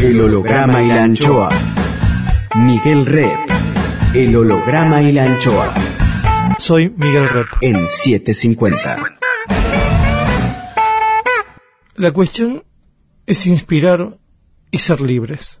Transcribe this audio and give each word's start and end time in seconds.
El 0.00 0.20
holograma 0.20 0.80
y 0.80 0.88
la 0.88 1.02
anchoa. 1.02 1.48
Miguel 2.54 3.04
Rep. 3.04 3.36
El 4.14 4.36
holograma 4.36 5.02
y 5.02 5.10
la 5.10 5.24
anchoa. 5.24 5.74
Soy 6.58 6.88
Miguel 6.96 7.28
Rep. 7.28 7.48
En 7.62 7.76
750. 7.76 8.96
La 11.96 12.12
cuestión 12.12 12.62
es 13.26 13.46
inspirar 13.46 14.18
y 14.70 14.78
ser 14.78 15.00
libres. 15.00 15.60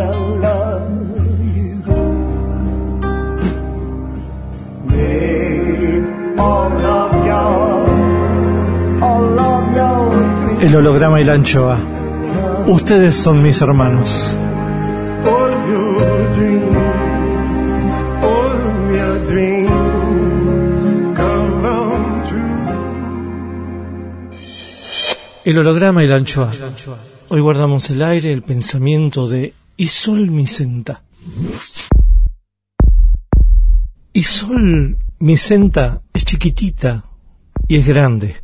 El 10.61 10.75
holograma 10.75 11.19
y 11.19 11.23
la 11.23 11.33
anchoa. 11.33 11.79
Ustedes 12.67 13.15
son 13.15 13.41
mis 13.41 13.59
hermanos. 13.63 14.37
El 25.43 25.57
holograma 25.57 26.03
y 26.03 26.07
la 26.07 26.17
anchoa. 26.17 26.51
Hoy 27.29 27.41
guardamos 27.41 27.89
el 27.89 28.03
aire, 28.03 28.31
el 28.31 28.43
pensamiento 28.43 29.27
de 29.27 29.55
Isol 29.77 30.29
Micenta. 30.29 31.01
Isol 34.13 34.95
Micenta 35.17 36.03
es 36.13 36.23
chiquitita 36.23 37.03
y 37.67 37.77
es 37.77 37.87
grande. 37.87 38.35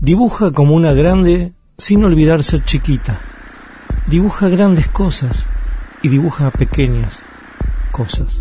Dibuja 0.00 0.52
como 0.52 0.74
una 0.74 0.94
grande 0.94 1.52
sin 1.76 2.02
olvidar 2.04 2.42
ser 2.42 2.64
chiquita. 2.64 3.18
Dibuja 4.06 4.48
grandes 4.48 4.88
cosas 4.88 5.46
y 6.00 6.08
dibuja 6.08 6.50
pequeñas 6.50 7.22
cosas. 7.92 8.40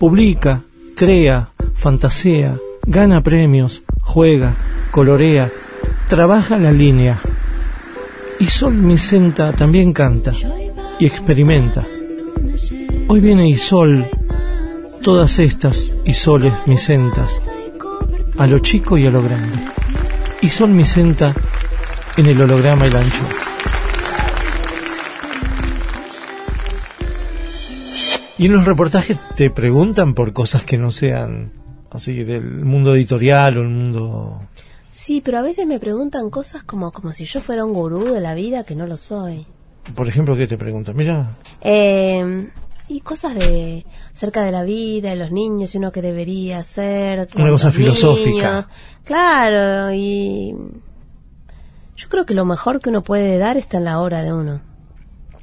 Publica, 0.00 0.62
crea, 0.96 1.50
fantasea, 1.74 2.56
gana 2.86 3.22
premios, 3.22 3.82
juega, 4.00 4.54
colorea, 4.90 5.50
trabaja 6.08 6.56
la 6.56 6.72
línea. 6.72 7.18
Y 8.40 8.46
Sol 8.46 8.72
Micenta 8.72 9.52
también 9.52 9.92
canta 9.92 10.32
y 10.98 11.04
experimenta. 11.04 11.86
Hoy 13.08 13.20
viene 13.20 13.50
Isol, 13.50 14.06
todas 15.02 15.38
estas 15.40 15.94
Isoles 16.06 16.54
Micentas, 16.64 17.38
a 18.38 18.46
lo 18.46 18.60
chico 18.60 18.96
y 18.96 19.04
a 19.06 19.10
lo 19.10 19.22
grande. 19.22 19.58
Isol 20.44 20.68
Micenta 20.68 21.34
en 22.18 22.26
el 22.26 22.38
holograma 22.38 22.84
y 22.84 22.90
el 22.90 22.96
ancho. 22.96 23.24
Y 28.36 28.44
en 28.44 28.52
los 28.52 28.66
reportajes 28.66 29.18
te 29.36 29.48
preguntan 29.48 30.12
por 30.12 30.34
cosas 30.34 30.66
que 30.66 30.76
no 30.76 30.90
sean 30.90 31.50
así 31.90 32.24
del 32.24 32.44
mundo 32.44 32.94
editorial 32.94 33.56
o 33.56 33.62
el 33.62 33.68
mundo 33.68 34.42
Sí, 34.90 35.22
pero 35.24 35.38
a 35.38 35.42
veces 35.42 35.66
me 35.66 35.80
preguntan 35.80 36.28
cosas 36.28 36.62
como, 36.62 36.92
como 36.92 37.14
si 37.14 37.24
yo 37.24 37.40
fuera 37.40 37.64
un 37.64 37.72
gurú 37.72 38.12
de 38.12 38.20
la 38.20 38.34
vida, 38.34 38.64
que 38.64 38.74
no 38.74 38.86
lo 38.86 38.98
soy. 38.98 39.46
Por 39.94 40.08
ejemplo, 40.08 40.36
¿qué 40.36 40.46
te 40.46 40.58
preguntan? 40.58 40.94
Mira. 40.94 41.36
Eh, 41.62 42.48
y 42.88 43.00
cosas 43.00 43.34
de 43.34 43.86
acerca 44.14 44.42
de 44.42 44.52
la 44.52 44.62
vida, 44.62 45.10
de 45.10 45.16
los 45.16 45.30
niños 45.30 45.74
y 45.74 45.78
uno 45.78 45.90
que 45.90 46.02
debería 46.02 46.58
hacer. 46.58 47.28
Una 47.36 47.50
cosa 47.50 47.70
filosófica. 47.70 48.68
Claro, 49.04 49.92
y 49.92 50.54
yo 51.96 52.08
creo 52.08 52.26
que 52.26 52.34
lo 52.34 52.44
mejor 52.44 52.80
que 52.80 52.90
uno 52.90 53.02
puede 53.02 53.38
dar 53.38 53.56
está 53.56 53.78
en 53.78 53.84
la 53.84 54.00
hora 54.00 54.22
de 54.22 54.32
uno. 54.32 54.60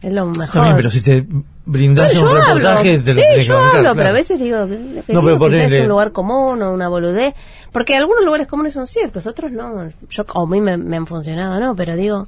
Es 0.01 0.13
lo 0.13 0.25
mejor. 0.25 0.53
También, 0.53 0.75
pero 0.75 0.89
si 0.89 1.01
te 1.01 1.25
brindas 1.65 2.15
un 2.15 2.27
reportaje, 2.27 2.99
te 2.99 3.13
lo 3.13 3.21
sí, 3.21 3.45
yo 3.45 3.57
hablo, 3.57 3.95
pero 3.95 4.09
a 4.09 4.13
veces 4.13 4.39
digo, 4.39 4.65
no, 4.65 5.21
pero 5.21 5.49
que 5.49 5.65
es 5.65 5.81
un 5.81 5.87
lugar 5.87 6.11
común 6.11 6.61
o 6.61 6.71
una 6.71 6.87
boludez. 6.87 7.33
Porque 7.71 7.95
algunos 7.95 8.25
lugares 8.25 8.47
comunes 8.47 8.73
son 8.73 8.87
ciertos, 8.87 9.27
otros 9.27 9.51
no. 9.51 9.89
Yo, 10.09 10.25
a 10.27 10.45
mí 10.47 10.59
me, 10.59 10.73
han 10.73 11.07
funcionado, 11.07 11.59
¿no? 11.59 11.75
Pero 11.75 11.95
digo, 11.95 12.27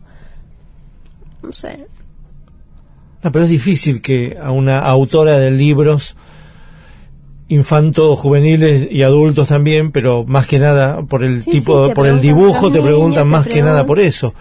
no 1.42 1.52
sé. 1.52 1.88
No, 3.24 3.32
pero 3.32 3.46
es 3.46 3.50
difícil 3.50 4.02
que 4.02 4.38
a 4.42 4.52
una 4.52 4.80
autora 4.80 5.40
de 5.40 5.52
libros 5.52 6.16
infantos, 7.48 8.20
juveniles 8.20 8.88
y 8.92 9.04
adultos 9.04 9.50
también, 9.50 9.92
pero 9.92 10.26
más 10.26 10.48
que 10.48 10.60
nada 10.60 11.04
por 11.04 11.24
el 11.24 11.46
tipo, 11.46 11.94
por 11.94 12.08
el 12.08 12.20
dibujo 12.20 12.72
te 12.72 12.82
preguntan 12.82 13.28
más 13.28 13.48
que 13.48 13.62
nada 13.62 13.86
por 13.86 14.00
eso. 14.00 14.34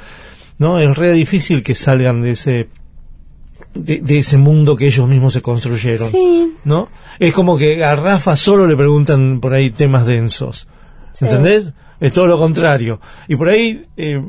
¿No? 0.58 0.78
Es 0.78 0.96
re 0.96 1.12
difícil 1.12 1.62
que 1.62 1.74
salgan 1.74 2.22
de 2.22 2.32
ese 2.32 2.68
de, 3.74 4.18
ese 4.18 4.36
mundo 4.36 4.76
que 4.76 4.86
ellos 4.86 5.08
mismos 5.08 5.32
se 5.32 5.42
construyeron. 5.42 6.10
¿No? 6.64 6.88
Es 7.18 7.32
como 7.32 7.56
que 7.58 7.84
a 7.84 7.96
Rafa 7.96 8.36
solo 8.36 8.66
le 8.66 8.76
preguntan 8.76 9.40
por 9.40 9.54
ahí 9.54 9.70
temas 9.70 10.06
densos. 10.06 10.68
¿Entendés? 11.20 11.72
Es 12.02 12.12
todo 12.12 12.26
lo 12.26 12.36
contrario. 12.36 13.00
Y 13.28 13.36
por 13.36 13.48
ahí 13.48 13.86
eh, 13.96 14.20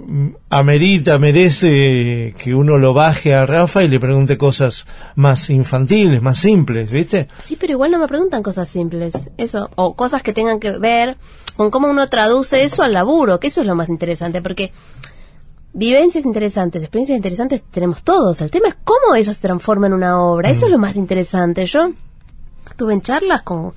amerita, 0.51 1.17
merece 1.17 2.31
que 2.37 2.53
uno 2.53 2.77
lo 2.77 2.93
baje 2.93 3.33
a 3.33 3.47
Rafa 3.47 3.83
y 3.83 3.87
le 3.87 3.99
pregunte 3.99 4.37
cosas 4.37 4.85
más 5.15 5.49
infantiles, 5.49 6.21
más 6.21 6.37
simples, 6.37 6.91
¿viste? 6.91 7.27
Sí, 7.43 7.57
pero 7.59 7.73
igual 7.73 7.89
no 7.89 7.97
me 7.97 8.07
preguntan 8.07 8.43
cosas 8.43 8.69
simples. 8.69 9.15
Eso, 9.37 9.71
o 9.73 9.95
cosas 9.95 10.21
que 10.21 10.33
tengan 10.33 10.59
que 10.59 10.77
ver 10.77 11.17
con 11.57 11.71
cómo 11.71 11.89
uno 11.89 12.05
traduce 12.05 12.63
eso 12.63 12.83
al 12.83 12.93
laburo, 12.93 13.39
que 13.39 13.47
eso 13.47 13.61
es 13.61 13.67
lo 13.67 13.73
más 13.73 13.89
interesante, 13.89 14.43
porque 14.43 14.71
vivencias 15.73 16.25
interesantes, 16.25 16.83
experiencias 16.83 17.17
interesantes 17.17 17.63
tenemos 17.71 18.03
todos. 18.03 18.39
El 18.41 18.51
tema 18.51 18.67
es 18.67 18.75
cómo 18.83 19.15
eso 19.15 19.33
se 19.33 19.41
transforma 19.41 19.87
en 19.87 19.93
una 19.93 20.21
obra. 20.21 20.51
Eso 20.51 20.67
es 20.67 20.71
lo 20.71 20.77
mm. 20.77 20.81
más 20.81 20.95
interesante. 20.95 21.65
Yo 21.65 21.89
estuve 22.69 22.93
en 22.93 23.01
charlas 23.01 23.41
con, 23.41 23.73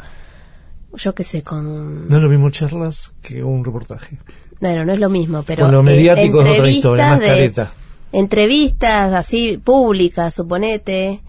yo 0.97 1.15
qué 1.15 1.25
sé, 1.25 1.43
con... 1.43 2.09
No 2.09 2.17
es 2.17 2.23
lo 2.23 2.29
mismo 2.29 2.51
charlas 2.51 3.15
que 3.23 3.43
un 3.43 3.65
reportaje. 3.65 4.19
Bueno, 4.61 4.85
no 4.85 4.93
es 4.93 5.01
lo 5.01 5.09
mismo, 5.09 5.43
pero... 5.43 5.65
Con 5.65 5.73
lo 5.73 5.83
mediático 5.83 6.43
es 6.43 6.59
otra 6.59 6.71
historia, 6.71 7.09
más 7.11 7.21
careta. 7.21 7.73
Entrevistas 8.13 9.13
así 9.13 9.59
públicas, 9.59 10.35
suponete, 10.35 11.21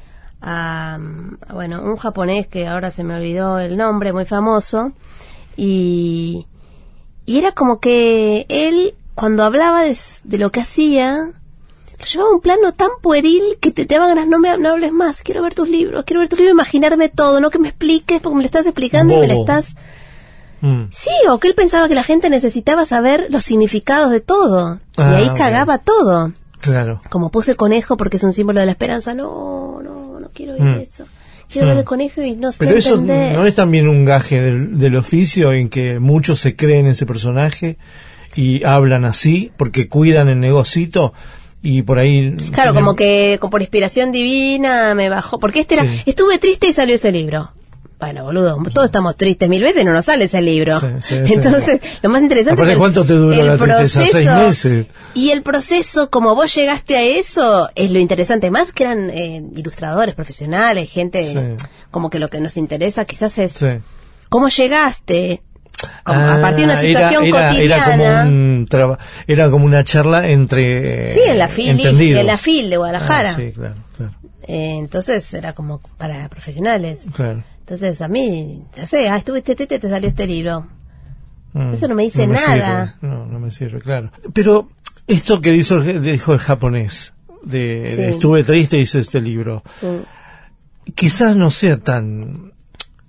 a, 0.41 0.99
bueno, 1.53 1.81
un 1.83 1.97
japonés 1.97 2.47
que 2.47 2.67
ahora 2.67 2.91
se 2.91 3.03
me 3.03 3.15
olvidó 3.15 3.59
el 3.59 3.75
nombre, 3.75 4.13
muy 4.13 4.25
famoso, 4.25 4.93
y, 5.57 6.45
y 7.25 7.37
era 7.39 7.51
como 7.51 7.79
que 7.79 8.45
él 8.47 8.93
cuando 9.17 9.43
hablaba 9.43 9.81
de, 9.81 10.37
lo 10.37 10.51
que 10.51 10.61
hacía, 10.61 11.31
lo 11.99 12.05
llevaba 12.05 12.29
a 12.31 12.33
un 12.35 12.41
plano 12.41 12.71
tan 12.73 12.89
pueril 13.01 13.57
que 13.59 13.71
te, 13.71 13.85
te 13.85 13.95
daban 13.95 14.09
ganas, 14.15 14.27
no 14.27 14.39
me 14.39 14.57
no 14.57 14.69
hables 14.69 14.91
más, 14.91 15.23
quiero 15.23 15.41
ver 15.41 15.53
tus 15.55 15.69
libros, 15.69 16.05
quiero 16.05 16.19
ver 16.19 16.29
tus 16.29 16.39
libros, 16.39 16.53
imaginarme 16.53 17.09
todo, 17.09 17.39
no 17.41 17.49
que 17.49 17.59
me 17.59 17.69
expliques 17.69 18.21
porque 18.21 18.35
me 18.35 18.43
lo 18.43 18.45
estás 18.45 18.65
explicando 18.65 19.15
y 19.15 19.19
me 19.19 19.27
lo 19.27 19.41
estás... 19.41 19.75
Mm. 20.59 20.85
Sí, 20.89 21.11
o 21.29 21.37
que 21.37 21.47
él 21.47 21.53
pensaba 21.53 21.87
que 21.87 21.93
la 21.93 22.03
gente 22.03 22.29
necesitaba 22.31 22.85
saber 22.85 23.27
los 23.29 23.43
significados 23.43 24.11
de 24.11 24.21
todo. 24.21 24.79
y 24.97 25.01
ah, 25.01 25.17
ahí 25.17 25.29
cagaba 25.37 25.77
todo. 25.77 26.31
Claro. 26.61 26.99
Como 27.11 27.29
puse 27.29 27.51
el 27.51 27.57
conejo 27.57 27.95
porque 27.95 28.17
es 28.17 28.23
un 28.23 28.33
símbolo 28.33 28.59
de 28.59 28.65
la 28.65 28.71
esperanza. 28.71 29.13
No, 29.13 29.81
no, 29.83 30.19
no 30.19 30.29
quiero 30.33 30.53
oír 30.53 30.63
mm. 30.63 30.79
eso. 30.79 31.05
quiero 31.47 31.67
ver 31.67 31.75
Mm. 31.75 31.79
el 31.79 31.85
conejo 31.85 32.21
y 32.23 32.35
no 32.35 32.51
sé 32.51 32.65
Pero 32.65 32.75
eso 32.77 32.95
entender. 32.95 33.35
no 33.35 33.45
es 33.45 33.53
también 33.53 33.87
un 33.87 34.03
gaje 34.03 34.41
del, 34.41 34.79
del 34.79 34.95
oficio 34.95 35.53
en 35.53 35.69
que 35.69 35.99
muchos 35.99 36.39
se 36.39 36.55
creen 36.55 36.87
ese 36.87 37.05
personaje 37.05 37.77
y 38.35 38.63
hablan 38.63 39.05
así 39.05 39.51
porque 39.57 39.87
cuidan 39.87 40.27
el 40.27 40.39
negocito 40.39 41.13
y 41.61 41.81
por 41.81 41.99
ahí... 41.99 42.31
Claro, 42.51 42.71
tienen- 42.71 42.75
como 42.75 42.95
que 42.95 43.37
como 43.41 43.51
por 43.51 43.61
inspiración 43.61 44.11
divina 44.11 44.93
me 44.95 45.09
bajó. 45.09 45.39
Porque 45.39 45.61
este 45.61 45.75
era, 45.75 45.83
Sí. 45.83 46.01
estuve 46.05 46.37
triste 46.37 46.67
y 46.67 46.73
salió 46.73 46.95
ese 46.95 47.11
libro. 47.11 47.51
Bueno, 47.99 48.25
boludo, 48.25 48.59
todos 48.71 48.85
estamos 48.85 49.17
tristes 49.17 49.49
mil 49.49 49.63
veces 49.63 49.81
y 49.81 49.85
no 49.85 49.91
nos 49.91 50.05
sale 50.05 50.25
ese 50.25 50.39
libro. 50.39 50.79
Sí, 50.79 50.85
sí, 51.01 51.15
sí. 51.25 51.33
Entonces, 51.33 51.81
lo 52.03 52.09
más 52.11 52.21
interesante 52.21 52.53
Aparte, 52.53 52.73
es 52.73 52.75
el- 52.75 52.79
¿cuánto 52.79 53.03
te 53.03 53.13
duró 53.13 53.33
el 53.33 53.47
la 53.47 53.57
tristeza? 53.57 53.75
proceso. 53.79 54.11
¿Seis 54.11 54.29
meses? 54.29 54.85
Y 55.15 55.31
el 55.31 55.41
proceso, 55.41 56.11
como 56.11 56.35
vos 56.35 56.53
llegaste 56.53 56.95
a 56.95 57.01
eso, 57.01 57.69
es 57.73 57.89
lo 57.89 57.97
interesante. 57.97 58.51
Más 58.51 58.71
que 58.71 58.83
eran 58.83 59.09
eh, 59.09 59.41
ilustradores 59.55 60.13
profesionales, 60.13 60.91
gente, 60.91 61.55
como 61.89 62.11
que 62.11 62.19
lo 62.19 62.27
que 62.27 62.39
nos 62.39 62.55
interesa 62.55 63.03
quizás 63.05 63.35
es 63.39 63.65
cómo 64.29 64.49
llegaste. 64.49 65.41
Como 66.03 66.19
a 66.19 66.35
Ah, 66.37 66.41
partir 66.41 66.65
de 66.67 66.73
una 66.73 66.81
era- 66.81 66.81
situación 67.09 67.25
era, 67.25 67.49
cotidiana. 67.49 67.75
Era 67.75 67.85
como, 68.23 68.29
un 68.29 68.65
traba- 68.69 68.99
era 69.27 69.49
como 69.51 69.65
una 69.65 69.83
charla 69.83 70.27
entre... 70.29 71.13
Sí, 71.13 71.19
en 71.27 71.37
la 71.37 71.47
FIL, 71.47 71.85
en 71.85 72.25
la 72.25 72.37
FIL 72.37 72.69
de 72.71 72.77
Guadalajara. 72.77 73.29
Ah, 73.31 73.35
sí, 73.35 73.51
claro, 73.53 73.75
claro, 73.95 74.13
Eh, 74.47 74.75
entonces 74.79 75.31
era 75.33 75.53
como 75.53 75.79
para 75.97 76.27
profesionales. 76.29 77.01
claro. 77.13 77.43
Entonces 77.59 78.01
a 78.01 78.07
mí, 78.07 78.63
no 78.77 78.87
sé, 78.87 79.09
ah, 79.09 79.17
estuve 79.17 79.39
este, 79.45 79.55
te 79.67 79.79
salió 79.89 80.07
este 80.09 80.25
libro. 80.25 80.65
Mm, 81.53 81.73
Eso 81.73 81.87
no 81.89 81.95
me 81.95 82.03
dice 82.03 82.25
me 82.25 82.35
nada. 82.35 82.85
sirve, 82.99 83.09
No, 83.13 83.25
no 83.25 83.39
me 83.39 83.51
sirve, 83.51 83.79
claro. 83.81 84.09
Pero 84.33 84.69
esto 85.05 85.41
que 85.41 85.51
dijo, 85.51 85.79
dijo 85.81 86.33
el 86.33 86.39
japonés, 86.39 87.13
de, 87.43 88.09
estuve 88.09 88.43
triste, 88.43 88.77
hice 88.79 88.99
este 88.99 89.19
libro, 89.21 89.63
quizás 90.95 91.35
no 91.35 91.51
sea 91.51 91.77
tan... 91.77 92.53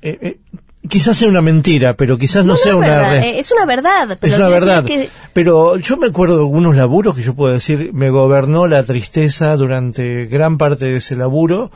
eh, 0.02 0.18
eh, 0.20 0.38
quizás 0.86 1.16
sea 1.16 1.28
una 1.28 1.40
mentira, 1.40 1.94
pero 1.94 2.18
quizás 2.18 2.44
no, 2.44 2.52
No, 2.52 2.56
sea 2.56 2.72
no, 2.72 2.78
una... 2.78 2.88
verdad, 2.88 3.10
re- 3.12 3.38
es 3.38 3.50
una 3.50 3.64
verdad. 3.66 4.18
Pero 4.20 4.32
es 4.34 4.38
una 4.38 4.48
verdad. 4.48 4.84
que- 4.84 5.08
Pero 5.32 5.76
yo 5.76 5.96
me 5.96 6.06
acuerdo 6.08 6.36
de 6.36 6.42
algunos 6.42 6.76
laburos 6.76 7.16
que 7.16 7.22
yo 7.22 7.34
puedo 7.34 7.52
decir, 7.54 7.90
me 7.92 8.10
gobernó 8.10 8.66
la 8.66 8.82
tristeza 8.82 9.56
durante 9.56 10.26
gran 10.26 10.58
parte 10.58 10.84
de 10.86 10.96
ese 10.96 11.16
laburo 11.16 11.70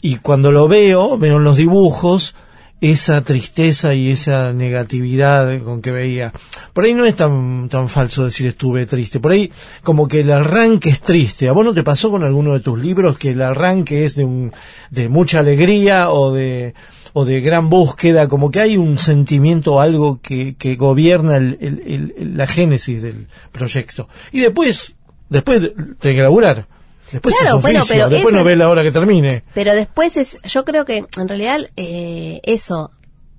y 0.00 0.16
cuando 0.16 0.50
lo 0.52 0.66
veo, 0.68 1.18
veo 1.18 1.36
en 1.36 1.44
los 1.44 1.56
dibujos 1.56 2.34
esa 2.80 3.20
tristeza 3.22 3.94
y 3.94 4.10
esa 4.10 4.52
negatividad 4.52 5.60
con 5.62 5.80
que 5.80 5.92
veía. 5.92 6.32
Por 6.72 6.84
ahí 6.84 6.94
no 6.94 7.04
es 7.04 7.14
tan, 7.14 7.68
tan 7.68 7.88
falso 7.88 8.24
decir 8.24 8.48
estuve 8.48 8.86
triste. 8.86 9.20
Por 9.20 9.30
ahí 9.30 9.52
como 9.84 10.08
que 10.08 10.18
el 10.22 10.32
arranque 10.32 10.90
es 10.90 11.00
triste. 11.00 11.48
¿A 11.48 11.52
vos 11.52 11.64
no 11.64 11.72
te 11.74 11.84
pasó 11.84 12.10
con 12.10 12.24
alguno 12.24 12.54
de 12.54 12.58
tus 12.60 12.76
libros 12.76 13.16
que 13.18 13.30
el 13.30 13.40
arranque 13.40 14.04
es 14.04 14.16
de, 14.16 14.24
un, 14.24 14.52
de 14.90 15.08
mucha 15.08 15.38
alegría 15.38 16.10
o 16.10 16.32
de, 16.32 16.74
o 17.12 17.24
de 17.24 17.40
gran 17.40 17.68
búsqueda? 17.70 18.28
Como 18.28 18.50
que 18.50 18.60
hay 18.60 18.76
un 18.76 18.98
sentimiento, 18.98 19.80
algo 19.80 20.20
que, 20.20 20.54
que 20.56 20.76
gobierna 20.76 21.36
el- 21.36 21.58
el- 21.60 22.36
la 22.36 22.46
génesis 22.46 23.02
del 23.02 23.28
proyecto. 23.52 24.08
Y 24.32 24.40
después, 24.40 24.94
después 25.28 25.60
tenés 25.98 26.16
que 26.16 26.22
laburar. 26.22 26.66
Después 27.10 27.36
Claro, 27.38 27.58
es 27.58 27.64
oficio. 27.64 28.08
después 28.08 28.34
no 28.34 28.42
ves 28.42 28.56
la 28.56 28.68
hora 28.70 28.82
que 28.82 28.90
termine. 28.90 29.42
Pero 29.52 29.74
después 29.74 30.16
es, 30.16 30.38
yo 30.44 30.64
creo 30.64 30.86
que 30.86 31.04
en 31.18 31.28
realidad 31.28 31.58
eh, 31.76 32.40
eso, 32.44 32.90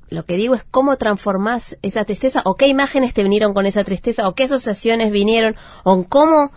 lo 0.09 0.25
que 0.25 0.35
digo 0.37 0.53
es 0.53 0.63
cómo 0.69 0.95
transformás 0.97 1.75
esa 1.81 2.05
tristeza 2.05 2.41
o 2.45 2.55
qué 2.55 2.67
imágenes 2.67 3.15
te 3.15 3.23
vinieron 3.23 3.55
con 3.55 3.65
esa 3.65 3.83
tristeza 3.83 4.27
o 4.27 4.35
qué 4.35 4.43
asociaciones 4.43 5.11
vinieron 5.11 5.55
o 5.83 6.03
cómo 6.03 6.51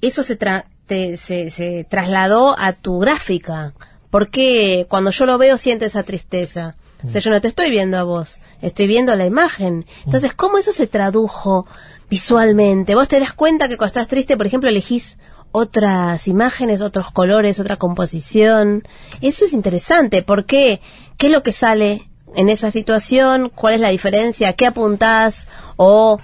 eso 0.00 0.22
se, 0.22 0.38
tra- 0.38 0.64
te- 0.86 1.18
se, 1.18 1.50
se 1.50 1.84
trasladó 1.84 2.58
a 2.58 2.72
tu 2.72 2.98
gráfica. 3.00 3.74
Porque 4.10 4.86
cuando 4.88 5.10
yo 5.10 5.26
lo 5.26 5.38
veo 5.38 5.56
siento 5.56 5.84
esa 5.84 6.02
tristeza. 6.02 6.76
O 7.04 7.08
sea, 7.08 7.20
yo 7.22 7.30
no 7.30 7.40
te 7.40 7.48
estoy 7.48 7.70
viendo 7.70 7.96
a 7.96 8.02
vos, 8.02 8.40
estoy 8.60 8.86
viendo 8.86 9.16
la 9.16 9.24
imagen. 9.24 9.86
Entonces, 10.04 10.34
¿cómo 10.34 10.58
eso 10.58 10.70
se 10.72 10.86
tradujo 10.86 11.66
visualmente? 12.10 12.94
Vos 12.94 13.08
te 13.08 13.18
das 13.18 13.32
cuenta 13.32 13.68
que 13.68 13.78
cuando 13.78 13.88
estás 13.88 14.08
triste, 14.08 14.36
por 14.36 14.46
ejemplo, 14.46 14.68
elegís 14.68 15.16
otras 15.52 16.28
imágenes, 16.28 16.80
otros 16.80 17.10
colores, 17.10 17.58
otra 17.58 17.76
composición. 17.76 18.86
Eso 19.20 19.44
es 19.44 19.52
interesante. 19.52 20.22
¿Por 20.22 20.44
qué? 20.44 20.80
¿Qué 21.16 21.26
es 21.26 21.32
lo 21.32 21.42
que 21.42 21.52
sale 21.52 22.08
en 22.34 22.48
esa 22.48 22.70
situación? 22.70 23.50
¿Cuál 23.54 23.74
es 23.74 23.80
la 23.80 23.90
diferencia? 23.90 24.52
¿Qué 24.52 24.66
apuntás? 24.66 25.46
O, 25.76 26.18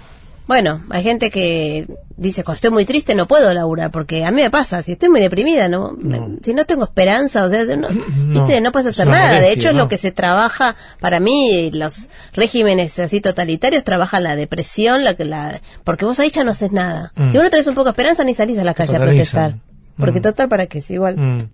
bueno, 0.47 0.81
hay 0.89 1.03
gente 1.03 1.29
que 1.29 1.87
dice, 2.15 2.43
cuando 2.43 2.55
estoy 2.55 2.71
muy 2.71 2.85
triste 2.85 3.13
no 3.15 3.27
puedo 3.27 3.53
laburar, 3.53 3.91
porque 3.91 4.23
a 4.25 4.31
mí 4.31 4.41
me 4.41 4.49
pasa, 4.49 4.81
si 4.81 4.93
estoy 4.93 5.09
muy 5.09 5.19
deprimida, 5.19 5.67
no, 5.67 5.95
si 6.41 6.53
no 6.53 6.65
tengo 6.65 6.85
esperanza, 6.85 7.43
o 7.45 7.49
sea, 7.49 7.65
no, 7.75 7.89
¿viste? 7.89 8.61
no 8.61 8.71
puedes 8.71 8.87
es 8.87 8.93
hacer 8.99 9.07
nada. 9.07 9.41
De 9.41 9.51
hecho, 9.51 9.69
es 9.69 9.75
¿no? 9.75 9.81
lo 9.83 9.87
que 9.89 9.97
se 9.97 10.11
trabaja, 10.11 10.75
para 11.01 11.19
mí, 11.19 11.69
los 11.71 12.07
regímenes 12.33 12.97
así 12.99 13.19
totalitarios 13.21 13.83
trabajan 13.83 14.23
la 14.23 14.35
depresión, 14.37 15.03
la 15.03 15.15
que 15.15 15.25
la, 15.25 15.59
porque 15.83 16.05
vos 16.05 16.17
ahí 16.19 16.29
ya 16.31 16.43
no 16.43 16.51
haces 16.51 16.71
nada. 16.71 17.11
Mm. 17.15 17.29
Si 17.29 17.37
vos 17.37 17.43
no 17.43 17.49
tenés 17.49 17.67
un 17.67 17.75
poco 17.75 17.85
de 17.85 17.91
esperanza, 17.91 18.23
ni 18.23 18.33
salís 18.33 18.57
a 18.57 18.63
la 18.63 18.73
calle 18.73 18.95
a 18.95 18.99
protestar. 18.99 19.55
Porque 19.97 20.19
Mm. 20.19 20.23
total, 20.23 20.47
¿para 20.47 20.67
qué? 20.67 20.79
Es 20.79 20.89
igual. 20.91 21.17
Mm, 21.17 21.49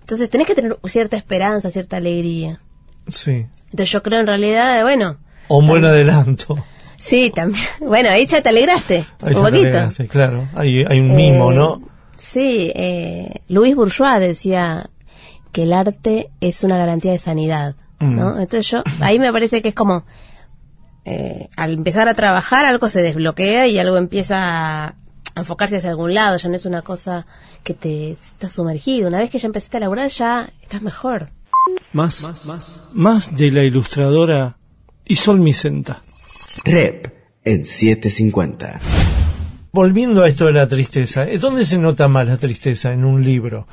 Entonces 0.00 0.28
tenés 0.30 0.46
que 0.46 0.54
tener 0.54 0.76
cierta 0.86 1.16
esperanza, 1.16 1.70
cierta 1.70 1.98
alegría. 1.98 2.60
sí. 3.08 3.46
Entonces 3.70 3.90
yo 3.90 4.02
creo 4.02 4.20
en 4.20 4.26
realidad, 4.26 4.82
bueno, 4.82 5.18
O 5.48 5.58
un 5.58 5.66
buen 5.66 5.84
adelanto. 5.84 6.56
Sí, 6.98 7.30
también. 7.34 7.64
Bueno, 7.80 8.10
ahí 8.10 8.26
ya 8.26 8.42
te 8.42 8.48
alegraste, 8.50 9.04
Ahí 9.22 9.34
un 9.34 9.34
ya 9.34 9.34
te 9.34 9.40
poquito. 9.40 9.56
alegraste, 9.68 10.08
claro. 10.08 10.48
Hay, 10.54 10.84
hay 10.86 11.00
un 11.00 11.14
mimo, 11.16 11.52
Eh, 11.52 11.56
¿no? 11.56 11.82
Sí, 12.16 12.72
eh, 12.74 13.32
Luis 13.48 13.74
Bourgeois 13.76 14.18
decía 14.20 14.90
que 15.52 15.62
el 15.62 15.72
arte 15.72 16.30
es 16.40 16.64
una 16.64 16.76
garantía 16.76 17.12
de 17.12 17.18
sanidad, 17.18 17.76
¿no? 18.00 18.34
Mm. 18.34 18.40
Entonces 18.40 18.68
yo, 18.70 18.82
ahí 19.00 19.18
me 19.18 19.32
parece 19.32 19.62
que 19.62 19.68
es 19.70 19.74
como, 19.74 20.04
eh, 21.04 21.48
al 21.56 21.72
empezar 21.72 22.08
a 22.08 22.14
trabajar 22.14 22.64
algo 22.64 22.88
se 22.88 23.02
desbloquea 23.02 23.66
y 23.68 23.78
algo 23.78 23.96
empieza 23.96 24.88
a 24.88 24.94
enfocarse 25.36 25.76
hacia 25.76 25.90
algún 25.90 26.12
lado, 26.14 26.36
ya 26.36 26.48
no 26.48 26.56
es 26.56 26.66
una 26.66 26.82
cosa 26.82 27.24
que 27.62 27.72
te 27.74 28.12
está 28.12 28.48
sumergido. 28.48 29.08
Una 29.08 29.18
vez 29.18 29.30
que 29.30 29.38
ya 29.38 29.46
empezaste 29.46 29.76
a 29.76 29.80
laburar 29.80 30.08
ya 30.08 30.50
estás 30.60 30.82
mejor. 30.82 31.30
Más, 31.92 32.92
más, 32.94 33.36
de 33.36 33.50
la 33.52 33.62
ilustradora 33.62 34.56
Isol 35.06 35.38
Micenta. 35.38 36.02
Rep 36.64 37.06
en 37.44 37.64
750. 37.64 38.80
Volviendo 39.72 40.22
a 40.22 40.28
esto 40.28 40.46
de 40.46 40.52
la 40.52 40.66
tristeza. 40.68 41.26
¿dónde 41.40 41.64
se 41.64 41.78
nota 41.78 42.08
más 42.08 42.26
la 42.26 42.36
tristeza 42.36 42.92
en 42.92 43.04
un 43.04 43.22
libro? 43.24 43.66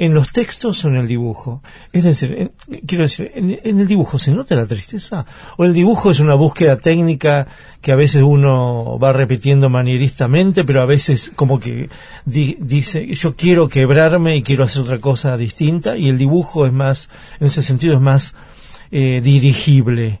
¿En 0.00 0.14
los 0.14 0.30
textos 0.30 0.84
o 0.84 0.88
en 0.88 0.94
el 0.96 1.08
dibujo? 1.08 1.60
Es 1.92 2.04
decir, 2.04 2.32
en- 2.68 2.80
quiero 2.86 3.02
decir, 3.02 3.32
¿en, 3.34 3.58
en 3.64 3.80
el 3.80 3.86
dibujo 3.88 4.16
se 4.18 4.30
nota 4.32 4.54
la 4.54 4.66
tristeza? 4.66 5.26
¿O 5.56 5.64
el 5.64 5.74
dibujo 5.74 6.12
es 6.12 6.20
una 6.20 6.34
búsqueda 6.36 6.76
técnica 6.76 7.48
que 7.80 7.90
a 7.90 7.96
veces 7.96 8.22
uno 8.22 8.98
va 9.02 9.12
repitiendo 9.12 9.68
manieristamente, 9.68 10.62
pero 10.64 10.82
a 10.82 10.86
veces 10.86 11.32
como 11.34 11.58
que 11.58 11.88
di- 12.24 12.56
dice, 12.60 13.12
yo 13.14 13.34
quiero 13.34 13.68
quebrarme 13.68 14.36
y 14.36 14.42
quiero 14.44 14.62
hacer 14.62 14.82
otra 14.82 15.00
cosa 15.00 15.36
distinta? 15.36 15.96
Y 15.96 16.08
el 16.08 16.18
dibujo 16.18 16.64
es 16.66 16.72
más, 16.72 17.08
en 17.40 17.48
ese 17.48 17.62
sentido 17.62 17.94
es 17.94 18.00
más 18.00 18.34
eh, 18.92 19.20
dirigible. 19.24 20.20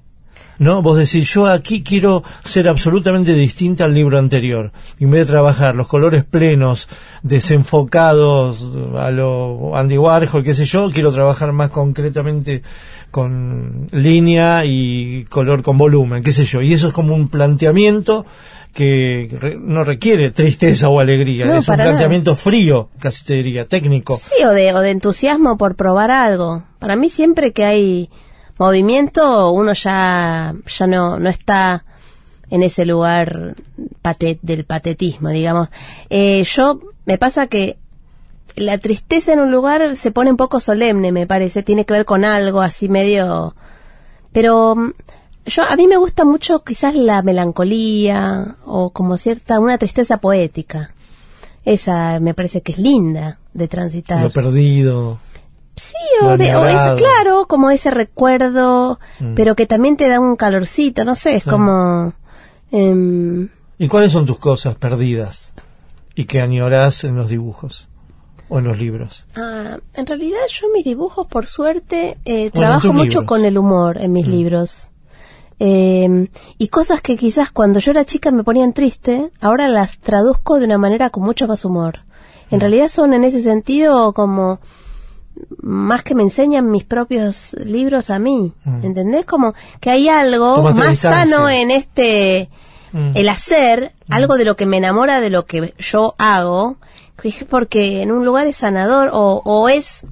¿No? 0.58 0.82
Vos 0.82 0.98
decís, 0.98 1.32
yo 1.32 1.46
aquí 1.46 1.82
quiero 1.82 2.22
ser 2.44 2.68
absolutamente 2.68 3.32
distinta 3.34 3.84
al 3.84 3.94
libro 3.94 4.18
anterior. 4.18 4.72
Y 4.98 5.04
en 5.04 5.10
vez 5.10 5.26
de 5.26 5.32
trabajar 5.32 5.74
los 5.74 5.86
colores 5.88 6.24
plenos, 6.24 6.88
desenfocados 7.22 8.68
a 8.96 9.10
lo 9.10 9.76
Andy 9.76 9.98
Warhol, 9.98 10.42
qué 10.44 10.54
sé 10.54 10.64
yo, 10.64 10.90
quiero 10.90 11.12
trabajar 11.12 11.52
más 11.52 11.70
concretamente 11.70 12.62
con 13.10 13.88
línea 13.90 14.64
y 14.64 15.24
color 15.28 15.62
con 15.62 15.78
volumen, 15.78 16.22
qué 16.22 16.32
sé 16.32 16.44
yo. 16.44 16.60
Y 16.62 16.72
eso 16.72 16.88
es 16.88 16.94
como 16.94 17.14
un 17.14 17.28
planteamiento 17.28 18.26
que 18.74 19.28
re- 19.40 19.56
no 19.58 19.82
requiere 19.82 20.30
tristeza 20.30 20.88
o 20.88 21.00
alegría, 21.00 21.46
No, 21.46 21.56
es 21.56 21.68
un 21.68 21.76
nada. 21.76 21.88
planteamiento 21.90 22.36
frío, 22.36 22.90
casi 23.00 23.24
te 23.24 23.34
diría, 23.34 23.66
técnico. 23.66 24.16
Sí, 24.16 24.44
o 24.44 24.50
de, 24.50 24.72
o 24.74 24.80
de 24.80 24.90
entusiasmo 24.90 25.56
por 25.56 25.74
probar 25.74 26.10
algo. 26.10 26.62
Para 26.78 26.94
mí 26.94 27.08
siempre 27.08 27.52
que 27.52 27.64
hay 27.64 28.10
movimiento, 28.58 29.50
uno 29.52 29.72
ya, 29.72 30.54
ya 30.66 30.86
no, 30.86 31.18
no 31.18 31.28
está 31.28 31.84
en 32.50 32.62
ese 32.62 32.84
lugar 32.86 33.54
pate- 34.02 34.38
del 34.42 34.64
patetismo, 34.64 35.28
digamos. 35.30 35.68
Eh, 36.10 36.42
yo, 36.44 36.80
me 37.06 37.18
pasa 37.18 37.46
que 37.46 37.76
la 38.56 38.78
tristeza 38.78 39.32
en 39.32 39.40
un 39.40 39.50
lugar 39.52 39.96
se 39.96 40.10
pone 40.10 40.30
un 40.30 40.36
poco 40.36 40.58
solemne, 40.60 41.12
me 41.12 41.26
parece, 41.26 41.62
tiene 41.62 41.84
que 41.84 41.92
ver 41.94 42.04
con 42.04 42.24
algo 42.24 42.60
así 42.60 42.88
medio... 42.88 43.54
Pero 44.32 44.74
mm, 44.74 44.92
yo, 45.46 45.62
a 45.62 45.76
mí 45.76 45.86
me 45.86 45.96
gusta 45.96 46.24
mucho 46.24 46.60
quizás 46.64 46.94
la 46.94 47.22
melancolía 47.22 48.56
o 48.66 48.90
como 48.90 49.16
cierta, 49.16 49.60
una 49.60 49.78
tristeza 49.78 50.18
poética. 50.18 50.90
Esa 51.64 52.18
me 52.20 52.34
parece 52.34 52.62
que 52.62 52.72
es 52.72 52.78
linda 52.78 53.38
de 53.52 53.68
transitar. 53.68 54.22
Lo 54.22 54.30
perdido. 54.30 55.18
Sí, 55.78 55.94
o, 56.22 56.36
de, 56.36 56.54
o 56.56 56.66
ese, 56.66 56.96
claro, 57.02 57.46
como 57.46 57.70
ese 57.70 57.90
recuerdo, 57.90 58.98
Mm. 59.20 59.34
pero 59.34 59.54
que 59.56 59.66
también 59.66 59.96
te 59.96 60.08
da 60.08 60.20
un 60.20 60.36
calorcito, 60.36 61.04
no 61.04 61.14
sé, 61.14 61.36
es 61.36 61.42
Sí. 61.44 61.50
como... 61.50 62.12
em, 62.70 63.48
¿Y 63.78 63.88
cuáles 63.88 64.12
son 64.12 64.26
tus 64.26 64.38
cosas 64.38 64.74
perdidas 64.74 65.52
y 66.14 66.24
que 66.24 66.40
añorás 66.40 67.04
en 67.04 67.16
los 67.16 67.28
dibujos? 67.28 67.88
o 68.50 68.58
en 68.60 68.64
los 68.64 68.78
libros? 68.78 69.26
Ah, 69.36 69.76
en 69.92 70.06
realidad 70.06 70.38
yo 70.50 70.68
en 70.68 70.72
mis 70.72 70.84
dibujos, 70.84 71.26
por 71.26 71.46
suerte, 71.46 72.16
eh, 72.24 72.50
trabajo 72.50 72.94
mucho 72.94 73.04
libros. 73.20 73.24
con 73.26 73.44
el 73.44 73.58
humor 73.58 73.98
en 74.00 74.10
mis 74.12 74.26
Mm. 74.26 74.30
libros. 74.30 74.90
Eh, 75.60 76.28
y 76.56 76.68
cosas 76.68 77.02
que 77.02 77.16
quizás 77.18 77.50
cuando 77.50 77.78
yo 77.80 77.90
era 77.90 78.06
chica 78.06 78.30
me 78.30 78.44
ponían 78.44 78.72
triste, 78.72 79.30
ahora 79.42 79.68
las 79.68 79.98
traduzco 79.98 80.58
de 80.58 80.64
una 80.64 80.78
manera 80.78 81.10
con 81.10 81.24
mucho 81.24 81.46
más 81.46 81.64
humor. 81.66 81.98
Mm. 82.50 82.54
En 82.54 82.60
realidad 82.60 82.88
son 82.88 83.12
en 83.12 83.24
ese 83.24 83.42
sentido 83.42 84.14
como 84.14 84.60
más 85.62 86.02
que 86.02 86.14
me 86.14 86.22
enseñan 86.22 86.70
mis 86.70 86.84
propios 86.84 87.54
libros 87.64 88.10
a 88.10 88.18
mí, 88.18 88.52
Mm. 88.64 88.84
¿entendés? 88.84 89.24
Como 89.26 89.54
que 89.80 89.90
hay 89.90 90.08
algo 90.08 90.62
más 90.62 90.74
distancia. 90.90 91.24
sano 91.26 91.48
en 91.48 91.70
este 91.70 92.48
Mm. 92.92 93.10
el 93.14 93.28
hacer, 93.28 93.92
algo 94.08 94.36
de 94.36 94.44
lo 94.46 94.56
que 94.56 94.64
me 94.66 94.78
enamora 94.78 95.20
de 95.20 95.28
lo 95.30 95.44
que 95.44 95.74
yo 95.78 96.14
hago, 96.18 96.76
porque 97.50 98.00
en 98.02 98.12
un 98.12 98.24
lugar 98.24 98.46
es 98.46 98.56
sanador 98.56 99.10
o, 99.12 99.42
o 99.44 99.68
es 99.68 100.06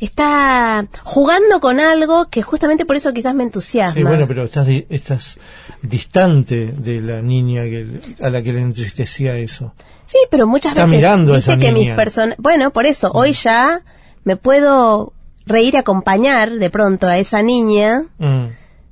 está 0.00 0.86
jugando 1.02 1.60
con 1.60 1.80
algo 1.80 2.26
que 2.28 2.42
justamente 2.42 2.84
por 2.84 2.96
eso 2.96 3.12
quizás 3.12 3.34
me 3.34 3.42
entusiasma. 3.44 3.94
Sí, 3.94 4.02
bueno, 4.02 4.26
pero 4.26 4.44
estás, 4.44 4.66
di- 4.66 4.86
estás 4.90 5.38
distante 5.82 6.66
de 6.76 7.00
la 7.00 7.22
niña 7.22 7.62
que, 7.64 7.86
a 8.22 8.28
la 8.30 8.42
que 8.42 8.52
le 8.52 8.60
entristecía 8.60 9.36
eso. 9.36 9.72
Sí, 10.06 10.18
pero 10.30 10.46
muchas 10.46 10.72
Está 10.72 10.84
veces 10.84 10.96
mirando 10.98 11.34
a 11.34 11.38
esa 11.38 11.56
que 11.58 11.72
mis 11.72 11.84
niña. 11.84 11.96
personas, 11.96 12.36
bueno, 12.38 12.70
por 12.70 12.86
eso 12.86 13.10
hoy 13.12 13.32
ya 13.32 13.80
me 14.24 14.36
puedo 14.36 15.12
reír 15.46 15.74
y 15.74 15.76
acompañar 15.78 16.52
de 16.52 16.70
pronto 16.70 17.06
a 17.06 17.18
esa 17.18 17.42
niña 17.42 18.04
Mm. 18.18 18.46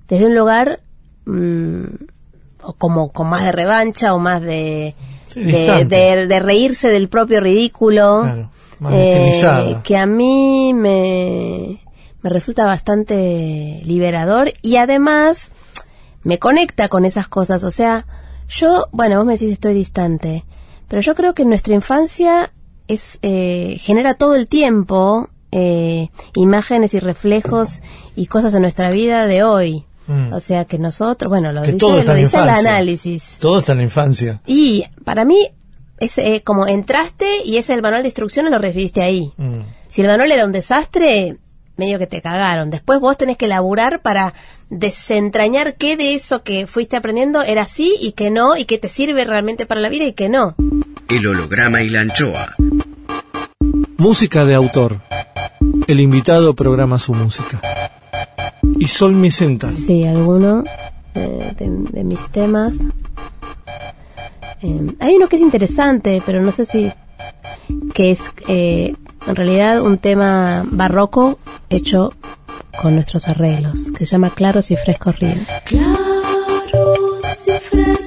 desde 0.08 0.26
un 0.26 0.34
lugar 0.34 0.80
mm, 1.24 1.84
o 2.62 2.72
como 2.74 3.10
con 3.12 3.28
más 3.28 3.42
de 3.44 3.52
revancha 3.52 4.14
o 4.14 4.18
más 4.18 4.40
de 4.42 4.94
Sí, 5.28 5.42
de, 5.44 5.84
de- 5.86 6.26
de 6.26 6.38
reírse 6.40 6.88
del 6.88 7.08
propio 7.08 7.40
ridículo 7.40 8.20
Claro, 8.22 8.50
más 8.80 8.92
eh, 8.94 9.76
que 9.82 9.96
a 9.96 10.04
mí 10.06 10.74
me, 10.74 11.80
me 12.20 12.30
resulta 12.30 12.66
bastante 12.66 13.80
liberador 13.84 14.52
y 14.60 14.76
además 14.76 15.50
me 16.22 16.38
conecta 16.38 16.88
con 16.88 17.04
esas 17.06 17.28
cosas. 17.28 17.64
O 17.64 17.70
sea, 17.70 18.04
yo, 18.48 18.88
bueno, 18.92 19.16
vos 19.16 19.24
me 19.26 19.32
decís 19.32 19.52
estoy 19.52 19.72
distante, 19.74 20.44
pero 20.88 21.00
yo 21.00 21.14
creo 21.14 21.32
que 21.34 21.44
nuestra 21.46 21.74
infancia 21.74 22.52
es 22.92 23.18
eh, 23.22 23.76
genera 23.80 24.14
todo 24.14 24.34
el 24.34 24.48
tiempo 24.48 25.28
eh, 25.50 26.08
imágenes 26.34 26.94
y 26.94 26.98
reflejos 26.98 27.80
y 28.16 28.26
cosas 28.26 28.52
de 28.52 28.60
nuestra 28.60 28.90
vida 28.90 29.26
de 29.26 29.42
hoy. 29.42 29.84
Mm. 30.06 30.32
O 30.32 30.40
sea 30.40 30.64
que 30.64 30.78
nosotros, 30.78 31.28
bueno, 31.28 31.52
lo 31.52 31.62
Que 31.62 31.72
dice, 31.72 31.78
todo 31.78 31.98
está 31.98 32.12
lo 32.12 32.18
en 32.18 32.24
la 32.24 32.28
dice 32.28 32.38
el 32.38 32.48
análisis. 32.66 33.36
Todo 33.38 33.58
está 33.58 33.72
en 33.72 33.78
la 33.78 33.84
infancia. 33.84 34.40
Y 34.46 34.84
para 35.04 35.24
mí 35.24 35.48
es 35.98 36.18
eh, 36.18 36.42
como 36.44 36.66
entraste 36.66 37.44
y 37.44 37.58
ese 37.58 37.74
el 37.74 37.82
manual 37.82 38.02
de 38.02 38.08
instrucciones 38.08 38.50
lo 38.50 38.58
recibiste 38.58 39.02
ahí. 39.02 39.32
Mm. 39.36 39.60
Si 39.88 40.00
el 40.00 40.08
manual 40.08 40.32
era 40.32 40.44
un 40.44 40.52
desastre, 40.52 41.38
medio 41.76 41.98
que 41.98 42.06
te 42.06 42.22
cagaron. 42.22 42.70
Después 42.70 43.00
vos 43.00 43.16
tenés 43.16 43.36
que 43.36 43.46
laburar 43.46 44.02
para 44.02 44.34
desentrañar 44.70 45.74
qué 45.74 45.96
de 45.96 46.14
eso 46.14 46.42
que 46.42 46.66
fuiste 46.66 46.96
aprendiendo 46.96 47.42
era 47.42 47.62
así 47.62 47.96
y 48.00 48.12
que 48.12 48.30
no, 48.30 48.56
y 48.56 48.64
que 48.64 48.78
te 48.78 48.88
sirve 48.88 49.24
realmente 49.24 49.66
para 49.66 49.80
la 49.80 49.88
vida 49.88 50.04
y 50.04 50.12
que 50.12 50.28
no. 50.28 50.54
El 51.08 51.26
holograma 51.26 51.82
y 51.82 51.90
la 51.90 52.00
anchoa. 52.00 52.54
Música 54.02 54.44
de 54.44 54.56
autor. 54.56 54.98
El 55.86 56.00
invitado 56.00 56.56
programa 56.56 56.98
su 56.98 57.14
música. 57.14 57.60
Y 58.76 58.88
Sol 58.88 59.12
Micenta. 59.12 59.70
Sí, 59.76 60.04
alguno 60.04 60.64
eh, 61.14 61.54
de, 61.56 61.70
de 61.88 62.02
mis 62.02 62.18
temas. 62.32 62.72
Eh, 64.60 64.92
hay 64.98 65.14
uno 65.14 65.28
que 65.28 65.36
es 65.36 65.42
interesante, 65.42 66.20
pero 66.26 66.42
no 66.42 66.50
sé 66.50 66.66
si 66.66 66.90
que 67.94 68.10
es 68.10 68.32
eh, 68.48 68.96
en 69.28 69.36
realidad 69.36 69.80
un 69.80 69.98
tema 69.98 70.64
barroco 70.68 71.38
hecho 71.70 72.12
con 72.80 72.96
nuestros 72.96 73.28
arreglos, 73.28 73.92
que 73.92 74.04
se 74.04 74.10
llama 74.10 74.30
Claros 74.30 74.72
y 74.72 74.76
Frescos 74.76 75.20
Ríos. 75.20 75.46
Claros 75.64 77.46
y 77.46 77.52
frescos 77.52 78.01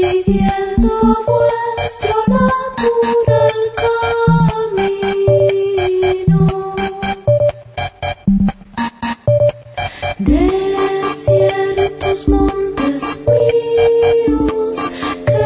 siguiendo 0.00 0.92
vuestro 1.26 2.14
natural 2.28 3.58
camino. 4.76 6.40
Desiertos 10.18 12.18
montes 12.28 13.02
míos 13.26 14.76
que 15.26 15.42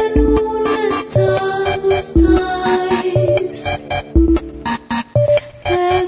en 0.00 0.12
un 0.26 0.66
estado 0.88 1.90
estáis 1.92 3.64
de 5.64 6.04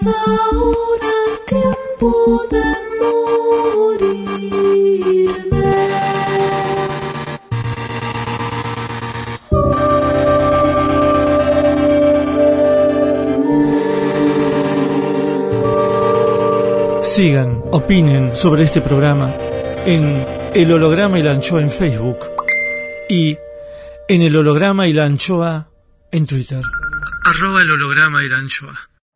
es 0.00 0.06
ahora 0.06 1.14
tiempo 1.46 2.46
de 2.50 2.64
morirme. 3.80 4.20
Sigan, 17.02 17.62
opinen 17.72 18.36
sobre 18.36 18.64
este 18.64 18.80
programa 18.80 19.32
en 19.86 20.24
El 20.54 20.72
Holograma 20.72 21.18
y 21.18 21.22
la 21.22 21.32
Anchoa 21.32 21.60
en 21.60 21.70
Facebook 21.70 22.18
y 23.08 23.36
en 24.08 24.22
el 24.22 24.36
holograma 24.36 24.86
y 24.88 24.92
la 24.92 25.04
anchoa 25.04 25.68
En 26.10 26.26
Twitter. 26.26 26.62
Arroba 27.24 27.62
el 27.62 27.70
holograma 27.70 28.24
Iranchoa. 28.24 28.89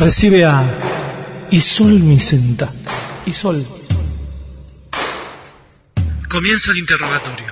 recibe 0.00 0.46
a 0.46 0.64
Isol 1.50 2.00
Micenta. 2.00 2.70
Isol. 3.26 3.62
Comienza 6.26 6.72
el 6.72 6.78
interrogatorio. 6.78 7.46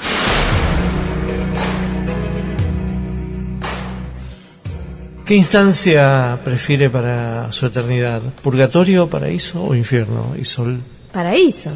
¿Qué 5.26 5.34
instancia 5.34 6.38
prefiere 6.42 6.88
para 6.88 7.52
su 7.52 7.66
eternidad? 7.66 8.22
¿Purgatorio, 8.42 9.08
paraíso 9.08 9.62
o 9.62 9.74
infierno, 9.74 10.34
Isol? 10.40 10.80
Paraíso. 11.12 11.72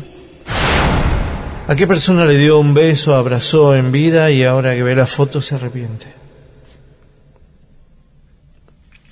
¿A 1.69 1.77
qué 1.77 1.87
persona 1.87 2.25
le 2.25 2.39
dio 2.39 2.59
un 2.59 2.73
beso, 2.73 3.15
abrazó 3.15 3.75
en 3.77 3.93
vida 3.93 4.31
y 4.31 4.43
ahora 4.45 4.75
que 4.75 4.83
ve 4.83 4.97
la 4.97 5.07
foto 5.07 5.43
se 5.43 5.55
arrepiente? 5.57 6.22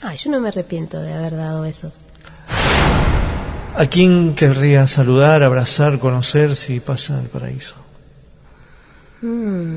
Ay, 0.03 0.17
yo 0.17 0.31
no 0.31 0.41
me 0.41 0.49
arrepiento 0.49 1.01
de 1.01 1.13
haber 1.13 1.37
dado 1.37 1.63
besos. 1.63 2.05
¿A 3.75 3.87
quién 3.87 4.35
querría 4.35 4.87
saludar, 4.87 5.43
abrazar, 5.43 5.99
conocer 5.99 6.57
si 6.57 6.81
pasa 6.81 7.19
al 7.19 7.27
paraíso? 7.27 7.77
Mm. 9.23 9.77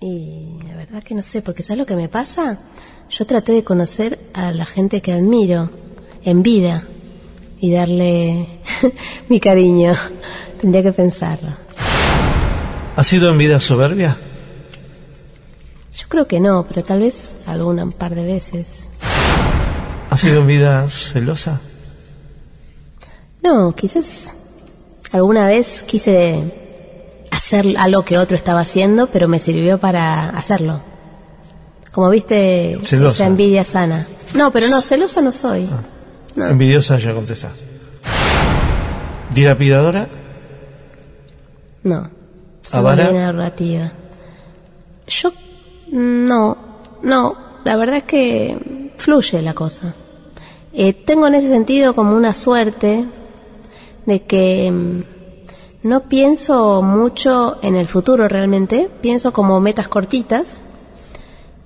Y 0.00 0.58
la 0.68 0.76
verdad 0.76 1.02
que 1.02 1.14
no 1.14 1.22
sé, 1.22 1.42
porque 1.42 1.62
¿sabes 1.62 1.78
lo 1.78 1.86
que 1.86 1.96
me 1.96 2.08
pasa? 2.08 2.58
Yo 3.10 3.26
traté 3.26 3.52
de 3.52 3.64
conocer 3.64 4.18
a 4.34 4.50
la 4.52 4.66
gente 4.66 5.00
que 5.00 5.12
admiro 5.12 5.70
en 6.24 6.42
vida 6.42 6.84
y 7.60 7.72
darle 7.72 8.60
mi 9.28 9.40
cariño. 9.40 9.94
Tendría 10.60 10.82
que 10.82 10.92
pensarlo. 10.92 11.50
¿Ha 12.96 13.04
sido 13.04 13.30
en 13.30 13.38
vida 13.38 13.60
soberbia? 13.60 14.16
Yo 15.98 16.06
creo 16.08 16.26
que 16.26 16.38
no, 16.38 16.64
pero 16.66 16.84
tal 16.84 17.00
vez 17.00 17.32
alguna 17.46 17.82
un 17.82 17.92
par 17.92 18.14
de 18.14 18.24
veces. 18.24 18.86
¿Ha 20.10 20.16
sido 20.16 20.40
en 20.40 20.46
vida 20.46 20.88
celosa? 20.88 21.60
No, 23.42 23.74
quizás 23.74 24.32
alguna 25.12 25.46
vez 25.46 25.82
quise 25.86 26.52
hacer 27.30 27.76
algo 27.78 28.04
que 28.04 28.16
otro 28.18 28.36
estaba 28.36 28.60
haciendo, 28.60 29.08
pero 29.08 29.26
me 29.26 29.40
sirvió 29.40 29.78
para 29.78 30.28
hacerlo. 30.30 30.80
Como 31.92 32.10
viste, 32.10 32.78
Celosa. 32.84 33.14
esa 33.16 33.26
envidia 33.26 33.64
sana. 33.64 34.06
No, 34.34 34.52
pero 34.52 34.68
no, 34.68 34.80
celosa 34.82 35.20
no 35.20 35.32
soy. 35.32 35.68
No. 36.36 36.46
Envidiosa 36.46 36.96
ya 36.98 37.12
contesta. 37.12 37.50
¿Dilapidadora? 39.34 40.08
No. 41.82 42.08
Soy 42.62 42.78
¿Avara? 42.80 43.10
Yo 45.08 45.32
no, 45.92 46.56
no. 47.02 47.36
La 47.64 47.76
verdad 47.76 47.98
es 47.98 48.04
que 48.04 48.92
fluye 48.96 49.42
la 49.42 49.54
cosa. 49.54 49.94
Eh, 50.72 50.92
tengo 50.92 51.26
en 51.26 51.34
ese 51.34 51.48
sentido 51.48 51.94
como 51.94 52.16
una 52.16 52.34
suerte 52.34 53.04
de 54.06 54.22
que 54.22 54.70
mm, 54.70 55.02
no 55.82 56.08
pienso 56.08 56.82
mucho 56.82 57.58
en 57.62 57.76
el 57.76 57.88
futuro 57.88 58.28
realmente. 58.28 58.90
Pienso 59.00 59.32
como 59.32 59.60
metas 59.60 59.88
cortitas 59.88 60.46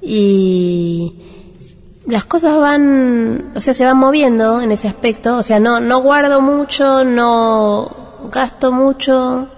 y 0.01 1.15
las 2.07 2.25
cosas 2.25 2.57
van, 2.59 3.53
o 3.55 3.61
sea, 3.61 3.75
se 3.75 3.85
van 3.85 3.99
moviendo 3.99 4.61
en 4.61 4.73
ese 4.73 4.89
aspecto. 4.89 5.37
O 5.37 5.43
sea, 5.43 5.61
no, 5.61 5.81
no 5.81 6.01
guardo 6.03 6.41
mucho, 6.41 7.05
no 7.05 7.91
gasto 8.33 8.73
mucho. 8.73 9.49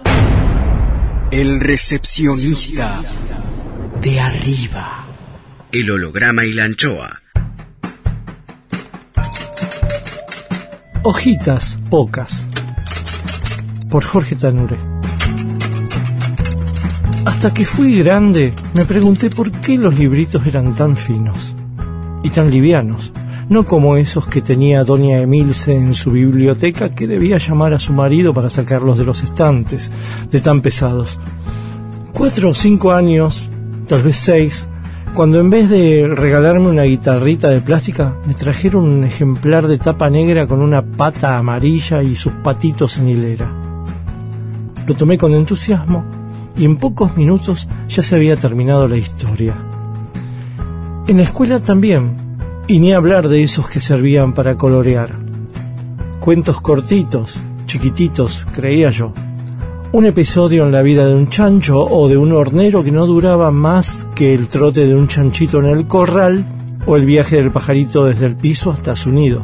El 1.30 1.60
recepcionista 1.60 2.88
de 4.04 4.20
arriba. 4.20 5.06
El 5.72 5.90
holograma 5.90 6.44
y 6.44 6.52
la 6.52 6.64
anchoa. 6.64 7.22
Hojitas 11.02 11.80
pocas. 11.88 12.46
Por 13.88 14.04
Jorge 14.04 14.36
Tanure. 14.36 14.76
Hasta 17.24 17.54
que 17.54 17.64
fui 17.64 17.98
grande 18.02 18.52
me 18.74 18.84
pregunté 18.84 19.30
por 19.30 19.50
qué 19.50 19.78
los 19.78 19.98
libritos 19.98 20.46
eran 20.46 20.74
tan 20.74 20.98
finos 20.98 21.54
y 22.22 22.28
tan 22.28 22.50
livianos, 22.50 23.10
no 23.48 23.64
como 23.64 23.96
esos 23.96 24.28
que 24.28 24.42
tenía 24.42 24.84
doña 24.84 25.18
Emilce 25.20 25.74
en 25.74 25.94
su 25.94 26.10
biblioteca 26.10 26.90
que 26.90 27.06
debía 27.06 27.38
llamar 27.38 27.72
a 27.72 27.80
su 27.80 27.94
marido 27.94 28.34
para 28.34 28.50
sacarlos 28.50 28.98
de 28.98 29.04
los 29.04 29.22
estantes, 29.22 29.90
de 30.30 30.40
tan 30.42 30.60
pesados. 30.60 31.18
Cuatro 32.12 32.50
o 32.50 32.54
cinco 32.54 32.92
años, 32.92 33.48
tal 33.86 34.02
vez 34.02 34.16
seis, 34.16 34.66
cuando 35.14 35.38
en 35.38 35.48
vez 35.48 35.70
de 35.70 36.08
regalarme 36.12 36.68
una 36.68 36.82
guitarrita 36.82 37.48
de 37.50 37.60
plástica, 37.60 38.16
me 38.26 38.34
trajeron 38.34 38.84
un 38.84 39.04
ejemplar 39.04 39.68
de 39.68 39.78
tapa 39.78 40.10
negra 40.10 40.46
con 40.46 40.60
una 40.60 40.82
pata 40.82 41.38
amarilla 41.38 42.02
y 42.02 42.16
sus 42.16 42.32
patitos 42.32 42.98
en 42.98 43.08
hilera. 43.08 43.48
Lo 44.86 44.94
tomé 44.94 45.16
con 45.16 45.32
entusiasmo 45.34 46.04
y 46.56 46.64
en 46.64 46.76
pocos 46.76 47.16
minutos 47.16 47.68
ya 47.88 48.02
se 48.02 48.16
había 48.16 48.36
terminado 48.36 48.88
la 48.88 48.96
historia. 48.96 49.54
En 51.06 51.18
la 51.18 51.22
escuela 51.22 51.60
también, 51.60 52.16
y 52.66 52.78
ni 52.78 52.92
hablar 52.92 53.28
de 53.28 53.42
esos 53.42 53.68
que 53.68 53.80
servían 53.80 54.32
para 54.32 54.56
colorear. 54.56 55.10
Cuentos 56.20 56.60
cortitos, 56.60 57.36
chiquititos, 57.66 58.46
creía 58.54 58.90
yo. 58.90 59.12
Un 59.94 60.06
episodio 60.06 60.64
en 60.64 60.72
la 60.72 60.82
vida 60.82 61.06
de 61.06 61.14
un 61.14 61.28
chancho 61.28 61.84
o 61.84 62.08
de 62.08 62.16
un 62.16 62.32
hornero 62.32 62.82
que 62.82 62.90
no 62.90 63.06
duraba 63.06 63.52
más 63.52 64.08
que 64.16 64.34
el 64.34 64.48
trote 64.48 64.86
de 64.86 64.94
un 64.96 65.06
chanchito 65.06 65.60
en 65.60 65.66
el 65.66 65.86
corral 65.86 66.44
o 66.84 66.96
el 66.96 67.04
viaje 67.04 67.36
del 67.36 67.52
pajarito 67.52 68.04
desde 68.04 68.26
el 68.26 68.34
piso 68.34 68.72
hasta 68.72 68.96
su 68.96 69.12
nido. 69.12 69.42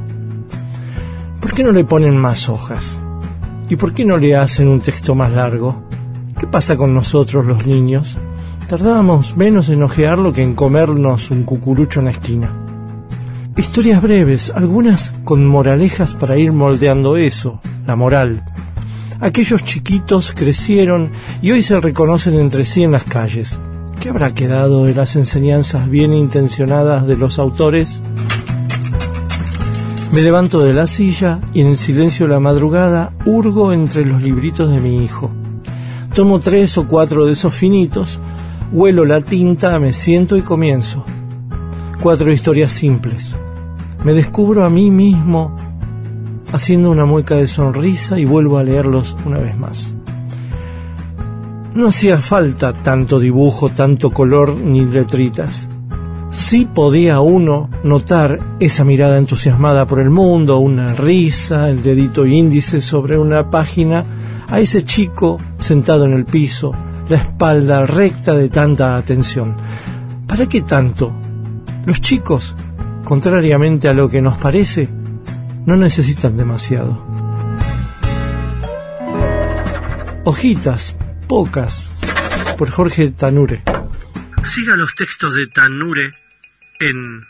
¿Por 1.40 1.52
qué 1.52 1.62
no 1.62 1.70
le 1.70 1.84
ponen 1.84 2.16
más 2.16 2.48
hojas? 2.48 2.98
¿Y 3.68 3.76
por 3.76 3.94
qué 3.94 4.04
no 4.04 4.16
le 4.16 4.34
hacen 4.34 4.66
un 4.66 4.80
texto 4.80 5.14
más 5.14 5.30
largo? 5.30 5.84
¿Qué 6.36 6.48
pasa 6.48 6.76
con 6.76 6.96
nosotros 6.96 7.46
los 7.46 7.64
niños? 7.64 8.18
Tardábamos 8.68 9.36
menos 9.36 9.68
en 9.68 9.84
ojearlo 9.84 10.32
que 10.32 10.42
en 10.42 10.56
comernos 10.56 11.30
un 11.30 11.44
cucurucho 11.44 12.00
en 12.00 12.06
la 12.06 12.10
esquina. 12.10 12.50
Historias 13.56 14.02
breves, 14.02 14.50
algunas 14.52 15.12
con 15.22 15.46
moralejas 15.46 16.14
para 16.14 16.36
ir 16.36 16.50
moldeando 16.50 17.16
eso, 17.16 17.60
la 17.86 17.94
moral. 17.94 18.42
Aquellos 19.20 19.64
chiquitos 19.64 20.32
crecieron 20.32 21.10
y 21.42 21.50
hoy 21.50 21.62
se 21.62 21.78
reconocen 21.78 22.40
entre 22.40 22.64
sí 22.64 22.82
en 22.82 22.92
las 22.92 23.04
calles. 23.04 23.58
¿Qué 24.00 24.08
habrá 24.08 24.32
quedado 24.32 24.86
de 24.86 24.94
las 24.94 25.14
enseñanzas 25.14 25.90
bien 25.90 26.14
intencionadas 26.14 27.06
de 27.06 27.18
los 27.18 27.38
autores? 27.38 28.02
Me 30.12 30.22
levanto 30.22 30.60
de 30.60 30.72
la 30.72 30.86
silla 30.86 31.38
y 31.52 31.60
en 31.60 31.66
el 31.66 31.76
silencio 31.76 32.26
de 32.26 32.32
la 32.32 32.40
madrugada 32.40 33.12
hurgo 33.26 33.74
entre 33.74 34.06
los 34.06 34.22
libritos 34.22 34.70
de 34.70 34.80
mi 34.80 35.04
hijo. 35.04 35.30
Tomo 36.14 36.40
tres 36.40 36.78
o 36.78 36.88
cuatro 36.88 37.26
de 37.26 37.34
esos 37.34 37.52
finitos, 37.52 38.18
huelo 38.72 39.04
la 39.04 39.20
tinta, 39.20 39.78
me 39.78 39.92
siento 39.92 40.38
y 40.38 40.42
comienzo. 40.42 41.04
Cuatro 42.02 42.32
historias 42.32 42.72
simples. 42.72 43.36
Me 44.02 44.14
descubro 44.14 44.64
a 44.64 44.70
mí 44.70 44.90
mismo 44.90 45.54
haciendo 46.52 46.90
una 46.90 47.04
mueca 47.04 47.36
de 47.36 47.48
sonrisa 47.48 48.18
y 48.18 48.24
vuelvo 48.24 48.58
a 48.58 48.64
leerlos 48.64 49.16
una 49.24 49.38
vez 49.38 49.56
más. 49.56 49.94
No 51.74 51.88
hacía 51.88 52.16
falta 52.18 52.72
tanto 52.72 53.20
dibujo, 53.20 53.68
tanto 53.68 54.10
color 54.10 54.58
ni 54.58 54.84
letritas. 54.84 55.68
sí 56.30 56.66
podía 56.72 57.20
uno 57.20 57.68
notar 57.82 58.38
esa 58.60 58.84
mirada 58.84 59.18
entusiasmada 59.18 59.86
por 59.86 59.98
el 59.98 60.10
mundo, 60.10 60.58
una 60.58 60.94
risa, 60.94 61.70
el 61.70 61.82
dedito 61.82 62.24
índice 62.26 62.80
sobre 62.80 63.18
una 63.18 63.50
página, 63.50 64.04
a 64.48 64.60
ese 64.60 64.84
chico 64.84 65.38
sentado 65.58 66.06
en 66.06 66.12
el 66.12 66.24
piso, 66.24 66.72
la 67.08 67.16
espalda 67.16 67.86
recta 67.86 68.34
de 68.34 68.48
tanta 68.48 68.96
atención. 68.96 69.56
¿Para 70.26 70.46
qué 70.46 70.62
tanto? 70.62 71.12
Los 71.86 72.00
chicos, 72.00 72.54
contrariamente 73.04 73.88
a 73.88 73.94
lo 73.94 74.08
que 74.08 74.22
nos 74.22 74.36
parece, 74.38 74.88
no 75.70 75.76
necesitan 75.76 76.36
demasiado. 76.36 77.00
Hojitas, 80.24 80.96
pocas, 81.28 81.92
por 82.58 82.70
Jorge 82.70 83.12
Tanure. 83.12 83.62
Siga 84.44 84.74
los 84.74 84.96
textos 84.96 85.36
de 85.36 85.46
Tanure 85.46 86.10
en 86.80 87.22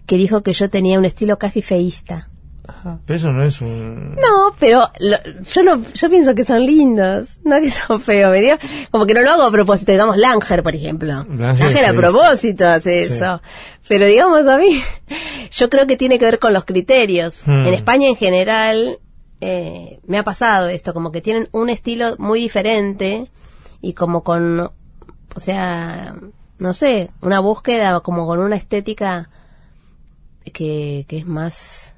que 0.07 0.17
dijo 0.17 0.43
que 0.43 0.53
yo 0.53 0.71
tenía 0.71 0.99
un 0.99 1.05
estilo 1.05 1.39
casi 1.39 1.63
feísta. 1.63 2.29
Ajá, 2.67 3.01
pero 3.07 3.17
eso 3.17 3.33
no 3.33 3.43
es 3.43 3.61
un... 3.61 4.15
No, 4.15 4.55
pero 4.59 4.89
lo- 5.01 5.43
yo 5.53 5.63
no, 5.65 5.83
yo 5.95 6.09
pienso 6.09 6.35
que 6.35 6.45
son 6.45 6.65
lindos, 6.65 7.41
no 7.45 7.61
que 7.61 7.71
son 7.73 8.01
feos, 8.01 8.31
me 8.31 8.41
dio, 8.41 8.57
como 8.93 9.05
que 9.05 9.15
no 9.15 9.23
lo 9.23 9.31
hago 9.33 9.43
a 9.43 9.51
propósito, 9.51 9.91
digamos 9.91 10.17
Langer, 10.17 10.63
por 10.63 10.75
ejemplo. 10.77 11.25
Langer 11.29 11.85
a 11.87 11.93
propósito 11.93 12.69
hace 12.69 13.07
Sí. 13.09 13.15
eso. 13.15 13.43
Pero 13.89 14.07
digamos 14.07 14.47
a 14.47 14.57
mí, 14.59 14.81
yo 15.51 15.69
creo 15.69 15.87
que 15.89 15.97
tiene 15.97 16.19
que 16.21 16.25
ver 16.25 16.39
con 16.39 16.53
los 16.53 16.65
criterios. 16.65 17.43
Hmm. 17.47 17.67
En 17.67 17.75
España 17.75 18.09
en 18.09 18.17
general, 18.17 18.99
eh, 19.41 19.99
me 20.07 20.19
ha 20.19 20.23
pasado 20.23 20.69
esto, 20.69 20.95
como 20.95 21.11
que 21.11 21.21
tienen 21.21 21.49
un 21.51 21.69
estilo 21.69 22.15
muy 22.19 22.39
diferente 22.41 23.29
y 23.81 23.95
como 23.95 24.23
con, 24.23 24.61
o 24.61 24.71
sea, 25.37 26.15
no 26.59 26.75
sé, 26.75 27.11
una 27.23 27.41
búsqueda 27.41 27.99
como 28.01 28.25
con 28.25 28.39
una 28.39 28.55
estética 28.55 29.31
que, 30.53 31.05
que 31.09 31.19
es 31.19 31.27
más, 31.27 31.92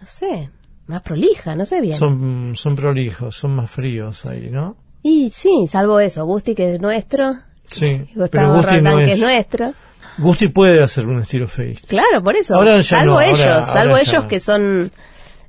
no 0.00 0.06
sé, 0.06 0.50
más 0.86 1.02
prolija, 1.02 1.54
no 1.56 1.64
sé 1.66 1.80
bien. 1.80 1.94
Son, 1.94 2.52
son 2.56 2.76
prolijos, 2.76 3.36
son 3.36 3.54
más 3.56 3.70
fríos 3.70 4.24
ahí, 4.26 4.48
¿no? 4.50 4.76
Y 5.02 5.30
sí, 5.34 5.66
salvo 5.70 6.00
eso, 6.00 6.24
Gusti 6.26 6.54
que 6.54 6.74
es 6.74 6.80
nuestro, 6.80 7.30
Sí, 7.66 8.04
pero 8.32 8.54
Gusti 8.54 8.74
Roldán 8.76 8.82
no 8.84 8.96
que 8.98 9.04
es... 9.04 9.10
es 9.12 9.20
nuestro. 9.20 9.72
Gusti 10.18 10.48
puede 10.48 10.82
hacer 10.82 11.06
un 11.06 11.20
estilo 11.22 11.46
feísta. 11.46 11.86
Claro, 11.86 12.22
por 12.22 12.34
eso. 12.36 12.56
Ahora 12.56 12.78
ya 12.80 12.98
salvo 12.98 13.14
no, 13.14 13.20
ellos, 13.20 13.40
ahora 13.40 13.62
salvo 13.62 13.96
ellos 13.96 14.22
no. 14.24 14.28
que 14.28 14.40
son 14.40 14.90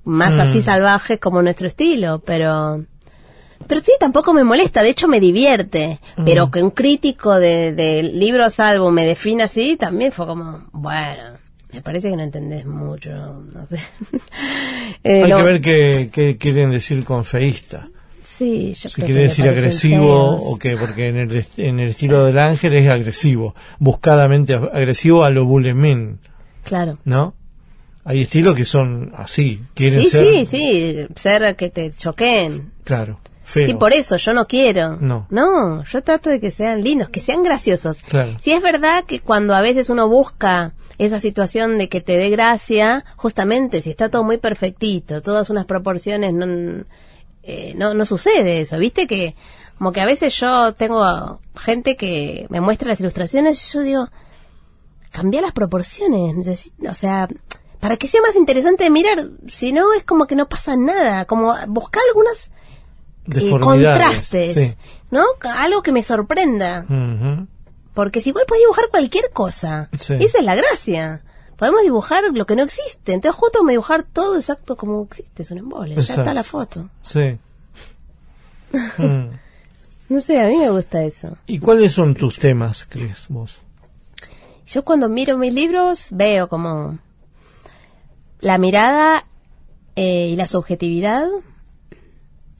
más 0.03 0.33
Mm. 0.33 0.39
así 0.39 0.61
salvajes 0.61 1.19
como 1.19 1.41
nuestro 1.41 1.67
estilo, 1.67 2.19
pero 2.19 2.85
pero 3.67 3.81
sí, 3.81 3.91
tampoco 3.99 4.33
me 4.33 4.43
molesta, 4.43 4.81
de 4.83 4.89
hecho 4.89 5.07
me 5.07 5.19
divierte, 5.19 5.99
Mm. 6.17 6.25
pero 6.25 6.51
que 6.51 6.61
un 6.63 6.71
crítico 6.71 7.35
de, 7.39 7.73
de 7.73 8.03
libros 8.03 8.59
álbum 8.59 8.93
me 8.93 9.05
defina 9.05 9.45
así, 9.45 9.75
también 9.77 10.11
fue 10.11 10.25
como, 10.27 10.67
bueno, 10.71 11.37
me 11.73 11.81
parece 11.81 12.10
que 12.10 12.15
no 12.17 12.23
entendés 12.23 12.65
mucho, 12.65 13.10
no 13.12 13.65
sé. 13.67 13.77
Eh, 15.03 15.23
Hay 15.23 15.29
no, 15.31 15.38
que 15.38 15.43
ver 15.43 15.62
qué, 15.62 16.10
qué 16.13 16.38
quieren 16.38 16.69
decir 16.69 17.03
con 17.03 17.25
feísta. 17.25 17.89
Sí, 18.23 18.73
yo 18.75 18.89
Si 18.89 18.95
creo 18.95 19.05
quiere 19.07 19.21
que 19.21 19.27
decir 19.29 19.47
agresivo 19.47 20.38
feos. 20.38 20.41
o 20.43 20.60
qué, 20.60 20.77
porque 20.77 21.07
en 21.07 21.17
el, 21.17 21.45
en 21.57 21.79
el 21.79 21.89
estilo 21.89 22.25
del 22.25 22.38
ángel 22.38 22.73
es 22.73 22.88
agresivo, 22.89 23.55
buscadamente 23.79 24.55
ag- 24.57 24.69
agresivo 24.73 25.23
a 25.23 25.29
lo 25.31 25.45
bulemin, 25.45 26.19
Claro. 26.63 26.97
¿no? 27.05 27.34
Hay 28.03 28.21
estilos 28.21 28.55
que 28.55 28.65
son 28.65 29.12
así, 29.15 29.62
quieren 29.73 30.01
Sí, 30.01 30.10
ser, 30.10 30.25
sí, 30.25 30.45
sí, 30.45 30.95
ser 31.15 31.55
que 31.55 31.69
te 31.71 31.91
choqueen. 31.93 32.71
claro, 32.84 33.19
feos. 33.51 33.69
Sí, 33.69 33.75
por 33.75 33.93
eso 33.93 34.17
yo 34.17 34.33
no 34.33 34.47
quiero. 34.47 34.97
No. 34.99 35.27
No, 35.29 35.83
yo 35.83 36.01
trato 36.01 36.29
de 36.29 36.39
que 36.39 36.51
sean 36.51 36.83
lindos, 36.83 37.09
que 37.09 37.19
sean 37.19 37.43
graciosos. 37.43 37.99
Claro. 38.01 38.37
Sí 38.41 38.51
es 38.51 38.61
verdad 38.61 39.03
que 39.05 39.19
cuando 39.19 39.53
a 39.53 39.61
veces 39.61 39.89
uno 39.89 40.07
busca 40.07 40.73
esa 40.97 41.19
situación 41.19 41.77
de 41.77 41.89
que 41.89 42.01
te 42.01 42.17
dé 42.17 42.29
gracia, 42.29 43.05
justamente 43.15 43.81
si 43.81 43.89
está 43.89 44.09
todo 44.09 44.23
muy 44.23 44.37
perfectito, 44.37 45.21
todas 45.21 45.49
unas 45.49 45.65
proporciones, 45.65 46.33
no, 46.33 46.83
eh, 47.43 47.73
no, 47.75 47.93
no 47.93 48.05
sucede 48.05 48.61
eso. 48.61 48.77
Viste 48.77 49.07
que 49.07 49.35
como 49.77 49.91
que 49.91 50.01
a 50.01 50.05
veces 50.05 50.35
yo 50.35 50.73
tengo 50.73 51.39
gente 51.55 51.95
que 51.95 52.45
me 52.49 52.61
muestra 52.61 52.89
las 52.89 52.99
ilustraciones 52.99 53.69
y 53.69 53.73
yo 53.73 53.81
digo, 53.81 54.09
cambia 55.11 55.41
las 55.41 55.53
proporciones, 55.53 56.71
o 56.87 56.93
sea, 56.93 57.27
para 57.79 57.97
que 57.97 58.07
sea 58.07 58.21
más 58.21 58.35
interesante 58.35 58.83
de 58.83 58.91
mirar, 58.91 59.29
si 59.47 59.73
no 59.73 59.91
es 59.93 60.03
como 60.03 60.27
que 60.27 60.35
no 60.35 60.47
pasa 60.47 60.77
nada, 60.77 61.25
como 61.25 61.55
buscar 61.67 62.03
algunas 62.07 62.51
eh, 63.34 63.49
contrastes, 63.49 64.53
sí. 64.53 64.75
¿no? 65.10 65.23
Algo 65.41 65.81
que 65.81 65.91
me 65.91 66.03
sorprenda. 66.03 66.86
Porque 67.93 68.21
si 68.21 68.29
igual 68.29 68.45
puedes 68.47 68.63
dibujar 68.63 68.86
cualquier 68.89 69.31
cosa. 69.31 69.89
Sí. 69.99 70.13
Esa 70.19 70.39
es 70.39 70.45
la 70.45 70.55
gracia. 70.55 71.23
Podemos 71.57 71.81
dibujar 71.84 72.23
lo 72.34 72.45
que 72.45 72.55
no 72.55 72.63
existe. 72.63 73.13
Entonces 73.13 73.38
justo 73.38 73.60
a 73.65 73.69
dibujar 73.69 74.03
todo 74.03 74.38
exacto 74.38 74.75
como 74.75 75.03
existe. 75.03 75.43
Es 75.43 75.51
un 75.51 75.60
embole. 75.60 75.95
Ya 75.95 76.01
está 76.01 76.34
la 76.34 76.43
foto. 76.43 76.89
Sí. 77.03 77.38
Mm. 78.97 79.31
No 80.07 80.21
sé, 80.21 80.39
a 80.39 80.47
mí 80.47 80.55
me 80.55 80.69
gusta 80.69 81.03
eso. 81.03 81.38
¿Y 81.45 81.60
cuáles 81.60 81.91
son 81.91 82.15
tus 82.15 82.38
temas, 82.38 82.86
crees 82.89 83.27
vos? 83.27 83.62
Yo 84.65 84.86
cuando 84.86 85.10
miro 85.10 85.38
mis 85.38 85.53
libros 85.53 86.07
veo 86.12 86.47
como 86.47 86.99
la 88.39 88.57
mirada 88.57 89.25
eh, 89.95 90.29
y 90.29 90.36
la 90.36 90.47
subjetividad. 90.47 91.27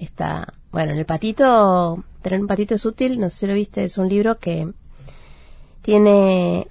Está, 0.02 0.54
bueno, 0.72 0.94
en 0.94 0.98
el 0.98 1.06
patito, 1.06 2.04
tener 2.24 2.42
un 2.42 2.48
patito 2.48 2.74
es 2.74 2.84
útil, 2.86 3.20
no 3.20 3.30
sé 3.30 3.38
si 3.38 3.48
lo 3.48 3.54
viste, 3.54 3.84
es 3.84 4.00
un 4.00 4.10
libro 4.10 4.40
que 4.40 4.68
tiene 5.84 6.68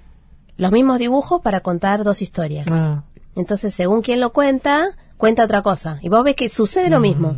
los 0.57 0.71
mismos 0.73 0.99
dibujos 0.99 1.41
para 1.41 1.61
contar 1.61 2.03
dos 2.03 2.21
historias. 2.21 2.67
Ah, 2.69 3.03
Entonces, 3.37 3.73
según 3.73 4.01
quien 4.01 4.19
lo 4.19 4.33
cuenta, 4.33 4.97
cuenta 5.15 5.45
otra 5.45 5.61
cosa. 5.61 5.97
Y 6.01 6.09
vos 6.09 6.25
ves 6.25 6.35
que 6.35 6.49
sucede 6.49 6.89
lo 6.89 6.99
mismo. 6.99 7.37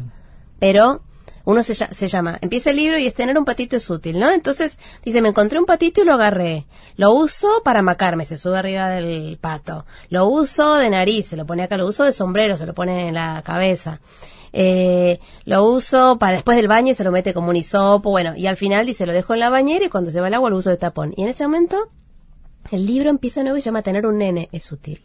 Pero 0.57 1.01
uno 1.45 1.61
se, 1.61 1.75
se 1.75 2.07
llama, 2.07 2.39
empieza 2.41 2.71
el 2.71 2.77
libro 2.77 2.97
y 2.97 3.05
es 3.05 3.13
tener 3.13 3.37
un 3.37 3.45
patito 3.45 3.75
es 3.75 3.87
útil, 3.89 4.19
¿no? 4.19 4.31
Entonces 4.31 4.79
dice, 5.05 5.21
me 5.21 5.29
encontré 5.29 5.59
un 5.59 5.65
patito 5.65 6.01
y 6.01 6.05
lo 6.05 6.13
agarré. 6.13 6.65
Lo 6.95 7.13
uso 7.13 7.61
para 7.63 7.83
macarme, 7.83 8.25
se 8.25 8.37
sube 8.37 8.57
arriba 8.57 8.89
del 8.89 9.37
pato. 9.39 9.85
Lo 10.09 10.25
uso 10.25 10.75
de 10.77 10.89
nariz, 10.89 11.27
se 11.27 11.37
lo 11.37 11.45
pone 11.45 11.61
acá. 11.61 11.77
Lo 11.77 11.85
uso 11.85 12.03
de 12.03 12.13
sombrero, 12.13 12.57
se 12.57 12.65
lo 12.65 12.73
pone 12.73 13.09
en 13.09 13.13
la 13.13 13.43
cabeza. 13.45 13.99
Eh, 14.53 15.19
lo 15.45 15.65
uso 15.65 16.17
para 16.19 16.33
después 16.33 16.55
del 16.55 16.67
baño 16.67 16.91
y 16.91 16.95
se 16.95 17.03
lo 17.03 17.11
mete 17.11 17.33
como 17.33 17.49
un 17.49 17.55
hisopo. 17.55 18.11
Bueno, 18.11 18.33
y 18.37 18.47
al 18.47 18.55
final 18.55 18.85
dice, 18.85 19.05
lo 19.05 19.13
dejo 19.13 19.33
en 19.33 19.39
la 19.39 19.49
bañera 19.49 19.85
y 19.85 19.89
cuando 19.89 20.11
se 20.11 20.21
va 20.21 20.27
el 20.27 20.33
agua 20.33 20.51
lo 20.51 20.57
uso 20.57 20.69
de 20.69 20.77
tapón. 20.77 21.13
Y 21.17 21.23
en 21.23 21.29
ese 21.29 21.43
momento 21.43 21.89
el 22.71 22.85
libro 22.85 23.09
empieza 23.09 23.41
nuevo 23.43 23.57
y 23.57 23.61
se 23.61 23.65
llama 23.65 23.81
Tener 23.81 24.05
un 24.05 24.17
nene 24.17 24.49
es 24.51 24.71
útil. 24.71 25.01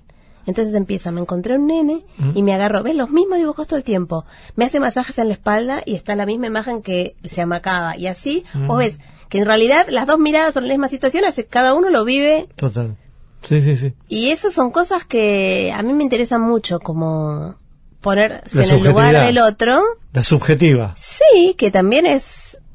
Entonces 0.47 0.75
empieza, 0.75 1.13
me 1.13 1.21
encontré 1.21 1.57
un 1.57 1.67
nene 1.67 2.05
y 2.35 2.43
me 2.43 2.55
agarro, 2.55 2.83
ves 2.83 2.95
los 2.95 3.11
mismos 3.11 3.37
dibujos 3.37 3.67
todo 3.67 3.77
el 3.77 3.85
tiempo. 3.85 4.25
Me 4.57 4.65
hace 4.65 4.81
masajes 4.81 5.19
en 5.19 5.29
la 5.29 5.35
espalda 5.35 5.83
y 5.85 5.95
está 5.95 6.15
la 6.15 6.25
misma 6.25 6.47
imagen 6.47 6.81
que 6.81 7.17
se 7.25 7.43
amacaba. 7.43 7.99
Y 7.99 8.07
así, 8.07 8.45
vos 8.67 8.79
ves 8.79 8.99
que 9.29 9.41
en 9.41 9.47
realidad 9.47 9.87
las 9.91 10.07
dos 10.07 10.19
miradas 10.19 10.55
son 10.55 10.65
la 10.67 10.71
misma 10.71 10.89
situación, 10.89 11.27
así 11.27 11.43
que 11.43 11.51
cada 11.51 11.75
uno 11.75 11.91
lo 11.91 12.03
vive. 12.05 12.49
total. 12.57 12.97
Sí, 13.43 13.61
sí, 13.61 13.77
sí. 13.77 13.93
Y 14.09 14.31
esas 14.31 14.55
son 14.55 14.71
cosas 14.71 15.05
que 15.05 15.71
a 15.73 15.83
mí 15.83 15.93
me 15.93 16.03
interesan 16.03 16.41
mucho, 16.41 16.81
como 16.81 17.57
ponerse 18.01 18.63
en 18.63 18.79
el 18.81 18.85
lugar 18.85 19.25
del 19.27 19.39
otro. 19.39 19.81
La 20.13 20.23
subjetiva. 20.25 20.95
Sí, 20.97 21.55
que 21.57 21.71
también 21.71 22.07
es, 22.07 22.25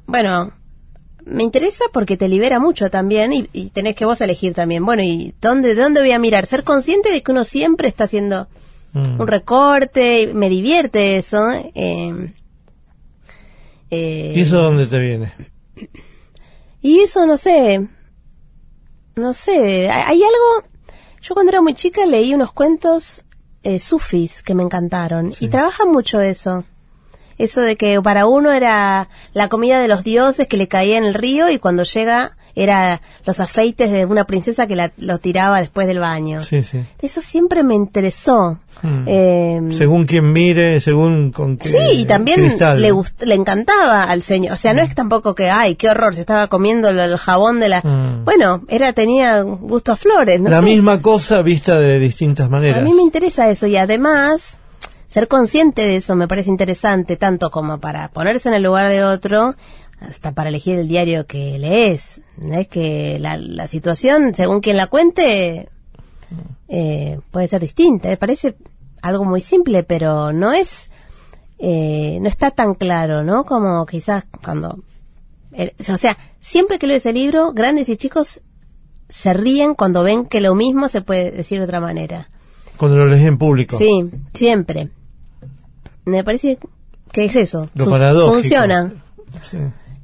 bueno, 0.05 0.53
me 1.25 1.43
interesa 1.43 1.85
porque 1.93 2.17
te 2.17 2.27
libera 2.27 2.59
mucho 2.59 2.89
también 2.89 3.31
y, 3.33 3.49
y 3.53 3.69
tenés 3.69 3.95
que 3.95 4.05
vos 4.05 4.19
elegir 4.21 4.53
también. 4.53 4.85
Bueno, 4.85 5.03
¿y 5.03 5.33
dónde, 5.41 5.75
dónde 5.75 6.01
voy 6.01 6.11
a 6.11 6.19
mirar? 6.19 6.45
Ser 6.47 6.63
consciente 6.63 7.11
de 7.11 7.23
que 7.23 7.31
uno 7.31 7.43
siempre 7.43 7.87
está 7.87 8.03
haciendo 8.05 8.47
Mm. 8.95 9.19
un 9.21 9.27
recorte, 9.27 10.21
y 10.21 10.33
me 10.35 10.49
divierte 10.49 11.17
eso. 11.17 11.49
eh, 11.49 12.31
eh, 13.89 14.33
¿Y 14.35 14.41
eso 14.41 14.61
dónde 14.61 14.85
te 14.85 14.99
viene? 14.99 15.33
y 16.79 16.99
eso, 16.99 17.25
no 17.25 17.35
sé, 17.35 17.87
no 19.15 19.33
sé, 19.33 19.89
hay, 19.89 20.03
hay 20.07 20.21
algo, 20.23 20.67
yo 21.21 21.33
cuando 21.33 21.51
era 21.51 21.61
muy 21.63 21.73
chica 21.73 22.05
leí 22.05 22.35
unos 22.35 22.53
cuentos 22.53 23.23
eh, 23.63 23.79
sufis 23.79 24.43
que 24.43 24.55
me 24.55 24.63
encantaron 24.63 25.31
y 25.39 25.47
trabaja 25.47 25.85
mucho 25.85 26.21
eso. 26.21 26.63
Eso 27.37 27.61
de 27.61 27.77
que 27.77 27.99
para 28.01 28.27
uno 28.27 28.51
era 28.51 29.09
la 29.33 29.49
comida 29.49 29.79
de 29.79 29.87
los 29.87 30.03
dioses 30.03 30.47
que 30.47 30.57
le 30.57 30.67
caía 30.67 30.97
en 30.97 31.05
el 31.05 31.13
río 31.13 31.49
y 31.49 31.57
cuando 31.57 31.83
llega 31.83 32.37
era 32.55 33.01
los 33.25 33.39
afeites 33.39 33.91
de 33.91 34.05
una 34.05 34.25
princesa 34.25 34.67
que 34.67 34.75
la, 34.75 34.91
lo 34.97 35.17
tiraba 35.17 35.59
después 35.59 35.87
del 35.87 35.99
baño. 35.99 36.41
Sí, 36.41 36.61
sí. 36.63 36.83
Eso 37.01 37.19
siempre 37.21 37.63
me 37.63 37.73
interesó. 37.75 38.59
Eh, 39.05 39.61
Según 39.71 40.05
quien 40.05 40.33
mire, 40.33 40.81
según 40.81 41.31
con 41.31 41.57
qué 41.57 41.69
Sí, 41.69 41.77
y 42.01 42.05
también 42.05 42.39
cristal. 42.41 42.81
le 42.81 42.91
gust- 42.91 43.23
le 43.23 43.35
encantaba 43.35 44.03
al 44.03 44.21
señor. 44.23 44.53
O 44.53 44.57
sea, 44.57 44.73
no 44.73 44.81
es 44.81 44.93
tampoco 44.93 45.33
que, 45.35 45.49
ay, 45.49 45.75
qué 45.75 45.89
horror, 45.89 46.13
se 46.15 46.21
estaba 46.21 46.47
comiendo 46.47 46.89
el, 46.89 46.99
el 46.99 47.17
jabón 47.17 47.59
de 47.59 47.69
la... 47.69 47.79
Mm. 47.81 48.25
Bueno, 48.25 48.63
era 48.67 48.91
tenía 48.93 49.41
gusto 49.41 49.93
a 49.93 49.95
flores, 49.95 50.41
¿no? 50.41 50.49
La 50.49 50.59
sé. 50.59 50.65
misma 50.65 51.01
cosa 51.01 51.41
vista 51.41 51.79
de 51.79 51.97
distintas 51.99 52.49
maneras. 52.49 52.81
A 52.81 52.85
mí 52.85 52.93
me 52.93 53.03
interesa 53.03 53.49
eso 53.49 53.67
y 53.67 53.77
además 53.77 54.57
ser 55.07 55.27
consciente 55.27 55.83
de 55.83 55.97
eso 55.97 56.15
me 56.15 56.27
parece 56.27 56.49
interesante 56.49 57.15
tanto 57.17 57.51
como 57.51 57.79
para 57.79 58.09
ponerse 58.09 58.49
en 58.49 58.55
el 58.55 58.63
lugar 58.63 58.89
de 58.89 59.03
otro, 59.03 59.53
hasta 60.07 60.31
para 60.33 60.49
elegir 60.49 60.77
el 60.77 60.87
diario 60.87 61.25
que 61.25 61.57
lees. 61.57 62.21
Es 62.51 62.67
que 62.67 63.17
la, 63.19 63.37
la 63.37 63.67
situación, 63.67 64.33
según 64.33 64.61
quien 64.61 64.77
la 64.77 64.87
cuente, 64.87 65.69
eh, 66.67 67.19
puede 67.31 67.47
ser 67.47 67.61
distinta. 67.61 68.09
Me 68.09 68.17
parece 68.17 68.55
algo 69.01 69.25
muy 69.25 69.41
simple, 69.41 69.83
pero 69.83 70.31
no 70.31 70.53
es, 70.53 70.89
eh, 71.59 72.17
no 72.21 72.27
está 72.27 72.51
tan 72.51 72.73
claro, 72.73 73.23
¿no? 73.23 73.45
Como 73.45 73.85
quizás 73.85 74.25
cuando, 74.43 74.79
eh, 75.51 75.73
o 75.89 75.97
sea, 75.97 76.17
siempre 76.39 76.79
que 76.79 76.87
leo 76.87 76.97
ese 76.97 77.13
libro, 77.13 77.53
grandes 77.53 77.89
y 77.89 77.97
chicos 77.97 78.41
se 79.09 79.33
ríen 79.33 79.75
cuando 79.75 80.03
ven 80.03 80.25
que 80.25 80.41
lo 80.41 80.55
mismo 80.55 80.89
se 80.89 81.01
puede 81.01 81.31
decir 81.31 81.59
de 81.59 81.65
otra 81.65 81.79
manera. 81.79 82.29
Cuando 82.77 82.97
lo 82.97 83.05
lees 83.05 83.23
en 83.23 83.37
público. 83.37 83.77
Sí, 83.77 84.09
siempre. 84.33 84.89
Me 86.05 86.23
parece 86.23 86.57
que 87.11 87.25
es 87.25 87.35
eso. 87.35 87.69
Lo. 87.75 87.85
Funciona. 88.31 88.91
Sí. 89.43 89.57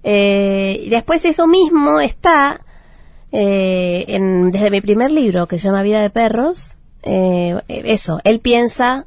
Eh, 0.04 0.82
y 0.86 0.90
después 0.90 1.26
eso 1.26 1.48
mismo 1.48 2.00
está 2.00 2.62
eh, 3.32 4.06
en, 4.08 4.52
desde 4.52 4.72
mi 4.72 4.82
primer 4.82 5.12
libro, 5.12 5.48
que 5.48 5.60
se 5.60 5.68
llama 5.68 5.84
Vida 5.84 6.02
de 6.02 6.10
Perros. 6.10 6.72
eh, 7.04 7.62
eso, 7.68 8.20
él 8.24 8.40
piensa 8.40 9.06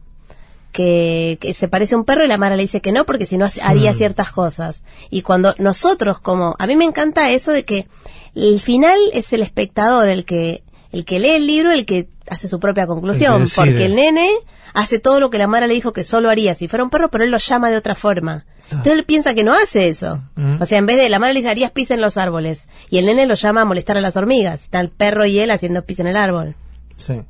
que, 0.72 1.38
que 1.40 1.52
se 1.52 1.68
parece 1.68 1.94
a 1.94 1.98
un 1.98 2.04
perro 2.04 2.24
y 2.24 2.28
la 2.28 2.38
Mara 2.38 2.56
le 2.56 2.62
dice 2.62 2.80
que 2.80 2.92
no, 2.92 3.04
porque 3.04 3.26
si 3.26 3.36
no 3.36 3.46
haría 3.62 3.92
ciertas 3.92 4.32
cosas. 4.32 4.82
Y 5.10 5.22
cuando 5.22 5.54
nosotros, 5.58 6.18
como, 6.18 6.56
a 6.58 6.66
mí 6.66 6.76
me 6.76 6.84
encanta 6.84 7.30
eso 7.30 7.52
de 7.52 7.64
que 7.64 7.86
el 8.34 8.60
final 8.60 8.98
es 9.12 9.32
el 9.32 9.42
espectador, 9.42 10.08
el 10.08 10.24
que, 10.24 10.62
el 10.90 11.04
que 11.04 11.20
lee 11.20 11.30
el 11.30 11.46
libro, 11.46 11.70
el 11.70 11.84
que 11.84 12.08
hace 12.28 12.48
su 12.48 12.58
propia 12.58 12.86
conclusión, 12.86 13.46
porque 13.54 13.86
el 13.86 13.94
nene 13.94 14.30
hace 14.72 14.98
todo 14.98 15.20
lo 15.20 15.28
que 15.28 15.38
la 15.38 15.46
Mara 15.46 15.66
le 15.66 15.74
dijo 15.74 15.92
que 15.92 16.04
solo 16.04 16.30
haría 16.30 16.54
si 16.54 16.68
fuera 16.68 16.84
un 16.84 16.90
perro, 16.90 17.10
pero 17.10 17.24
él 17.24 17.30
lo 17.30 17.38
llama 17.38 17.70
de 17.70 17.76
otra 17.76 17.94
forma. 17.94 18.46
Entonces 18.72 18.92
él 18.92 19.04
piensa 19.04 19.34
que 19.34 19.44
no 19.44 19.54
hace 19.54 19.88
eso. 19.88 20.20
Mm. 20.36 20.60
O 20.60 20.66
sea, 20.66 20.78
en 20.78 20.86
vez 20.86 20.96
de 20.96 21.08
la 21.08 21.18
Mara 21.18 21.32
le 21.32 21.40
dice 21.40 21.50
harías 21.50 21.70
pis 21.70 21.90
en 21.90 22.00
los 22.00 22.16
árboles, 22.16 22.66
y 22.90 22.98
el 22.98 23.06
nene 23.06 23.26
lo 23.26 23.34
llama 23.34 23.62
a 23.62 23.64
molestar 23.64 23.96
a 23.96 24.00
las 24.00 24.16
hormigas. 24.16 24.62
Está 24.62 24.80
el 24.80 24.90
perro 24.90 25.24
y 25.26 25.38
él 25.38 25.50
haciendo 25.50 25.84
pis 25.84 26.00
en 26.00 26.06
el 26.06 26.16
árbol. 26.16 26.54
Sí. 26.96 27.22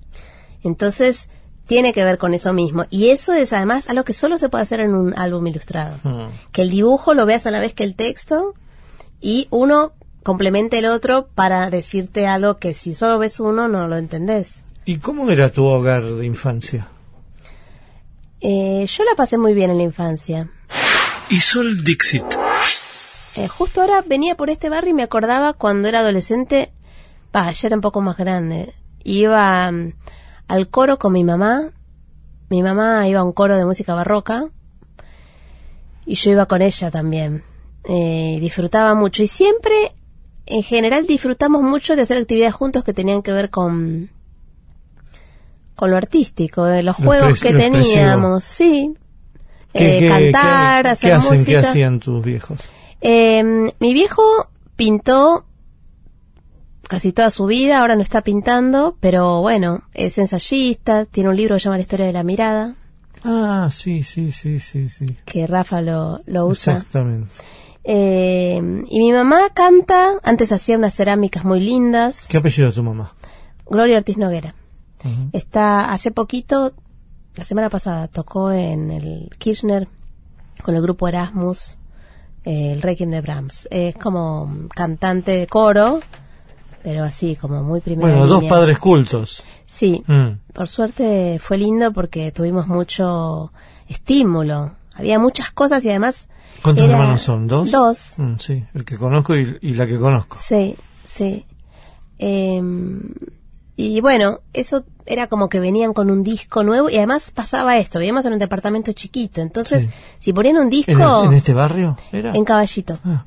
Entonces, 0.65 1.29
tiene 1.67 1.93
que 1.93 2.05
ver 2.05 2.19
con 2.19 2.35
eso 2.35 2.53
mismo. 2.53 2.85
Y 2.91 3.11
eso 3.11 3.33
es 3.33 3.53
además 3.53 3.89
algo 3.89 4.05
que 4.05 4.13
solo 4.13 4.39
se 4.39 4.49
puede 4.49 4.63
hacer 4.63 4.81
en 4.81 4.95
un 4.95 5.19
álbum 5.19 5.47
ilustrado. 5.47 5.97
Mm. 6.03 6.27
Que 6.53 6.63
el 6.63 6.71
dibujo 6.71 7.15
lo 7.15 7.27
veas 7.27 7.47
a 7.47 7.51
la 7.51 7.61
vez 7.61 7.75
que 7.75 7.85
el 7.85 7.95
texto 7.95 8.55
y 9.21 9.47
uno 9.51 9.93
complemente 10.23 10.79
el 10.79 10.87
otro 10.87 11.29
para 11.35 11.71
decirte 11.71 12.27
algo 12.27 12.59
que 12.59 12.75
si 12.75 12.95
solo 12.95 13.19
ves 13.19 13.41
uno 13.41 13.69
no 13.69 13.89
lo 13.89 13.97
entendés. 13.97 14.63
¿Y 14.85 14.99
cómo 14.99 15.31
era 15.31 15.51
tu 15.51 15.65
hogar 15.65 16.05
de 16.05 16.27
infancia? 16.27 16.89
Eh, 18.41 18.85
yo 18.87 19.05
la 19.05 19.15
pasé 19.17 19.39
muy 19.39 19.55
bien 19.55 19.71
en 19.71 19.79
la 19.79 19.85
infancia. 19.85 20.51
Y 21.31 21.41
Sol 21.41 21.83
Dixit. 21.85 22.25
Eh, 23.37 23.49
justo 23.49 23.81
ahora 23.81 24.03
venía 24.07 24.35
por 24.37 24.51
este 24.51 24.69
barrio 24.69 24.91
y 24.91 24.95
me 24.95 25.03
acordaba 25.03 25.55
cuando 25.55 25.89
era 25.89 26.01
adolescente, 26.01 26.73
pa, 27.31 27.51
ya 27.53 27.69
era 27.69 27.77
un 27.77 27.81
poco 27.81 28.01
más 28.01 28.17
grande. 28.17 28.75
Iba 29.03 29.71
mm, 29.71 29.95
al 30.49 30.69
coro 30.69 30.99
con 30.99 31.13
mi 31.13 31.25
mamá. 31.25 31.71
Mi 32.51 32.63
mamá 32.63 33.09
iba 33.09 33.21
a 33.21 33.25
un 33.25 33.33
coro 33.33 33.57
de 33.57 33.65
música 33.65 33.95
barroca 33.95 34.51
y 36.05 36.15
yo 36.17 36.31
iba 36.33 36.47
con 36.47 36.61
ella 36.61 36.91
también. 36.91 37.45
Eh, 37.85 38.39
disfrutaba 38.41 38.95
mucho 38.95 39.23
y 39.23 39.27
siempre, 39.27 39.95
en 40.45 40.63
general, 40.63 41.07
disfrutamos 41.07 41.63
mucho 41.63 41.97
de 41.97 42.03
hacer 42.03 42.19
actividades 42.19 42.55
juntos 42.55 42.85
que 42.85 42.93
tenían 42.93 43.23
que 43.23 43.33
ver 43.33 43.49
con 43.49 44.11
con 45.75 45.91
lo 45.91 45.97
artístico, 45.97 46.67
eh, 46.69 46.83
los 46.83 46.99
Lo 47.01 47.07
juegos 47.07 47.41
que 47.41 47.51
lo 47.53 47.59
expresivo. 47.59 47.95
teníamos, 47.95 48.45
sí. 48.45 48.95
¿Qué, 49.75 49.97
Eh, 49.97 50.01
qué- 50.01 50.09
cantar, 50.09 50.83
qué- 50.85 50.89
hacer 50.91 51.11
¿Qué 51.11 51.15
hacen? 51.15 51.31
¿Qué 51.31 51.39
música. 51.39 51.61
hacían 51.61 52.01
tus 52.01 52.25
viejos? 52.25 52.59
Eh, 53.01 53.43
mi 53.79 53.95
viejo 53.95 54.23
pintó 54.77 55.45
casi 56.89 57.13
toda 57.13 57.31
su 57.31 57.47
vida, 57.47 57.81
ahora 57.81 57.97
no 57.97 58.03
está 58.03 58.21
pintando, 58.21 58.97
pero 59.01 59.41
bueno, 59.41 59.83
es 59.95 60.19
ensayista, 60.19 61.07
tiene 61.07 61.31
un 61.31 61.37
libro 61.37 61.55
que 61.57 61.61
se 61.61 61.65
llama 61.65 61.77
La 61.77 61.83
historia 61.83 62.07
de 62.07 62.13
la 62.13 62.23
mirada, 62.23 62.75
Ah, 63.25 63.69
sí, 63.71 64.03
sí, 64.03 64.33
sí, 64.33 64.59
sí, 64.59 64.89
sí. 64.89 65.07
que 65.25 65.47
Rafa 65.47 65.81
lo, 65.81 66.19
lo 66.27 66.47
usa. 66.47 66.75
Exactamente. 66.75 67.31
Eh, 67.85 68.61
y 68.91 68.99
mi 68.99 69.13
mamá 69.13 69.51
canta, 69.55 70.15
antes 70.25 70.51
hacía 70.53 70.77
unas 70.77 70.93
cerámicas 70.95 71.45
muy 71.45 71.61
lindas, 71.61 72.19
¿Qué 72.29 72.37
apellido 72.39 72.69
es 72.69 72.75
tu 72.75 72.83
mamá? 72.83 73.15
Gloria 73.67 73.97
Ortiz 73.99 74.17
Noguera. 74.19 74.55
Está, 75.33 75.93
hace 75.93 76.11
poquito, 76.13 76.73
la 77.37 77.45
semana 77.45 77.69
pasada, 77.71 78.09
tocó 78.09 78.51
en 78.53 78.91
el 78.91 79.31
Kirchner 79.39 79.89
con 80.63 80.75
el 80.75 80.83
grupo 80.83 81.09
Erasmus, 81.09 81.79
eh, 82.45 82.73
el 82.73 82.83
Requiem 82.83 83.11
de 83.11 83.21
Brahms. 83.21 83.67
Es 83.71 83.95
como 83.97 84.69
cantante 84.75 85.33
de 85.33 85.47
coro, 85.47 86.01
pero 86.83 87.05
así, 87.05 87.37
como 87.37 87.63
muy 87.63 87.81
primera 87.81 88.09
Bueno, 88.11 88.27
dos 88.27 88.45
padres 88.45 88.79
cultos. 88.79 89.43
Sí, 89.67 90.05
Mm. 90.07 90.53
por 90.53 90.69
suerte 90.69 91.39
fue 91.41 91.57
lindo 91.59 91.93
porque 91.93 92.31
tuvimos 92.33 92.67
mucho 92.69 93.53
estímulo. 93.89 94.73
Había 94.95 95.19
muchas 95.19 95.53
cosas 95.53 95.83
y 95.85 95.89
además... 95.91 96.29
¿Cuántos 96.63 96.85
era- 96.85 96.95
hermanos 96.99 97.23
son? 97.23 97.47
¿Dos? 97.49 97.71
Dos. 97.71 98.15
Mm, 98.19 98.35
sí, 98.39 98.63
el 98.75 98.85
que 98.85 98.99
conozco 98.99 99.35
y, 99.35 99.57
y 99.63 99.73
la 99.73 99.87
que 99.87 99.99
conozco. 99.99 100.37
Sí, 100.39 100.77
sí. 101.07 101.47
Eh, 102.19 102.61
y 103.77 104.01
bueno, 104.01 104.41
eso 104.53 104.85
era 105.07 105.27
como 105.27 105.49
que 105.49 105.59
venían 105.61 105.93
con 105.95 106.11
un 106.11 106.23
disco 106.23 106.63
nuevo 106.63 106.89
y 106.91 106.97
además 106.97 107.31
pasaba 107.33 107.79
esto, 107.79 107.99
vivíamos 107.99 108.25
en 108.27 108.35
un 108.35 108.39
departamento 108.39 108.93
chiquito, 108.93 109.41
entonces 109.41 109.83
Sí. 109.83 109.89
si 110.21 110.33
ponían 110.33 110.57
un 110.59 110.69
disco 110.71 111.25
¿En, 111.25 111.33
este 111.33 111.53
barrio 111.55 111.97
era? 112.13 112.33
en 112.35 112.45
Caballito, 112.45 112.99
Ah, 113.05 113.25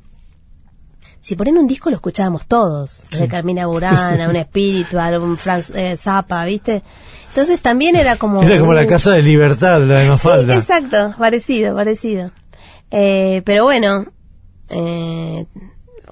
si 1.20 1.34
ponían 1.34 1.58
un 1.58 1.66
disco 1.66 1.90
lo 1.90 1.96
escuchábamos 1.96 2.46
todos, 2.46 3.02
de 3.10 3.26
Carmina 3.28 3.66
Burana, 3.66 4.26
un 4.30 4.36
espiritual, 4.36 5.20
un 5.20 5.36
Franz 5.36 5.70
eh, 5.74 5.96
Zappa, 5.96 6.44
¿viste? 6.44 6.82
Entonces 7.30 7.60
también 7.60 7.96
era 7.96 8.16
como... 8.16 8.42
era 8.42 8.58
como 8.60 8.72
la 8.72 8.86
casa 8.86 9.12
de 9.12 9.22
libertad, 9.22 9.82
la 9.82 9.98
de 9.98 10.08
Mafalda. 10.08 10.54
exacto, 10.54 11.14
parecido, 11.18 11.74
parecido. 11.74 12.30
Eh, 12.90 13.42
pero 13.44 13.64
bueno, 13.64 14.06
eh, 14.70 15.44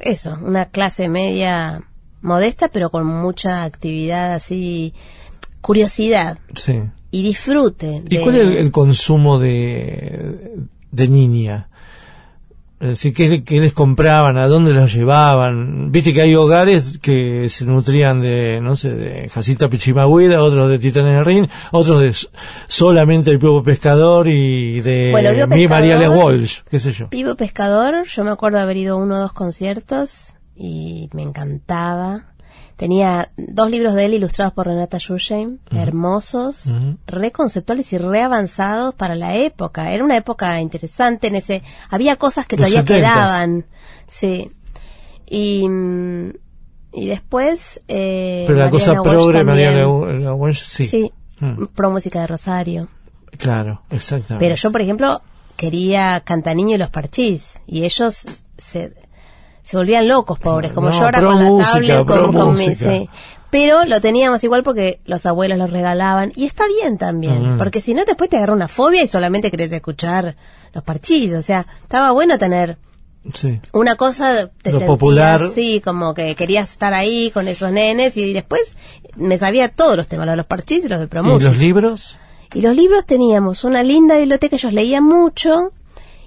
eso, 0.00 0.36
una 0.42 0.66
clase 0.66 1.08
media 1.08 1.82
modesta, 2.24 2.68
pero 2.68 2.90
con 2.90 3.06
mucha 3.06 3.62
actividad 3.62 4.32
así, 4.34 4.92
curiosidad 5.60 6.38
Sí. 6.56 6.80
y 7.10 7.22
disfrute. 7.22 8.02
¿Y 8.08 8.16
de- 8.16 8.20
cuál 8.22 8.34
es 8.36 8.40
el, 8.48 8.56
el 8.56 8.70
consumo 8.72 9.38
de, 9.38 10.56
de 10.90 11.08
niña? 11.08 11.68
Es 12.80 12.88
decir, 12.90 13.14
¿qué, 13.14 13.44
qué 13.44 13.60
les 13.60 13.72
compraban? 13.72 14.36
¿A 14.36 14.46
dónde 14.46 14.72
los 14.72 14.92
llevaban? 14.92 15.90
Viste 15.90 16.12
que 16.12 16.20
hay 16.20 16.34
hogares 16.34 16.98
que 16.98 17.48
se 17.48 17.64
nutrían 17.64 18.20
de, 18.20 18.60
no 18.60 18.76
sé, 18.76 18.90
de 18.94 19.28
Jacita 19.30 19.70
Pichimagüira, 19.70 20.42
otros 20.42 20.68
de 20.68 21.00
el 21.00 21.24
Ring, 21.24 21.46
otros 21.70 22.00
de 22.00 22.14
solamente 22.68 23.30
el 23.30 23.38
Pipo 23.38 23.62
Pescador 23.62 24.28
y 24.28 24.80
de 24.82 25.12
Bueno, 25.12 25.30
mi 25.46 25.66
María 25.66 25.96
Pescador- 25.98 26.24
Walsh, 26.24 26.58
qué 26.68 26.78
sé 26.78 26.92
yo. 26.92 27.08
Pivo 27.08 27.36
Pescador, 27.36 28.04
yo 28.06 28.22
me 28.24 28.30
acuerdo 28.32 28.58
haber 28.58 28.76
ido 28.76 28.96
a 28.96 28.98
uno 28.98 29.16
o 29.16 29.20
dos 29.20 29.32
conciertos 29.32 30.34
y 30.56 31.08
me 31.12 31.22
encantaba. 31.22 32.26
Tenía 32.76 33.30
dos 33.36 33.70
libros 33.70 33.94
de 33.94 34.04
él 34.06 34.14
ilustrados 34.14 34.52
por 34.52 34.66
Renata 34.66 34.98
Schusheim, 34.98 35.58
hermosos, 35.70 36.66
Ujú. 36.66 36.96
re 37.06 37.30
conceptuales 37.30 37.92
y 37.92 37.98
re 37.98 38.22
avanzados 38.22 38.94
para 38.94 39.14
la 39.14 39.36
época. 39.36 39.92
Era 39.92 40.02
una 40.04 40.16
época 40.16 40.60
interesante 40.60 41.28
en 41.28 41.36
ese... 41.36 41.62
Había 41.88 42.16
cosas 42.16 42.46
que 42.46 42.56
Los 42.56 42.68
todavía 42.70 42.82
70s. 42.82 42.96
quedaban. 42.98 43.64
Sí. 44.08 44.50
Y, 45.26 45.66
y 46.92 47.06
después... 47.06 47.80
Eh, 47.88 48.44
Pero 48.46 48.58
la 48.58 48.70
cosa 48.70 48.94
Mariana 48.94 49.02
Walsh 49.02 49.18
progre, 49.22 49.44
María 49.44 49.72
también. 49.72 50.28
Walsh, 50.32 50.62
sí. 50.62 50.88
Sí. 50.88 51.12
Mm. 51.40 51.66
Pro 51.74 51.90
música 51.90 52.20
de 52.20 52.26
Rosario. 52.26 52.88
Claro, 53.38 53.82
exactamente. 53.90 54.44
Pero 54.44 54.56
yo, 54.56 54.72
por 54.72 54.80
ejemplo, 54.80 55.22
quería 55.56 56.20
Cantaniño 56.24 56.74
y 56.74 56.78
los 56.78 56.90
Parchís. 56.90 57.60
Y 57.66 57.84
ellos 57.84 58.24
se, 58.58 58.94
se 59.64 59.76
volvían 59.76 60.06
locos, 60.06 60.38
pobres, 60.38 60.72
como 60.72 60.90
No, 60.90 60.94
yo 60.98 61.04
ahora 61.04 61.20
con 61.20 61.42
la 61.42 61.50
música, 61.50 61.72
tablet, 61.72 62.06
con, 62.06 62.32
con 62.32 62.54
mi- 62.54 62.66
música. 62.68 62.90
sí. 62.92 63.08
Pero 63.50 63.84
lo 63.84 64.00
teníamos 64.00 64.42
igual 64.44 64.62
porque 64.64 65.00
los 65.04 65.24
abuelos 65.26 65.58
los 65.58 65.70
regalaban. 65.70 66.32
Y 66.34 66.44
está 66.44 66.64
bien 66.66 66.98
también, 66.98 67.54
Mm. 67.54 67.58
porque 67.58 67.80
si 67.80 67.94
no 67.94 68.04
después 68.04 68.28
te 68.28 68.36
agarra 68.36 68.52
una 68.52 68.66
fobia 68.68 69.02
y 69.02 69.06
solamente 69.08 69.50
querés 69.50 69.70
escuchar 69.72 70.36
los 70.72 70.82
parchís. 70.82 71.32
O 71.34 71.40
sea, 71.42 71.66
estaba 71.82 72.10
bueno 72.10 72.36
tener 72.38 72.78
Sí. 73.32 73.60
una 73.72 73.94
cosa 73.96 74.50
te 74.60 74.70
Lo 74.72 74.78
sentías, 74.80 74.86
popular. 74.88 75.50
sí, 75.54 75.80
como 75.82 76.14
que 76.14 76.34
querías 76.34 76.72
estar 76.72 76.92
ahí 76.94 77.30
con 77.30 77.46
esos 77.48 77.70
nenes 77.72 78.16
y 78.16 78.32
después 78.32 78.76
me 79.16 79.38
sabía 79.38 79.68
todos 79.68 79.96
los 79.96 80.08
temas, 80.08 80.26
los 80.26 80.32
de 80.32 80.36
los 80.38 80.46
parchís 80.46 80.84
y 80.84 80.88
los 80.88 80.98
de 80.98 81.04
¿Y 81.04 81.08
promoción. 81.08 81.52
los 81.52 81.58
libros? 81.58 82.18
Y 82.54 82.60
los 82.60 82.74
libros 82.76 83.06
teníamos 83.06 83.62
una 83.64 83.82
linda 83.84 84.18
biblioteca, 84.18 84.56
ellos 84.56 84.72
leían 84.72 85.04
mucho 85.04 85.70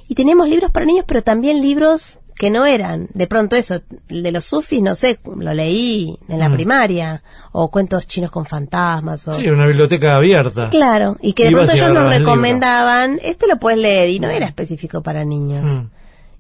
y 0.08 0.16
teníamos 0.16 0.48
libros 0.48 0.72
para 0.72 0.86
niños, 0.86 1.04
pero 1.08 1.22
también 1.24 1.62
libros 1.62 2.22
que 2.38 2.50
no 2.50 2.66
eran, 2.66 3.08
de 3.14 3.26
pronto 3.28 3.56
eso, 3.56 3.82
el 4.10 4.22
de 4.24 4.32
los 4.32 4.46
sufis, 4.46 4.82
no 4.82 4.94
sé, 4.96 5.20
lo 5.26 5.54
leí 5.54 6.18
en 6.30 6.40
la 6.40 6.50
Mm. 6.50 6.54
primaria, 6.54 7.24
o 7.52 7.70
cuentos 7.70 8.06
chinos 8.08 8.30
con 8.32 8.46
fantasmas, 8.46 9.28
o... 9.28 9.34
Sí, 9.34 9.48
una 9.50 9.66
biblioteca 9.66 10.16
abierta. 10.16 10.70
Claro, 10.70 11.18
y 11.22 11.34
que 11.34 11.46
de 11.46 11.52
pronto 11.52 11.72
ellos 11.74 11.88
nos 11.94 12.04
libro. 12.04 12.10
recomendaban, 12.20 13.20
este 13.24 13.48
lo 13.48 13.58
puedes 13.58 13.80
leer, 13.80 14.10
y 14.10 14.20
no 14.20 14.30
era 14.30 14.46
específico 14.46 15.02
para 15.02 15.26
niños. 15.26 15.68
Mm. 15.68 15.86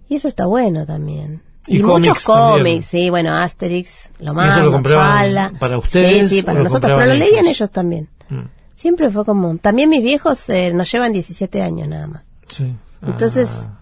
Y 0.09 0.15
eso 0.15 0.27
está 0.27 0.45
bueno 0.45 0.85
también. 0.85 1.41
Y 1.65 1.79
Y, 1.79 1.83
muchos 1.83 2.23
cómics 2.23 2.85
sí, 2.85 3.09
bueno, 3.09 3.35
Asterix, 3.35 4.09
lo 4.19 4.33
más, 4.33 4.51
eso 4.55 4.63
lo 4.63 4.71
compraban 4.71 5.57
para 5.57 5.77
ustedes 5.77 6.29
Sí, 6.29 6.41
para 6.43 6.63
nosotros, 6.63 6.93
pero 6.95 7.07
lo 7.07 7.13
leían 7.15 7.45
ellos? 7.45 7.57
ellos 7.57 7.71
también. 7.71 8.07
Mm. 8.29 8.41
Siempre 8.75 9.09
fue 9.09 9.25
como, 9.25 9.57
también 9.57 9.89
mis 9.89 10.01
viejos 10.03 10.47
eh, 10.49 10.71
nos 10.73 10.89
llevan 10.91 11.11
17 11.11 11.61
años 11.61 11.87
nada 11.87 12.07
más. 12.07 12.21
Sí. 12.47 12.73
Entonces, 13.05 13.49
Ah. 13.51 13.76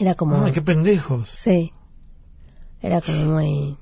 Era 0.00 0.14
como, 0.14 0.44
Ay, 0.44 0.52
qué 0.52 0.62
pendejos. 0.62 1.28
sí, 1.28 1.72
era 2.82 3.00
como 3.00 3.22
muy... 3.26 3.76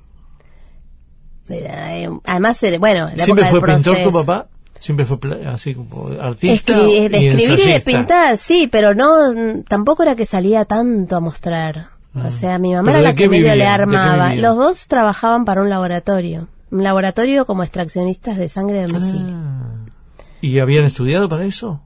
era, 1.49 1.97
eh, 1.97 2.11
además, 2.27 2.61
bueno, 2.81 3.09
la 3.15 3.25
¿Siempre 3.25 3.47
fue 3.47 3.61
pintor 3.63 3.97
tu 4.03 4.13
papá? 4.13 4.49
¿Siempre 4.81 5.07
fue 5.07 5.19
así 5.47 5.75
como 5.75 6.09
artista? 6.21 6.77
Escri- 6.79 7.09
de 7.09 7.19
y 7.21 7.27
escribir 7.29 7.61
y 7.61 7.73
de 7.73 7.81
pintar, 7.81 8.37
sí, 8.39 8.69
pero 8.71 8.95
no, 8.95 9.63
tampoco 9.69 10.03
era 10.03 10.15
que 10.15 10.27
salía 10.27 10.65
tanto 10.65 11.17
a 11.17 11.21
mostrar. 11.21 11.89
O 12.15 12.33
sea, 12.33 12.59
mi 12.59 12.73
mamá 12.75 12.87
¿Pero 12.87 12.99
era 12.99 13.09
la 13.11 13.15
que 13.15 13.29
medio 13.29 13.45
le 13.45 13.51
¿De 13.53 13.59
qué 13.59 13.67
armaba. 13.67 14.35
Los 14.35 14.57
dos 14.57 14.89
trabajaban 14.89 15.45
para 15.45 15.63
un 15.63 15.69
laboratorio. 15.69 16.49
Un 16.71 16.83
laboratorio 16.83 17.47
como 17.47 17.63
extraccionistas 17.63 18.37
de 18.37 18.49
sangre 18.49 18.81
de 18.81 18.87
domicilio. 18.89 19.35
Ah. 19.37 19.87
¿Y 20.41 20.59
habían 20.59 20.85
estudiado 20.85 21.29
para 21.29 21.45
eso? 21.45 21.81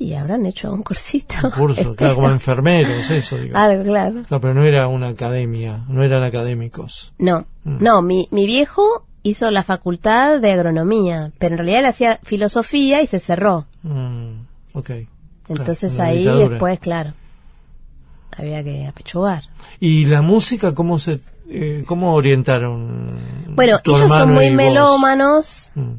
Y 0.00 0.14
habrán 0.14 0.46
hecho 0.46 0.72
un 0.72 0.82
cursito. 0.84 1.34
Un 1.44 1.50
curso, 1.50 1.96
claro, 1.96 2.14
como 2.14 2.30
enfermeros, 2.30 3.10
eso 3.10 3.36
digo. 3.36 3.56
Algo, 3.58 3.82
claro. 3.82 4.22
No, 4.30 4.40
pero 4.40 4.54
no 4.54 4.64
era 4.64 4.86
una 4.86 5.08
academia, 5.08 5.84
no 5.88 6.02
eran 6.04 6.22
académicos. 6.22 7.12
No, 7.18 7.46
Mm. 7.64 7.78
no, 7.82 8.00
mi, 8.02 8.28
mi 8.30 8.46
viejo 8.46 9.04
hizo 9.24 9.50
la 9.50 9.62
facultad 9.64 10.40
de 10.40 10.52
agronomía, 10.52 11.32
pero 11.38 11.54
en 11.54 11.58
realidad 11.58 11.80
él 11.80 11.86
hacía 11.86 12.20
filosofía 12.22 13.02
y 13.02 13.06
se 13.08 13.18
cerró. 13.18 13.66
Mm, 13.82 14.40
ok. 14.74 14.90
Entonces 15.48 15.92
Claro, 15.94 16.10
ahí 16.10 16.18
dictadura. 16.18 16.48
después, 16.50 16.78
claro, 16.80 17.12
había 18.36 18.62
que 18.62 18.86
apechugar. 18.86 19.44
¿Y 19.80 20.04
la 20.06 20.22
música 20.22 20.74
cómo 20.74 20.98
se 20.98 21.20
eh, 21.50 21.82
cómo 21.86 22.14
orientaron? 22.14 23.18
Bueno, 23.54 23.80
ellos 23.84 24.08
son 24.08 24.34
muy 24.34 24.50
melómanos. 24.50 25.72
Mm, 25.74 25.92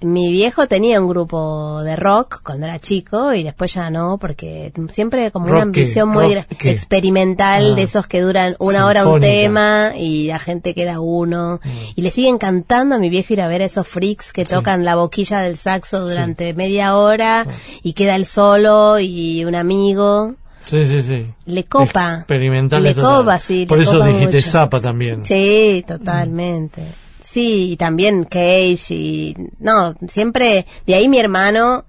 Mi 0.00 0.30
viejo 0.30 0.68
tenía 0.68 1.00
un 1.00 1.08
grupo 1.08 1.82
de 1.82 1.96
rock 1.96 2.40
cuando 2.44 2.66
era 2.66 2.78
chico 2.78 3.32
y 3.34 3.42
después 3.42 3.74
ya 3.74 3.90
no, 3.90 4.16
porque 4.18 4.72
siempre 4.90 5.30
como 5.32 5.46
una 5.50 5.62
ambición 5.62 6.08
muy 6.10 6.36
experimental 6.62 7.72
Ah. 7.72 7.74
de 7.74 7.82
esos 7.82 8.06
que 8.06 8.20
duran 8.20 8.54
una 8.60 8.86
hora 8.86 9.06
un 9.08 9.20
tema 9.20 9.92
y 9.96 10.26
la 10.28 10.38
gente 10.38 10.74
queda 10.74 11.00
uno. 11.00 11.60
Y 11.96 12.02
le 12.02 12.10
siguen 12.10 12.38
cantando 12.38 12.94
a 12.94 12.98
mi 12.98 13.08
viejo 13.10 13.32
ir 13.32 13.40
a 13.40 13.48
ver 13.48 13.62
a 13.62 13.64
esos 13.64 13.86
freaks 13.88 14.32
que 14.32 14.46
Sí. 14.46 14.54
tocan 14.54 14.84
la 14.84 14.94
boquilla 14.94 15.40
del 15.40 15.56
saxo 15.56 16.08
durante 16.08 16.54
media 16.54 16.96
hora 16.96 17.46
y 17.82 17.92
queda 17.94 18.14
el 18.16 18.26
solo 18.26 19.00
y 19.00 19.44
un 19.44 19.54
amigo. 19.56 20.34
Sí, 20.66 20.84
sí, 20.86 21.02
sí. 21.02 21.26
Le 21.46 21.64
copa. 21.64 22.16
Experimental. 22.18 22.82
Le 22.82 22.94
total. 22.94 23.20
copa, 23.20 23.38
sí. 23.38 23.64
Por 23.66 23.80
eso 23.80 24.04
dijiste 24.04 24.36
mucho. 24.36 24.50
Zapa 24.50 24.80
también. 24.80 25.24
Sí, 25.24 25.82
totalmente. 25.88 26.82
Sí, 27.30 27.72
y 27.72 27.76
también 27.76 28.24
Cage 28.24 28.86
y... 28.94 29.36
No, 29.58 29.94
siempre... 30.08 30.64
De 30.86 30.94
ahí 30.94 31.08
mi 31.10 31.18
hermano... 31.18 31.84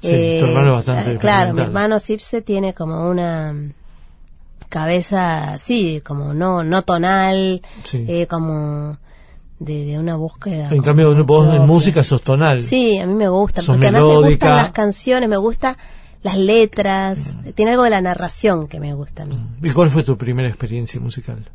Sí, 0.00 0.38
tu 0.40 0.46
hermano 0.46 0.68
es 0.80 0.86
bastante 0.86 1.12
eh, 1.12 1.16
Claro, 1.18 1.54
mi 1.54 1.60
hermano 1.60 2.00
Sipse 2.00 2.42
tiene 2.42 2.74
como 2.74 3.08
una 3.08 3.54
cabeza, 4.68 5.58
sí, 5.58 6.00
como 6.04 6.34
no 6.34 6.64
no 6.64 6.82
tonal, 6.82 7.62
Sí. 7.84 8.04
eh, 8.08 8.26
como 8.26 8.98
de, 9.60 9.84
de 9.84 9.98
una 10.00 10.16
búsqueda. 10.16 10.70
En 10.72 10.82
cambio, 10.82 11.14
vos 11.24 11.44
en 11.44 11.50
propia. 11.52 11.66
música 11.66 12.02
sos 12.02 12.22
tonal. 12.22 12.60
Sí, 12.60 12.98
a 12.98 13.06
mí 13.06 13.14
me 13.14 13.28
gusta, 13.28 13.62
porque 13.64 13.86
además 13.86 14.02
me 14.02 14.08
melódica. 14.08 14.46
gustan 14.48 14.56
las 14.56 14.72
canciones, 14.72 15.28
me 15.28 15.36
gusta 15.36 15.78
las 16.24 16.36
letras, 16.38 17.18
tiene 17.54 17.70
algo 17.72 17.84
de 17.84 17.90
la 17.90 18.00
narración 18.00 18.66
que 18.66 18.80
me 18.80 18.94
gusta 18.94 19.22
a 19.22 19.26
mí. 19.26 19.38
¿Y 19.62 19.70
cuál 19.70 19.90
fue 19.90 20.02
tu 20.02 20.16
primera 20.18 20.48
experiencia 20.48 21.00
musical? 21.00 21.48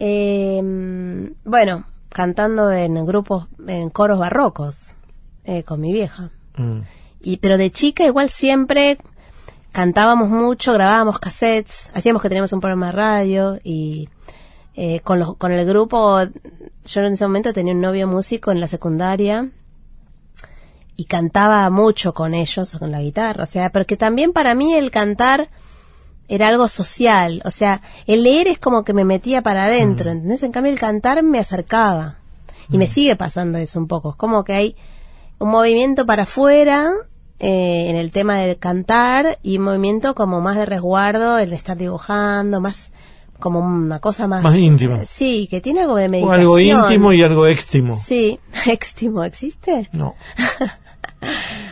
Eh, 0.00 0.60
bueno, 1.44 1.84
cantando 2.10 2.70
en 2.70 3.04
grupos, 3.06 3.46
en 3.66 3.90
coros 3.90 4.18
barrocos, 4.18 4.94
eh, 5.44 5.62
con 5.62 5.80
mi 5.80 5.92
vieja. 5.92 6.30
Mm. 6.56 6.80
Y, 7.22 7.36
pero 7.38 7.58
de 7.58 7.70
chica 7.70 8.04
igual 8.04 8.30
siempre 8.30 8.98
cantábamos 9.72 10.28
mucho, 10.28 10.72
grabábamos 10.72 11.18
cassettes, 11.18 11.90
hacíamos 11.94 12.22
que 12.22 12.28
teníamos 12.28 12.52
un 12.52 12.60
programa 12.60 12.86
de 12.86 12.92
radio 12.92 13.58
y 13.62 14.08
eh, 14.74 15.00
con, 15.00 15.18
los, 15.18 15.36
con 15.36 15.52
el 15.52 15.66
grupo, 15.66 16.20
yo 16.84 17.00
en 17.00 17.12
ese 17.12 17.24
momento 17.24 17.52
tenía 17.52 17.74
un 17.74 17.80
novio 17.80 18.06
músico 18.06 18.50
en 18.50 18.60
la 18.60 18.68
secundaria 18.68 19.50
y 20.96 21.04
cantaba 21.04 21.68
mucho 21.70 22.14
con 22.14 22.34
ellos, 22.34 22.76
con 22.78 22.90
la 22.90 23.00
guitarra, 23.00 23.44
o 23.44 23.46
sea, 23.46 23.70
porque 23.70 23.96
también 23.96 24.32
para 24.32 24.54
mí 24.54 24.74
el 24.74 24.90
cantar 24.90 25.48
era 26.30 26.48
algo 26.48 26.68
social, 26.68 27.42
o 27.44 27.50
sea, 27.50 27.82
el 28.06 28.22
leer 28.22 28.46
es 28.48 28.58
como 28.58 28.84
que 28.84 28.92
me 28.94 29.04
metía 29.04 29.42
para 29.42 29.64
adentro, 29.64 30.10
¿entendés? 30.10 30.42
En 30.44 30.52
cambio 30.52 30.72
el 30.72 30.78
cantar 30.78 31.22
me 31.22 31.38
acercaba 31.40 32.16
y 32.70 32.78
me 32.78 32.86
sigue 32.86 33.16
pasando 33.16 33.58
eso 33.58 33.78
un 33.80 33.88
poco, 33.88 34.10
es 34.10 34.16
como 34.16 34.44
que 34.44 34.54
hay 34.54 34.76
un 35.38 35.50
movimiento 35.50 36.06
para 36.06 36.22
afuera 36.22 36.90
eh, 37.40 37.86
en 37.90 37.96
el 37.96 38.12
tema 38.12 38.38
del 38.38 38.58
cantar 38.58 39.38
y 39.42 39.58
un 39.58 39.64
movimiento 39.64 40.14
como 40.14 40.40
más 40.40 40.56
de 40.56 40.66
resguardo, 40.66 41.36
el 41.38 41.52
estar 41.52 41.76
dibujando, 41.76 42.60
más 42.60 42.90
como 43.40 43.58
una 43.60 43.98
cosa 44.00 44.28
más... 44.28 44.42
Más 44.42 44.54
íntima. 44.56 44.96
eh, 45.02 45.06
sí, 45.06 45.48
que 45.50 45.60
tiene 45.62 45.80
algo 45.80 45.96
de 45.96 46.06
O 46.06 46.08
meditación. 46.10 46.40
algo 46.40 46.60
íntimo 46.60 47.12
y 47.12 47.22
algo 47.22 47.46
éxtimo. 47.46 47.94
Sí, 47.94 48.38
éxtimo, 48.66 49.24
¿existe? 49.24 49.88
No. 49.92 50.14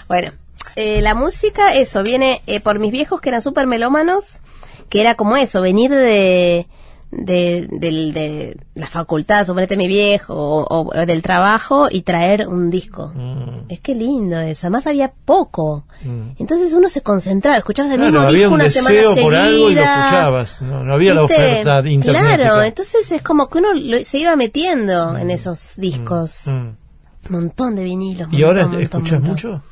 Bueno, 0.09 0.33
eh, 0.81 1.01
la 1.03 1.15
música, 1.15 1.75
eso, 1.75 2.03
viene 2.03 2.41
eh, 2.47 2.61
por 2.61 2.79
mis 2.79 2.93
viejos 2.93 3.21
que 3.21 3.29
eran 3.31 3.43
súper 3.43 3.67
melómanos, 3.67 4.39
que 4.89 5.01
era 5.01 5.15
como 5.17 5.37
eso, 5.37 5.61
venir 5.61 5.91
de, 5.91 6.67
de, 7.11 8.57
la 8.75 8.87
facultad, 8.87 9.45
suponete 9.47 9.77
mi 9.77 9.89
viejo, 9.89 10.35
o, 10.35 10.63
o- 10.65 10.89
o 11.01 11.07
del 11.07 11.23
trabajo 11.23 11.89
y 11.91 12.03
traer 12.03 12.47
un 12.49 12.71
disco. 12.71 13.13
Mm. 13.15 13.71
Es 13.71 13.81
que 13.81 13.95
lindo 13.95 14.39
eso, 14.41 14.67
además 14.67 14.87
había 14.87 15.13
poco. 15.25 15.85
Mm. 16.05 16.31
Entonces 16.39 16.73
uno 16.75 16.89
se 16.89 17.01
concentraba, 17.01 17.57
escuchabas 17.57 17.93
el 17.93 17.99
Claro, 17.99 18.13
mismo 18.13 18.27
había 18.29 18.39
disco 18.41 18.55
un 18.55 18.61
una 18.61 18.71
semana 18.71 19.03
seguida. 19.03 19.23
por 19.23 19.35
algo 19.35 19.71
y 19.71 19.75
lo 19.75 19.81
escuchabas. 19.81 20.63
No, 20.63 20.85
no 20.85 20.95
había 20.95 21.15
la 21.15 21.23
oferta 21.25 21.83
internet. 21.89 22.23
Claro, 22.37 22.63
entonces 22.63 23.11
es 23.11 23.23
como 23.23 23.49
que 23.49 23.59
uno 23.59 23.73
lo- 23.75 24.05
se 24.05 24.19
iba 24.19 24.37
metiendo 24.37 25.17
en 25.17 25.31
esos 25.31 25.75
discos. 25.77 26.47
Un 26.47 26.77
montón 27.31 27.75
de 27.75 27.85
vinilos. 27.85 28.29
Mm. 28.29 28.35
¿Y 28.35 28.43
ahora 28.43 28.63
montón, 28.63 28.83
escuchas 28.83 29.13
montón. 29.13 29.31
mucho? 29.31 29.63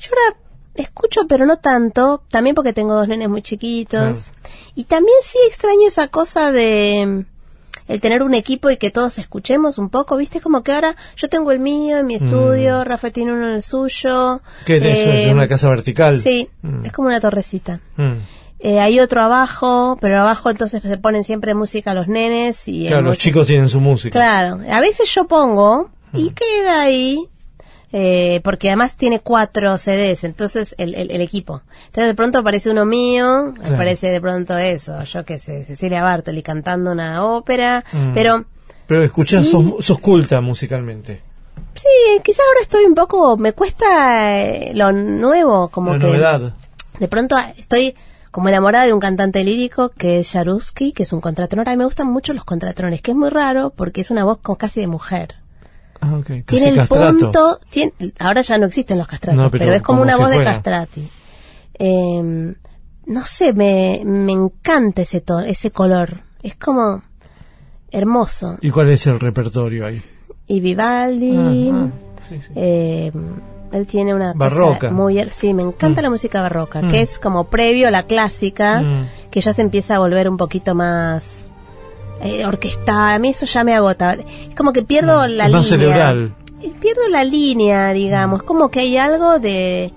Yo 0.00 0.10
ahora 0.10 0.36
escucho, 0.74 1.26
pero 1.28 1.46
no 1.46 1.58
tanto, 1.58 2.22
también 2.30 2.54
porque 2.54 2.72
tengo 2.72 2.94
dos 2.94 3.06
nenes 3.08 3.28
muy 3.28 3.42
chiquitos. 3.42 4.32
Y 4.74 4.84
también 4.84 5.16
sí 5.22 5.38
extraño 5.48 5.86
esa 5.88 6.08
cosa 6.08 6.50
de 6.52 7.04
mm, 7.06 7.92
el 7.92 8.00
tener 8.00 8.22
un 8.22 8.34
equipo 8.34 8.70
y 8.70 8.76
que 8.76 8.90
todos 8.90 9.18
escuchemos 9.18 9.76
un 9.78 9.90
poco, 9.90 10.16
¿viste? 10.16 10.40
Como 10.40 10.62
que 10.62 10.72
ahora 10.72 10.96
yo 11.16 11.28
tengo 11.28 11.50
el 11.52 11.58
mío 11.60 11.98
en 11.98 12.06
mi 12.06 12.14
estudio, 12.14 12.84
Rafa 12.84 13.10
tiene 13.10 13.32
uno 13.32 13.48
en 13.48 13.54
el 13.56 13.62
suyo. 13.62 14.40
¿Qué 14.64 14.76
es 14.76 14.84
eso? 14.84 15.10
¿Es 15.10 15.26
eh, 15.26 15.32
una 15.32 15.48
casa 15.48 15.68
vertical? 15.68 16.22
Sí, 16.22 16.48
Mm. 16.62 16.84
es 16.86 16.92
como 16.92 17.08
una 17.08 17.20
torrecita. 17.20 17.80
Mm. 17.96 18.12
Eh, 18.62 18.78
hay 18.78 19.00
otro 19.00 19.22
abajo, 19.22 19.96
pero 20.00 20.20
abajo 20.20 20.50
entonces 20.50 20.82
se 20.82 20.98
ponen 20.98 21.24
siempre 21.24 21.54
música 21.54 21.94
los 21.94 22.08
nenes 22.08 22.60
y 22.66 22.86
Claro, 22.88 23.02
los 23.02 23.18
chicos 23.18 23.46
tienen 23.46 23.68
su 23.70 23.80
música. 23.80 24.18
Claro, 24.18 24.60
a 24.70 24.80
veces 24.80 25.12
yo 25.14 25.26
pongo 25.26 25.90
y 26.12 26.24
Mm. 26.30 26.34
queda 26.34 26.80
ahí, 26.82 27.26
eh, 27.92 28.40
porque 28.44 28.68
además 28.68 28.94
tiene 28.96 29.20
cuatro 29.20 29.76
CDs, 29.78 30.24
entonces 30.24 30.74
el, 30.78 30.94
el, 30.94 31.10
el 31.10 31.20
equipo. 31.20 31.62
Entonces 31.86 32.06
de 32.06 32.14
pronto 32.14 32.38
aparece 32.38 32.70
uno 32.70 32.84
mío, 32.84 33.52
Claro. 33.56 33.74
aparece 33.74 34.10
de 34.10 34.20
pronto 34.20 34.56
eso, 34.56 35.02
yo 35.02 35.24
qué 35.24 35.38
sé, 35.38 35.64
Cecilia 35.64 36.02
Bartoli 36.02 36.42
cantando 36.42 36.92
una 36.92 37.24
ópera, 37.24 37.84
Mm. 37.92 38.12
pero 38.14 38.44
Pero 38.86 39.02
escuchás, 39.02 39.48
sos, 39.48 39.84
sos 39.84 39.98
culta 39.98 40.40
musicalmente. 40.40 41.20
sí, 41.74 41.88
quizá 42.24 42.42
ahora 42.48 42.60
estoy 42.62 42.84
un 42.84 42.94
poco, 42.94 43.36
me 43.36 43.52
cuesta 43.52 44.38
eh, 44.40 44.72
lo 44.74 44.92
nuevo, 44.92 45.68
como 45.68 45.92
la 45.94 45.98
que 45.98 46.06
novedad. 46.06 46.54
de 46.98 47.08
pronto 47.08 47.36
estoy 47.56 47.94
como 48.30 48.48
enamorada 48.48 48.86
de 48.86 48.92
un 48.92 49.00
cantante 49.00 49.42
lírico 49.42 49.88
que 49.88 50.20
es 50.20 50.30
Jaruski, 50.30 50.92
que 50.92 51.02
es 51.02 51.12
un 51.12 51.20
contratenor. 51.20 51.68
A 51.68 51.72
mí 51.72 51.78
me 51.78 51.84
gustan 51.84 52.06
mucho 52.06 52.32
los 52.32 52.44
contratenones, 52.44 53.02
que 53.02 53.10
es 53.10 53.16
muy 53.16 53.28
raro 53.28 53.70
porque 53.74 54.02
es 54.02 54.10
una 54.12 54.22
voz 54.22 54.38
como 54.38 54.56
casi 54.56 54.78
de 54.78 54.86
mujer. 54.86 55.34
Ah, 56.00 56.16
ok. 56.18 56.26
Casi 56.26 56.42
tiene 56.46 56.68
el 56.70 56.76
castrato. 56.76 57.18
punto, 57.18 57.60
tiene- 57.68 57.92
ahora 58.18 58.40
ya 58.40 58.56
no 58.58 58.66
existen 58.66 58.96
los 58.98 59.06
castratos, 59.06 59.36
No, 59.42 59.50
pero, 59.50 59.64
pero 59.64 59.76
es 59.76 59.82
como 59.82 60.00
como 60.00 60.02
una 60.10 60.16
voz 60.16 60.30
de 60.30 60.42
castrati. 60.44 61.10
Eh, 61.78 62.54
no 63.06 63.24
sé, 63.24 63.52
me, 63.52 64.02
me 64.04 64.32
encanta 64.32 65.02
ese, 65.02 65.20
to- 65.20 65.40
ese 65.40 65.70
color. 65.70 66.20
Es 66.42 66.56
como 66.56 67.02
hermoso. 67.90 68.58
¿Y 68.60 68.70
cuál 68.70 68.90
es 68.90 69.06
el 69.06 69.18
repertorio 69.20 69.86
ahí? 69.86 70.02
Y 70.46 70.60
Vivaldi, 70.60 71.72
sí, 72.28 72.40
sí. 72.40 72.52
eh, 72.54 73.12
él 73.72 73.86
tiene 73.86 74.14
una 74.14 74.32
cosa 74.32 74.38
Barroca. 74.38 74.90
muy 74.90 75.22
sí 75.30 75.54
me 75.54 75.62
encanta 75.62 76.00
Mm. 76.00 76.04
la 76.04 76.10
música 76.10 76.40
barroca 76.42 76.82
Mm. 76.82 76.90
que 76.90 77.02
es 77.02 77.18
como 77.18 77.44
previo 77.44 77.88
a 77.88 77.90
la 77.90 78.02
clásica 78.04 78.80
Mm. 78.80 79.06
que 79.30 79.40
ya 79.40 79.52
se 79.52 79.62
empieza 79.62 79.96
a 79.96 79.98
volver 80.00 80.28
un 80.28 80.36
poquito 80.36 80.74
más 80.74 81.49
eh, 82.22 82.44
orquestada 82.46 83.14
a 83.14 83.18
mí 83.18 83.30
eso 83.30 83.46
ya 83.46 83.64
me 83.64 83.74
agota. 83.74 84.14
Es 84.14 84.54
como 84.56 84.72
que 84.72 84.82
pierdo 84.82 85.26
la 85.26 85.48
más 85.48 85.70
línea. 85.70 85.88
cerebral. 85.94 86.34
Pierdo 86.80 87.08
la 87.08 87.24
línea 87.24 87.92
digamos. 87.92 88.42
Como 88.42 88.70
que 88.70 88.80
hay 88.80 88.96
algo 88.96 89.38
de 89.38 89.92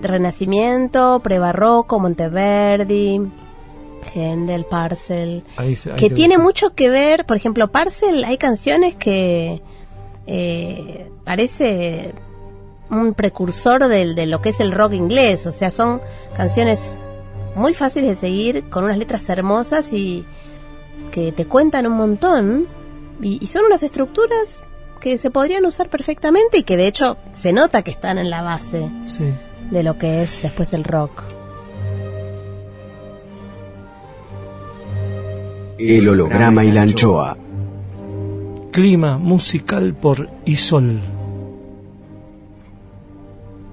renacimiento 0.00 1.20
prebarroco 1.22 1.98
Monteverdi 1.98 3.20
Händel 4.14 4.64
Parcel 4.64 5.42
Ahí 5.56 5.76
se- 5.76 5.90
ahí 5.90 5.96
que 5.96 6.10
tiene 6.10 6.38
mucho 6.38 6.74
que 6.74 6.88
ver, 6.88 7.26
por 7.26 7.36
ejemplo, 7.36 7.68
Parcel, 7.68 8.24
hay 8.24 8.38
canciones 8.38 8.94
que 8.94 9.60
eh, 10.26 11.10
parece 11.24 12.12
un 12.90 13.14
precursor 13.14 13.88
del, 13.88 14.14
de 14.14 14.26
lo 14.26 14.40
que 14.40 14.50
es 14.50 14.60
el 14.60 14.72
rock 14.72 14.94
inglés, 14.94 15.46
o 15.46 15.52
sea, 15.52 15.70
son 15.70 16.00
canciones 16.36 16.94
muy 17.54 17.74
fáciles 17.74 18.08
de 18.10 18.14
seguir, 18.16 18.68
con 18.70 18.84
unas 18.84 18.96
letras 18.98 19.28
hermosas 19.28 19.92
y 19.92 20.24
que 21.10 21.32
te 21.32 21.46
cuentan 21.46 21.86
un 21.86 21.94
montón, 21.96 22.66
y, 23.22 23.38
y 23.42 23.46
son 23.48 23.64
unas 23.66 23.82
estructuras 23.82 24.64
que 25.00 25.16
se 25.18 25.30
podrían 25.30 25.64
usar 25.64 25.88
perfectamente 25.88 26.58
y 26.58 26.62
que 26.62 26.76
de 26.76 26.86
hecho 26.86 27.16
se 27.32 27.52
nota 27.52 27.82
que 27.82 27.90
están 27.90 28.18
en 28.18 28.28
la 28.30 28.42
base 28.42 28.88
Sí. 29.06 29.24
de 29.70 29.82
lo 29.82 29.96
que 29.98 30.22
es 30.22 30.42
después 30.42 30.72
el 30.72 30.84
rock. 30.84 31.22
El 35.78 36.08
holograma 36.08 36.64
y 36.64 36.72
la 36.72 36.82
anchoa. 36.82 37.36
Clima 38.70 39.16
musical 39.18 39.94
por 39.94 40.28
Isol. 40.44 41.00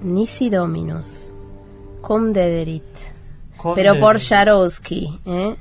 Nisi 0.02 0.48
Dominus, 0.48 1.34
cum 2.00 2.32
dederit. 2.32 2.82
Pero 3.74 3.98
por 3.98 4.20
Jarowski, 4.20 5.18
¿eh? 5.26 5.56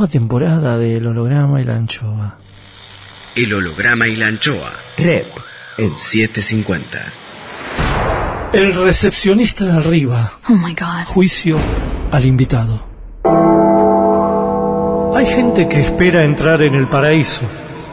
Octava 0.00 0.08
temporada 0.08 0.78
del 0.78 1.06
holograma 1.06 1.60
y 1.60 1.64
la 1.64 1.76
anchoa. 1.76 2.38
El 3.34 3.52
holograma 3.52 4.08
y 4.08 4.16
la 4.16 4.28
anchoa. 4.28 4.72
Rep 4.96 5.26
en 5.76 5.96
750. 5.96 6.98
El 8.52 8.74
recepcionista 8.74 9.64
de 9.64 9.72
arriba. 9.72 10.32
Oh 10.48 10.54
my 10.54 10.74
god. 10.74 11.06
Juicio 11.06 11.58
al 12.12 12.24
invitado. 12.24 12.86
Hay 15.14 15.26
gente 15.26 15.68
que 15.68 15.80
espera 15.80 16.24
entrar 16.24 16.62
en 16.62 16.74
el 16.74 16.88
paraíso, 16.88 17.42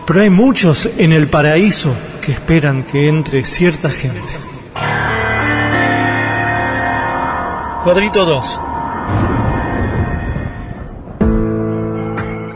pero 0.06 0.22
hay 0.22 0.30
muchos 0.30 0.90
en 0.98 1.12
el 1.12 1.28
paraíso 1.28 1.94
que 2.22 2.32
esperan 2.32 2.84
que 2.84 3.10
entre 3.10 3.44
cierta 3.44 3.90
gente. 3.90 4.34
Cuadrito 7.84 8.26
2. 8.26 8.62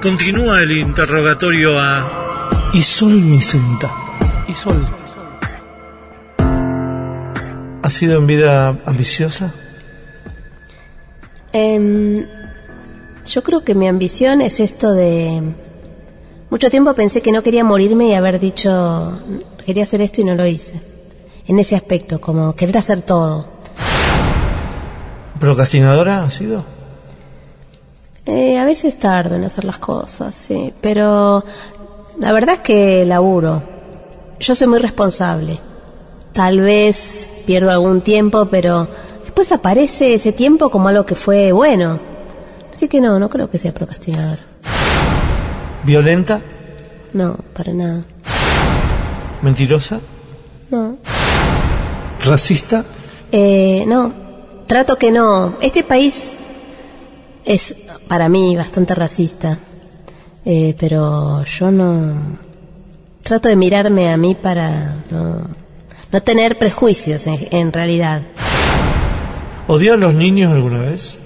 Continúa 0.02 0.64
el 0.64 0.72
interrogatorio 0.72 1.80
a 1.80 2.72
Isol 2.74 3.14
Micenta. 3.22 3.88
Isol. 4.48 4.82
¿Ha 7.84 7.90
sido 7.92 8.18
en 8.18 8.26
vida 8.26 8.70
ambiciosa? 8.88 9.54
Em, 11.54 12.26
yo 13.30 13.44
creo 13.44 13.64
que 13.64 13.76
mi 13.76 13.88
ambición 13.88 14.42
es 14.42 14.60
esto 14.60 14.92
de... 14.92 15.40
Mucho 16.50 16.72
tiempo 16.72 16.96
pensé 16.96 17.22
que 17.22 17.32
no 17.32 17.44
quería 17.44 17.64
morirme 17.64 18.08
y 18.08 18.14
haber 18.16 18.40
dicho, 18.40 19.22
quería 19.64 19.84
hacer 19.84 20.02
esto 20.02 20.22
y 20.22 20.24
no 20.24 20.34
lo 20.34 20.48
hice. 20.48 20.82
En 21.46 21.60
ese 21.60 21.76
aspecto, 21.76 22.20
como 22.20 22.56
querer 22.56 22.80
hacer 22.80 23.04
todo. 23.04 23.46
¿Procrastinadora 25.40 26.24
ha 26.24 26.32
sido? 26.32 26.81
Eh, 28.34 28.58
a 28.58 28.64
veces 28.64 28.98
tardo 28.98 29.36
en 29.36 29.44
hacer 29.44 29.66
las 29.66 29.78
cosas, 29.78 30.34
sí, 30.34 30.74
pero 30.80 31.44
la 32.18 32.32
verdad 32.32 32.56
es 32.56 32.62
que 32.62 33.04
laburo. 33.06 33.62
Yo 34.40 34.56
soy 34.56 34.68
muy 34.68 34.80
responsable. 34.80 35.60
Tal 36.32 36.62
vez 36.62 37.30
pierdo 37.46 37.72
algún 37.72 38.00
tiempo, 38.00 38.46
pero 38.46 38.88
después 39.26 39.52
aparece 39.52 40.14
ese 40.14 40.32
tiempo 40.32 40.70
como 40.70 40.88
algo 40.88 41.06
que 41.06 41.16
fue 41.16 41.52
bueno. 41.52 42.00
Así 42.74 42.88
que 42.88 43.02
no, 43.02 43.20
no 43.20 43.28
creo 43.28 43.50
que 43.50 43.60
sea 43.60 43.74
procrastinador. 43.74 44.40
¿Violenta? 45.84 46.40
No, 47.12 47.36
para 47.54 47.74
nada. 47.74 48.04
¿Mentirosa? 49.42 50.00
No. 50.70 50.96
¿Racista? 52.24 52.86
Eh, 53.30 53.84
no, 53.86 54.14
trato 54.68 54.98
que 54.98 55.12
no. 55.12 55.58
Este 55.60 55.84
país 55.84 56.32
es 57.44 57.76
para 58.12 58.28
mí 58.28 58.58
bastante 58.58 58.94
racista, 58.94 59.58
Eh, 60.44 60.76
pero 60.78 61.46
yo 61.46 61.72
no... 61.72 62.38
Trato 63.22 63.48
de 63.48 63.56
mirarme 63.56 64.12
a 64.12 64.18
mí 64.18 64.36
para 64.36 64.96
no, 65.10 65.48
no 66.12 66.22
tener 66.22 66.58
prejuicios 66.58 67.26
en, 67.28 67.48
en 67.52 67.72
realidad. 67.72 68.22
¿Odió 69.68 69.94
a 69.94 69.98
los 69.98 70.14
niños 70.14 70.52
alguna 70.52 70.80
vez? 70.80 71.20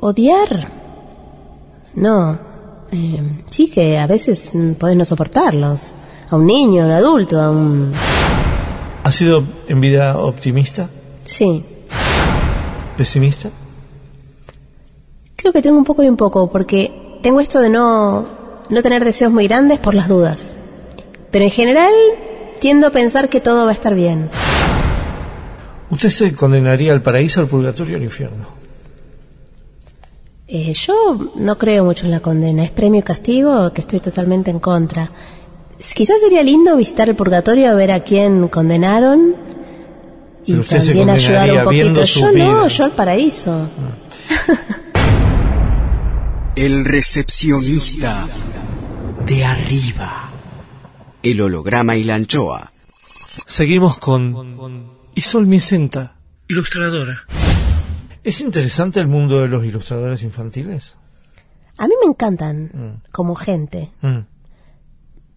¿Odiar? 0.00 0.70
No. 1.94 2.38
Eh, 2.92 3.44
sí 3.48 3.70
que 3.70 3.98
a 3.98 4.06
veces 4.06 4.50
podés 4.78 4.96
no 4.96 5.06
soportarlos. 5.06 5.80
A 6.28 6.36
un 6.36 6.44
niño, 6.44 6.82
a 6.82 6.86
un 6.86 6.92
adulto, 6.92 7.40
a 7.40 7.50
un... 7.50 7.92
¿Ha 9.02 9.12
sido 9.12 9.44
en 9.66 9.80
vida 9.80 10.18
optimista? 10.18 10.90
Sí. 11.24 11.64
¿Pesimista? 12.98 13.48
Creo 15.38 15.52
que 15.52 15.62
tengo 15.62 15.78
un 15.78 15.84
poco 15.84 16.02
y 16.02 16.08
un 16.08 16.16
poco, 16.16 16.50
porque 16.50 16.90
tengo 17.22 17.38
esto 17.38 17.60
de 17.60 17.70
no, 17.70 18.26
no 18.70 18.82
tener 18.82 19.04
deseos 19.04 19.32
muy 19.32 19.46
grandes 19.46 19.78
por 19.78 19.94
las 19.94 20.08
dudas. 20.08 20.50
Pero 21.30 21.44
en 21.44 21.50
general 21.52 21.92
tiendo 22.58 22.88
a 22.88 22.90
pensar 22.90 23.28
que 23.28 23.40
todo 23.40 23.64
va 23.64 23.70
a 23.70 23.72
estar 23.72 23.94
bien. 23.94 24.30
¿Usted 25.90 26.08
se 26.08 26.34
condenaría 26.34 26.92
al 26.92 27.02
paraíso, 27.02 27.40
al 27.40 27.46
purgatorio 27.46 27.94
o 27.94 27.98
al 27.98 28.02
infierno? 28.02 28.46
Eh, 30.48 30.72
yo 30.72 31.30
no 31.36 31.56
creo 31.56 31.84
mucho 31.84 32.06
en 32.06 32.10
la 32.10 32.18
condena, 32.18 32.64
es 32.64 32.70
premio 32.70 32.98
y 32.98 33.04
castigo 33.04 33.72
que 33.72 33.82
estoy 33.82 34.00
totalmente 34.00 34.50
en 34.50 34.58
contra. 34.58 35.08
Quizás 35.94 36.16
sería 36.20 36.42
lindo 36.42 36.76
visitar 36.76 37.08
el 37.08 37.14
purgatorio 37.14 37.70
a 37.70 37.74
ver 37.74 37.92
a 37.92 38.00
quién 38.00 38.48
condenaron 38.48 39.36
y 40.44 40.50
Pero 40.50 40.60
usted 40.62 40.80
se 40.80 40.86
también 40.94 41.10
ayudar 41.10 41.52
un 41.52 41.64
poquito. 41.64 42.02
Yo 42.02 42.32
no, 42.32 42.66
yo 42.66 42.84
al 42.84 42.90
paraíso. 42.90 43.68
El 46.58 46.84
recepcionista 46.84 48.24
de 49.26 49.44
arriba. 49.44 50.28
El 51.22 51.40
holograma 51.40 51.94
y 51.94 52.02
la 52.02 52.16
anchoa. 52.16 52.72
Seguimos 53.46 53.98
con 53.98 54.90
Isol 55.14 55.46
Micenta, 55.46 56.16
ilustradora. 56.48 57.20
¿Es 58.24 58.40
interesante 58.40 58.98
el 58.98 59.06
mundo 59.06 59.40
de 59.40 59.46
los 59.46 59.64
ilustradores 59.64 60.24
infantiles? 60.24 60.96
A 61.76 61.86
mí 61.86 61.94
me 62.02 62.08
encantan 62.10 62.64
Mm. 62.74 63.02
como 63.12 63.36
gente. 63.36 63.90
Mm. 64.02 64.18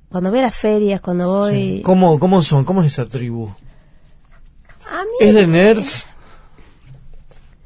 Cuando 0.09 0.31
voy 0.31 0.39
a 0.39 0.43
las 0.43 0.55
ferias, 0.55 1.01
cuando 1.01 1.27
voy... 1.27 1.81
¿Cómo, 1.83 2.17
¿Cómo 2.19 2.41
son? 2.41 2.65
¿Cómo 2.65 2.81
es 2.81 2.93
esa 2.93 3.05
tribu? 3.07 3.47
A 4.89 5.03
mí 5.03 5.11
¿Es 5.27 5.35
de 5.35 5.45
nerds? 5.45 6.07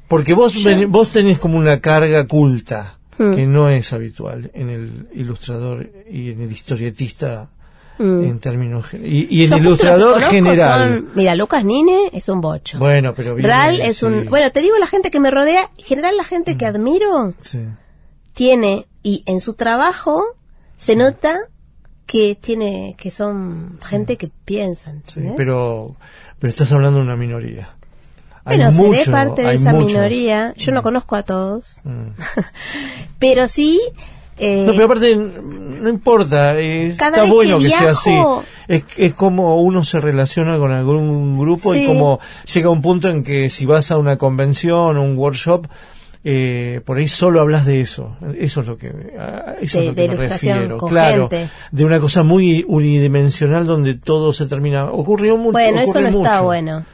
Porque 0.08 0.34
vos, 0.34 0.62
ven- 0.62 0.92
vos 0.92 1.08
tenés 1.08 1.38
como 1.38 1.56
una 1.56 1.80
carga 1.80 2.26
culta 2.26 2.95
Hmm. 3.18 3.34
que 3.34 3.46
no 3.46 3.68
es 3.70 3.92
habitual 3.92 4.50
en 4.54 4.68
el 4.68 5.08
ilustrador 5.14 5.88
y 6.10 6.30
en 6.32 6.40
el 6.42 6.52
historietista 6.52 7.50
Mm. 7.98 8.24
en 8.24 8.38
términos 8.40 8.92
y, 8.92 9.26
y 9.42 9.46
Yo 9.46 9.56
el 9.56 9.62
ilustrador 9.62 10.20
general. 10.20 10.96
son- 10.98 11.08
mira, 11.14 11.34
Lucas 11.34 11.64
Nine 11.64 12.10
es 12.12 12.28
un 12.28 12.42
bocho. 12.42 12.78
Bueno, 12.78 13.14
pero 13.14 13.34
viene, 13.34 13.48
Ral 13.48 13.80
es 13.80 13.96
sí. 13.96 14.04
un... 14.04 14.26
Bueno, 14.26 14.52
te 14.52 14.60
digo, 14.60 14.76
la 14.76 14.86
gente 14.86 15.10
que 15.10 15.18
me 15.18 15.30
rodea, 15.30 15.70
en 15.78 15.84
general 15.86 16.14
la 16.14 16.24
gente 16.24 16.58
que 16.58 16.66
admiro 16.66 17.32
Sí. 17.40 17.60
tiene, 18.34 18.86
y 19.02 19.22
en 19.24 19.40
su 19.40 19.54
trabajo 19.54 20.22
se 20.76 20.94
nota 20.94 21.38
que 22.04 22.34
tiene, 22.38 22.96
que 22.98 23.10
son 23.10 23.78
gente 23.82 24.18
que 24.18 24.28
piensan. 24.44 25.02
Pero, 25.34 25.96
pero 26.38 26.50
estás 26.50 26.70
hablando 26.72 26.98
de 26.98 27.04
una 27.06 27.16
minoría. 27.16 27.75
Hay 28.48 28.56
Bueno, 28.58 28.70
seré 28.72 28.88
mucho, 28.88 29.10
parte 29.10 29.42
de 29.42 29.54
esa 29.54 29.72
muchos. 29.72 29.88
minoría. 29.92 30.54
Yo 30.56 30.72
no 30.72 30.82
conozco 30.82 31.16
a 31.16 31.22
todos, 31.24 31.80
Mm. 31.84 32.10
pero 33.18 33.46
sí... 33.48 33.80
eh, 34.38 34.64
No, 34.66 34.72
pero 34.72 34.84
aparte, 34.84 35.16
no 35.16 35.88
importa, 35.88 36.58
eh, 36.58 36.94
Cada 36.96 37.10
está 37.10 37.22
vez 37.22 37.30
que 37.30 37.34
bueno 37.34 37.58
que, 37.58 37.70
sea 37.70 37.90
así. 37.90 38.14
Es, 38.68 38.84
es 38.96 39.14
como 39.14 39.60
uno 39.62 39.82
se 39.84 39.98
relaciona 40.00 40.58
con 40.58 40.72
algún 40.72 41.38
grupo 41.38 41.74
y 41.74 41.86
como 41.86 42.20
llega 42.52 42.70
un 42.70 42.82
punto 42.82 43.08
en 43.08 43.22
que 43.24 43.50
si 43.50 43.66
vas 43.66 43.90
a 43.90 43.98
una 43.98 44.16
convención 44.18 44.96
o 44.96 45.02
un 45.02 45.16
workshop, 45.16 45.66
eh, 46.28 46.80
por 46.84 46.98
ahí 46.98 47.06
solo 47.08 47.40
hablas 47.40 47.64
de 47.66 47.80
eso. 47.80 48.16
Eso 48.36 48.60
es 48.62 48.66
lo 48.66 48.76
que, 48.76 48.88
a 49.18 49.54
eso 49.60 49.78
De- 49.78 49.84
es 49.84 49.88
lo 49.90 49.94
que 49.94 50.02
de 50.02 50.08
me 50.08 50.16
refiero. 50.16 50.78
Claro, 50.78 51.28
gente. 51.28 51.48
de 51.70 51.84
una 51.84 52.00
cosa 52.00 52.22
muy 52.24 52.64
unidimensional 52.68 53.64
donde 53.66 53.94
todo 53.94 54.32
se 54.32 54.46
termina. 54.46 54.86
Ocurrió 54.90 55.36
mucho. 55.36 55.52
Bueno, 55.52 55.80
eso 55.80 56.00
no 56.00 56.08
está 56.08 56.18
mucho. 56.32 56.44
bueno. 56.44 56.84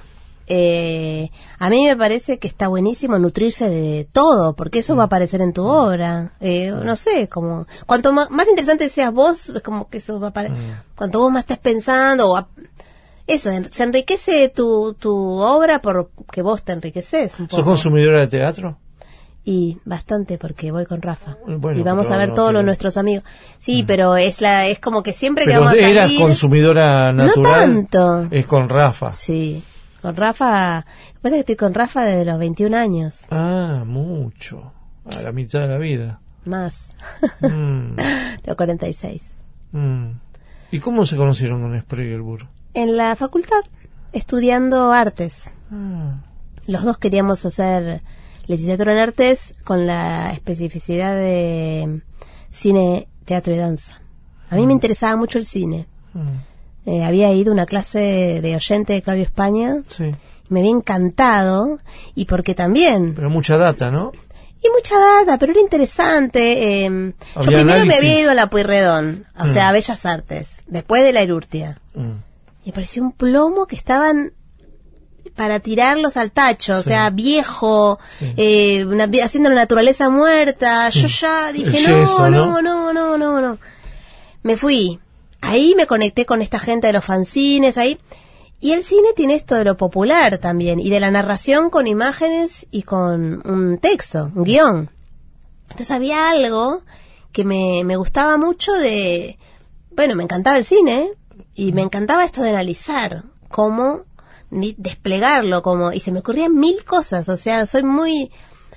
Eh, 0.46 1.30
a 1.58 1.70
mí 1.70 1.84
me 1.86 1.96
parece 1.96 2.38
que 2.38 2.48
está 2.48 2.68
buenísimo 2.68 3.18
nutrirse 3.18 3.68
de 3.70 4.06
todo, 4.12 4.54
porque 4.54 4.80
eso 4.80 4.96
va 4.96 5.04
a 5.04 5.06
aparecer 5.06 5.40
en 5.40 5.52
tu 5.52 5.64
obra. 5.64 6.32
Eh, 6.40 6.72
no 6.84 6.96
sé, 6.96 7.28
como 7.28 7.66
cuanto 7.86 8.12
más, 8.12 8.30
más 8.30 8.48
interesante 8.48 8.88
seas 8.88 9.12
vos, 9.12 9.50
es 9.50 9.62
como 9.62 9.88
que 9.88 9.98
eso 9.98 10.18
va 10.20 10.28
a 10.28 10.30
aparecer. 10.30 10.56
Cuanto 10.96 11.20
vos 11.20 11.32
más 11.32 11.42
estés 11.44 11.58
pensando, 11.58 12.30
o 12.32 12.36
a- 12.36 12.48
eso, 13.26 13.50
en- 13.50 13.70
se 13.70 13.82
enriquece 13.84 14.48
tu, 14.48 14.94
tu 14.98 15.14
obra 15.16 15.80
porque 15.80 16.42
vos 16.42 16.62
te 16.62 16.72
enriqueces 16.72 17.32
un 17.38 17.48
¿Sos 17.48 17.60
poco. 17.60 17.70
consumidora 17.70 18.20
de 18.20 18.26
teatro? 18.26 18.76
Y 19.44 19.78
bastante 19.84 20.38
porque 20.38 20.70
voy 20.70 20.86
con 20.86 21.02
Rafa. 21.02 21.36
Bueno, 21.46 21.80
y 21.80 21.82
vamos 21.82 22.08
a 22.12 22.16
ver 22.16 22.28
no 22.28 22.34
todos 22.34 22.48
tiene- 22.48 22.58
los 22.60 22.64
nuestros 22.66 22.96
amigos. 22.96 23.24
Sí, 23.58 23.82
pero 23.84 24.16
es 24.16 24.40
la 24.40 24.66
es 24.68 24.78
como 24.78 25.02
que 25.02 25.12
siempre 25.12 25.46
que 25.46 25.56
vamos 25.58 25.72
a 25.72 25.76
eras 25.76 26.04
salir... 26.06 26.20
consumidora 26.20 27.12
No 27.12 27.24
natural. 27.26 27.60
tanto. 27.90 28.26
Es 28.30 28.46
con 28.46 28.68
Rafa. 28.68 29.12
Sí, 29.12 29.64
con 30.02 30.16
Rafa. 30.16 30.80
Lo 30.80 31.12
que 31.14 31.18
pasa 31.22 31.28
es 31.28 31.32
que 31.44 31.52
estoy 31.52 31.56
con 31.56 31.72
Rafa 31.74 32.04
desde 32.04 32.24
los 32.24 32.38
21 32.38 32.76
años, 32.76 33.20
Ah, 33.30 33.84
mucho. 33.86 34.72
A 35.16 35.22
la 35.22 35.32
mitad 35.32 35.60
de 35.60 35.68
la 35.68 35.78
vida. 35.78 36.20
más. 36.44 36.74
Mm, 37.40 37.96
Tengo 38.42 38.56
46. 38.56 39.36
mm. 39.72 40.06
¿Y 40.72 40.78
cómo 40.80 41.04
se 41.06 41.16
conocieron 41.16 41.60
con 41.62 41.78
Spregelburg? 41.78 42.48
En 42.74 42.96
la 42.96 43.14
facultad, 43.16 43.60
estudiando 44.12 44.90
artes. 44.92 45.54
Ah, 45.70 46.22
Los 46.66 46.82
dos 46.84 46.98
queríamos 46.98 47.44
hacer 47.44 48.02
licenciatura 48.46 48.92
en 48.92 48.98
artes 49.00 49.54
con 49.64 49.86
la 49.86 50.32
especificidad 50.32 51.14
de 51.14 52.00
cine, 52.50 53.08
teatro 53.24 53.54
y 53.54 53.58
danza. 53.58 54.00
A 54.50 54.56
mí 54.56 54.66
me 54.66 54.72
interesaba 54.72 55.16
mucho 55.16 55.38
el 55.38 55.44
cine. 55.44 55.86
mm, 56.14 56.20
Eh, 56.86 57.04
había 57.04 57.32
ido 57.32 57.52
a 57.52 57.54
una 57.54 57.66
clase 57.66 58.40
de 58.42 58.56
oyente 58.56 58.92
de 58.94 59.02
Claudio 59.02 59.22
España 59.22 59.76
sí, 59.86 60.10
me 60.48 60.60
había 60.60 60.72
encantado 60.72 61.78
y 62.16 62.24
porque 62.24 62.54
también 62.56 63.14
pero 63.14 63.30
mucha 63.30 63.56
data, 63.56 63.90
¿no? 63.92 64.10
y 64.64 64.68
mucha 64.70 64.96
data, 64.98 65.38
pero 65.38 65.52
era 65.52 65.60
interesante. 65.60 66.84
eh, 66.84 67.12
yo 67.36 67.42
primero 67.42 67.84
me 67.84 67.94
había 67.94 68.20
ido 68.20 68.30
a 68.30 68.34
la 68.34 68.48
Pueyrredón, 68.48 69.26
o 69.38 69.48
sea, 69.48 69.68
a 69.68 69.72
Bellas 69.72 70.04
Artes, 70.06 70.50
después 70.66 71.02
de 71.02 71.12
la 71.12 71.22
Irurtia. 71.22 71.80
Mm. 71.94 72.12
Y 72.64 72.66
me 72.66 72.72
pareció 72.72 73.02
un 73.02 73.12
plomo 73.12 73.66
que 73.66 73.74
estaban 73.76 74.32
para 75.34 75.58
tirarlos 75.60 76.16
al 76.16 76.30
tacho, 76.30 76.74
o 76.74 76.82
sea, 76.82 77.10
viejo, 77.10 77.98
eh, 78.36 78.84
una- 78.84 79.08
haciendo 79.24 79.48
la 79.48 79.56
naturaleza 79.56 80.10
muerta. 80.10 80.88
Yo 80.90 81.06
ya 81.08 81.50
dije, 81.52 81.78
El 81.78 81.90
no, 81.90 82.00
yeso, 82.00 82.30
no, 82.30 82.60
¿no? 82.60 82.62
no, 82.62 82.92
no, 82.92 83.18
no, 83.18 83.40
no. 83.40 83.58
Me 84.42 84.56
fui. 84.56 85.00
Ahí 85.42 85.74
me 85.76 85.86
conecté 85.86 86.24
con 86.24 86.40
esta 86.40 86.58
gente 86.58 86.86
de 86.86 86.94
los 86.94 87.04
fanzines, 87.04 87.76
ahí. 87.76 87.98
Y 88.60 88.72
el 88.72 88.84
cine 88.84 89.08
tiene 89.14 89.34
esto 89.34 89.56
de 89.56 89.64
lo 89.64 89.76
popular 89.76 90.38
también, 90.38 90.80
y 90.80 90.88
de 90.88 91.00
la 91.00 91.10
narración 91.10 91.68
con 91.68 91.86
imágenes 91.86 92.66
y 92.70 92.84
con 92.84 93.42
un 93.46 93.78
texto, 93.78 94.30
un 94.34 94.44
guion. 94.44 94.90
Entonces 95.64 95.90
había 95.90 96.30
algo 96.30 96.82
que 97.32 97.44
me, 97.44 97.82
me 97.84 97.96
gustaba 97.96 98.36
mucho 98.36 98.72
de... 98.72 99.38
Bueno, 99.90 100.14
me 100.14 100.22
encantaba 100.22 100.56
el 100.56 100.64
cine 100.64 101.10
y 101.54 101.72
me 101.72 101.82
encantaba 101.82 102.24
esto 102.24 102.42
de 102.42 102.50
analizar 102.50 103.24
cómo 103.48 104.04
desplegarlo, 104.50 105.62
como 105.62 105.92
y 105.92 106.00
se 106.00 106.12
me 106.12 106.20
ocurrían 106.20 106.54
mil 106.54 106.84
cosas. 106.84 107.28
O 107.28 107.36
sea, 107.36 107.66
soy 107.66 107.82
muy 107.82 108.30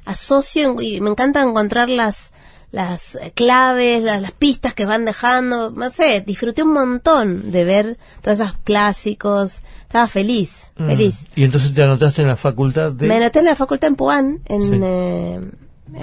asocio 0.06 0.82
y 0.82 1.02
me 1.02 1.10
encanta 1.10 1.42
encontrar 1.42 1.90
las 1.90 2.32
las 2.72 3.16
eh, 3.16 3.32
claves, 3.34 4.04
las, 4.04 4.22
las 4.22 4.32
pistas 4.32 4.74
que 4.74 4.86
van 4.86 5.06
dejando. 5.06 5.72
No 5.72 5.90
sé, 5.90 6.22
disfruté 6.22 6.64
un 6.64 6.74
montón 6.74 7.52
de 7.52 7.64
ver 7.64 7.98
todos 8.22 8.40
esos 8.40 8.54
clásicos. 8.64 9.60
Estaba 9.84 10.08
feliz, 10.08 10.52
Mm. 10.78 10.86
feliz. 10.88 11.20
Y 11.36 11.44
entonces 11.46 11.74
te 11.74 11.82
anotaste 11.84 12.22
en 12.22 12.28
la 12.28 12.36
facultad 12.36 12.92
de... 12.92 13.08
Me 13.08 13.16
anoté 13.16 13.40
en 13.40 13.46
la 13.46 13.56
facultad 13.56 13.88
en 13.88 13.96
Puan, 13.96 14.42
en... 14.46 14.62
Sí. 14.62 14.80
eh, 14.84 15.40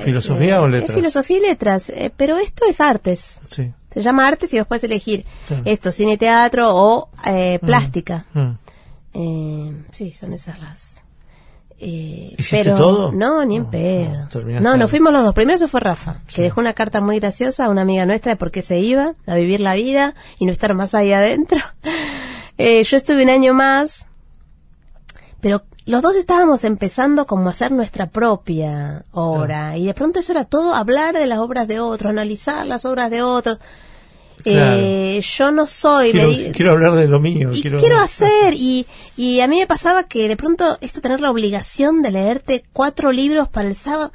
¿Filosofía 0.00 0.54
es, 0.56 0.60
o 0.62 0.66
eh, 0.66 0.70
letras? 0.70 0.90
Es 0.90 0.96
filosofía 0.96 1.36
y 1.36 1.40
letras, 1.42 1.88
eh, 1.90 2.10
pero 2.16 2.38
esto 2.38 2.64
es 2.66 2.80
artes. 2.80 3.20
Sí. 3.48 3.70
Se 3.92 4.00
llama 4.00 4.26
artes 4.26 4.54
y 4.54 4.58
vos 4.58 4.66
puedes 4.66 4.84
elegir 4.84 5.26
Sí. 5.46 5.54
esto, 5.66 5.92
cine, 5.92 6.16
teatro 6.16 6.74
o 6.74 7.08
eh, 7.26 7.58
plástica. 7.60 8.24
Mm. 8.32 8.52
Sí, 9.92 10.12
son 10.12 10.32
esas 10.32 10.58
las... 10.60 10.91
Eh, 11.84 12.36
¿Hiciste 12.38 12.62
pero 12.64 12.76
todo? 12.76 13.12
No, 13.12 13.44
ni 13.44 13.56
en 13.56 13.64
No, 13.64 13.70
pedo. 13.70 14.60
no, 14.60 14.76
nos 14.76 14.88
fuimos 14.88 15.12
los 15.12 15.24
dos. 15.24 15.34
Primero 15.34 15.58
se 15.58 15.66
fue 15.66 15.80
Rafa, 15.80 16.20
que 16.32 16.42
dejó 16.42 16.60
una 16.60 16.74
carta 16.74 17.00
muy 17.00 17.18
graciosa 17.18 17.64
a 17.64 17.68
una 17.70 17.82
amiga 17.82 18.06
nuestra 18.06 18.30
de 18.32 18.36
por 18.36 18.52
qué 18.52 18.62
se 18.62 18.78
iba 18.78 19.14
a 19.26 19.34
vivir 19.34 19.60
la 19.60 19.74
vida 19.74 20.14
y 20.38 20.46
no 20.46 20.52
estar 20.52 20.74
más 20.74 20.94
ahí 20.94 21.12
adentro. 21.12 21.60
Eh, 22.58 22.84
yo 22.84 22.96
estuve 22.98 23.22
un 23.24 23.30
año 23.30 23.54
más, 23.54 24.06
pero 25.40 25.62
los 25.86 26.02
dos 26.02 26.14
estábamos 26.14 26.62
empezando 26.64 27.26
como 27.26 27.48
a 27.48 27.52
hacer 27.52 27.72
nuestra 27.72 28.06
propia 28.10 29.04
obra 29.10 29.76
y 29.78 29.86
de 29.86 29.94
pronto 29.94 30.20
eso 30.20 30.32
era 30.32 30.44
todo 30.44 30.74
hablar 30.74 31.14
de 31.14 31.26
las 31.26 31.38
obras 31.38 31.66
de 31.66 31.80
otros, 31.80 32.10
analizar 32.10 32.66
las 32.66 32.84
obras 32.84 33.10
de 33.10 33.22
otros. 33.22 33.58
Eh, 34.44 35.20
yo 35.20 35.50
no 35.50 35.66
soy... 35.66 36.12
Quiero, 36.12 36.28
me 36.28 36.52
quiero 36.52 36.70
hablar 36.72 36.94
de 36.94 37.08
lo 37.08 37.20
mío. 37.20 37.50
y 37.52 37.60
quiero, 37.62 37.78
quiero, 37.78 38.00
hacer 38.00 38.54
y, 38.54 38.86
y 39.16 39.40
a 39.40 39.48
mí 39.48 39.58
me 39.60 39.66
pasaba 39.66 40.04
que 40.04 40.28
de 40.28 40.36
pronto 40.36 40.78
esto 40.80 41.00
tener 41.00 41.20
la 41.20 41.30
obligación 41.30 42.02
de 42.02 42.10
leerte 42.10 42.64
cuatro 42.72 43.12
libros 43.12 43.48
para 43.48 43.68
el 43.68 43.74
sábado 43.74 44.12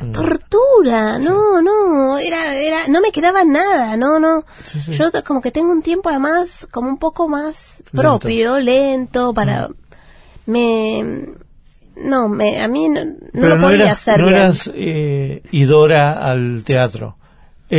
Mm. 0.00 0.10
tortura 0.10 1.18
no 1.20 1.62
no 1.62 2.18
era 2.18 2.56
era 2.56 2.88
no 2.88 3.00
me 3.00 3.12
quedaba 3.12 3.44
nada 3.44 3.96
no 3.96 4.18
no 4.18 4.44
Sí, 4.64 4.80
sí. 4.80 4.92
yo 4.94 5.04
como 5.22 5.40
que 5.40 5.52
tengo 5.52 5.70
un 5.70 5.82
tiempo 5.82 6.08
además 6.08 6.66
como 6.72 6.88
un 6.88 6.98
poco 6.98 7.28
más 7.28 7.54
propio 7.92 8.58
lento 8.58 9.32
para 9.32 9.68
me 10.46 11.26
no 11.96 12.28
me 12.28 12.60
a 12.60 12.66
mí 12.68 12.88
no, 12.88 13.04
lo 13.32 13.60
podía 13.60 13.84
eras, 13.84 13.92
hacer 13.92 14.20
no 14.20 14.26
bien. 14.26 14.36
eras 14.40 14.70
eh, 14.74 15.42
idora 15.52 16.28
al 16.28 16.62
teatro. 16.64 17.16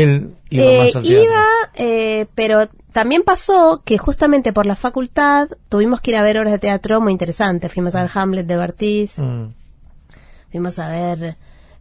Él 0.01 0.29
iba 0.49 0.63
Eh, 0.65 0.77
más 0.85 0.95
al 0.95 1.03
teatro. 1.03 1.23
iba, 1.23 1.45
eh, 1.75 2.25
pero 2.35 2.67
también 2.91 3.23
pasó 3.23 3.81
que 3.85 3.97
justamente 3.97 4.53
por 4.53 4.65
la 4.65 4.75
facultad 4.75 5.49
tuvimos 5.69 6.01
que 6.01 6.11
ir 6.11 6.17
a 6.17 6.23
ver 6.23 6.37
obras 6.37 6.51
de 6.53 6.59
teatro 6.59 7.01
muy 7.01 7.11
interesantes. 7.11 7.71
Fuimos 7.71 7.95
a 7.95 8.01
ver 8.03 8.11
Hamlet 8.13 8.45
de 8.47 8.55
Bartiz, 8.57 9.17
Mm. 9.17 9.47
fuimos 10.51 10.79
a 10.79 10.89
ver 10.89 11.35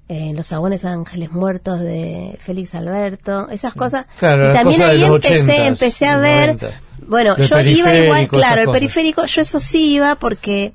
eh, 0.08 0.32
Los 0.34 0.48
Sabones 0.48 0.84
Ángeles 0.84 1.30
Muertos 1.32 1.80
de 1.80 2.36
Félix 2.40 2.74
Alberto, 2.74 3.48
esas 3.48 3.72
cosas. 3.72 4.04
Claro, 4.18 4.50
y 4.50 4.52
también 4.52 4.82
ahí 4.82 5.02
empecé, 5.02 5.40
80s, 5.42 5.66
empecé 5.66 6.06
a 6.06 6.18
ver. 6.18 6.46
90. 6.56 6.80
Bueno, 7.06 7.36
yo 7.38 7.60
iba 7.60 7.94
igual, 7.96 8.28
claro, 8.28 8.62
el 8.62 8.68
periférico, 8.70 9.24
yo 9.24 9.40
eso 9.42 9.60
sí 9.60 9.94
iba 9.94 10.14
porque 10.16 10.72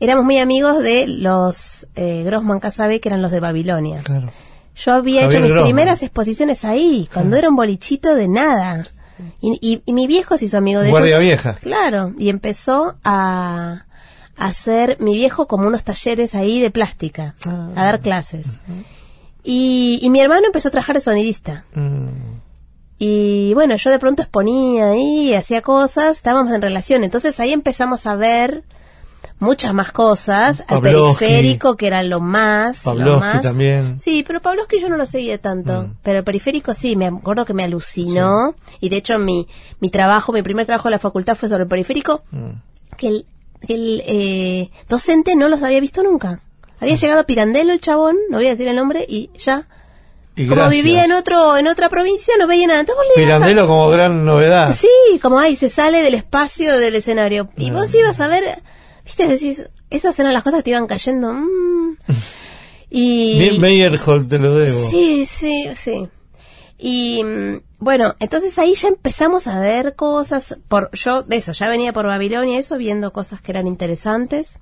éramos 0.00 0.24
muy 0.24 0.38
amigos 0.38 0.82
de 0.82 1.08
los 1.08 1.88
eh, 1.94 2.22
Grossman 2.24 2.58
Casabe, 2.58 3.00
que 3.00 3.10
eran 3.10 3.20
los 3.22 3.30
de 3.30 3.40
Babilonia. 3.40 4.00
Claro. 4.02 4.28
Yo 4.84 4.92
había 4.94 5.22
Javier 5.22 5.44
hecho 5.44 5.54
mis 5.54 5.62
primeras 5.64 6.02
exposiciones 6.02 6.64
ahí, 6.64 7.08
cuando 7.12 7.36
era 7.36 7.48
un 7.48 7.56
bolichito 7.56 8.14
de 8.14 8.28
nada. 8.28 8.86
Y, 9.42 9.58
y- 9.60 9.82
y 9.84 9.92
mi 9.92 10.06
viejo 10.06 10.38
se 10.38 10.46
hizo 10.46 10.56
amigo 10.58 10.80
de 10.80 10.90
Guardia 10.90 11.16
ellos. 11.16 11.24
vieja. 11.24 11.54
Claro, 11.60 12.12
y 12.18 12.30
empezó 12.30 12.94
a, 13.04 13.84
a 14.36 14.46
hacer 14.46 14.96
mi 15.00 15.12
viejo 15.14 15.46
como 15.46 15.66
unos 15.66 15.84
talleres 15.84 16.34
ahí 16.34 16.60
de 16.62 16.70
plástica, 16.70 17.34
Ah. 17.46 17.68
a 17.76 17.84
dar 17.84 18.00
clases. 18.00 18.46
Y, 19.42 19.98
y 20.02 20.10
mi 20.10 20.20
hermano 20.20 20.46
empezó 20.46 20.68
a 20.68 20.70
trabajar 20.70 20.96
de 20.96 21.00
sonidista. 21.02 21.64
Mm. 21.74 22.06
Y 22.98 23.54
bueno, 23.54 23.76
yo 23.76 23.90
de 23.90 23.98
pronto 23.98 24.22
exponía 24.22 24.90
ahí, 24.90 25.34
hacía 25.34 25.62
cosas, 25.62 26.16
estábamos 26.18 26.52
en 26.52 26.60
relación. 26.62 27.02
Entonces 27.04 27.38
ahí 27.40 27.52
empezamos 27.52 28.06
a 28.06 28.14
ver 28.16 28.62
muchas 29.38 29.72
más 29.74 29.92
cosas. 29.92 30.62
Al 30.68 30.80
periférico, 30.80 31.76
que 31.76 31.86
era 31.86 32.02
lo 32.02 32.20
más. 32.20 32.84
lo 32.84 33.20
más. 33.20 33.42
también. 33.42 33.98
Sí, 34.00 34.22
pero 34.26 34.40
Pavlovsky 34.40 34.80
yo 34.80 34.88
no 34.88 34.96
lo 34.96 35.06
seguía 35.06 35.38
tanto. 35.38 35.82
Mm. 35.82 35.94
Pero 36.02 36.18
el 36.18 36.24
periférico 36.24 36.74
sí, 36.74 36.96
me 36.96 37.06
acuerdo 37.06 37.44
que 37.44 37.54
me 37.54 37.64
alucinó. 37.64 38.54
Y 38.80 38.88
de 38.88 38.96
hecho 38.96 39.18
mi, 39.18 39.46
mi 39.80 39.90
trabajo, 39.90 40.32
mi 40.32 40.42
primer 40.42 40.66
trabajo 40.66 40.88
en 40.88 40.92
la 40.92 40.98
facultad 40.98 41.36
fue 41.36 41.48
sobre 41.48 41.62
el 41.64 41.68
periférico, 41.68 42.22
Mm. 42.30 42.50
que 42.96 43.08
el, 43.08 43.26
el 43.68 44.02
eh, 44.06 44.70
docente 44.88 45.34
no 45.36 45.48
los 45.48 45.62
había 45.62 45.80
visto 45.80 46.02
nunca. 46.02 46.40
Había 46.80 46.96
llegado 46.96 47.20
a 47.20 47.24
Pirandello 47.24 47.72
el 47.72 47.80
chabón, 47.80 48.16
no 48.30 48.38
voy 48.38 48.46
a 48.46 48.50
decir 48.50 48.66
el 48.68 48.76
nombre, 48.76 49.04
y 49.06 49.30
ya. 49.38 49.66
Y 50.36 50.44
Como 50.46 50.62
gracias. 50.62 50.82
vivía 50.84 51.04
en 51.04 51.12
otro 51.12 51.58
en 51.58 51.66
otra 51.66 51.90
provincia, 51.90 52.32
no 52.38 52.46
veía 52.46 52.66
nada. 52.66 52.80
Entonces 52.80 53.04
ibas 53.04 53.16
a- 53.18 53.20
Pirandello 53.44 53.66
como 53.66 53.90
gran 53.90 54.24
novedad. 54.24 54.74
Sí, 54.78 55.18
como 55.20 55.38
ahí 55.38 55.56
se 55.56 55.68
sale 55.68 56.02
del 56.02 56.14
espacio 56.14 56.78
del 56.78 56.94
escenario. 56.94 57.50
Y 57.58 57.70
vos 57.70 57.92
ibas 57.94 58.18
a 58.20 58.28
ver, 58.28 58.62
viste, 59.10 59.26
decís, 59.26 59.68
esas 59.90 60.18
eran 60.18 60.32
las 60.32 60.42
cosas 60.42 60.58
que 60.58 60.64
te 60.64 60.70
iban 60.70 60.86
cayendo. 60.86 61.32
mm. 61.32 61.96
Y. 62.92 63.58
Meyerhold 63.60 64.28
te 64.28 64.38
lo 64.38 64.56
debo. 64.56 64.90
Sí, 64.90 65.24
sí, 65.24 65.68
sí. 65.76 66.08
Y 66.76 67.22
mm, 67.22 67.60
bueno, 67.78 68.14
entonces 68.18 68.58
ahí 68.58 68.74
ya 68.74 68.88
empezamos 68.88 69.46
a 69.46 69.60
ver 69.60 69.94
cosas. 69.94 70.56
Por 70.66 70.90
yo, 70.92 71.24
eso, 71.30 71.52
ya 71.52 71.68
venía 71.68 71.92
por 71.92 72.06
Babilonia, 72.06 72.58
eso, 72.58 72.78
viendo 72.78 73.12
cosas 73.12 73.40
que 73.40 73.52
eran 73.52 73.66
interesantes. 73.66 74.56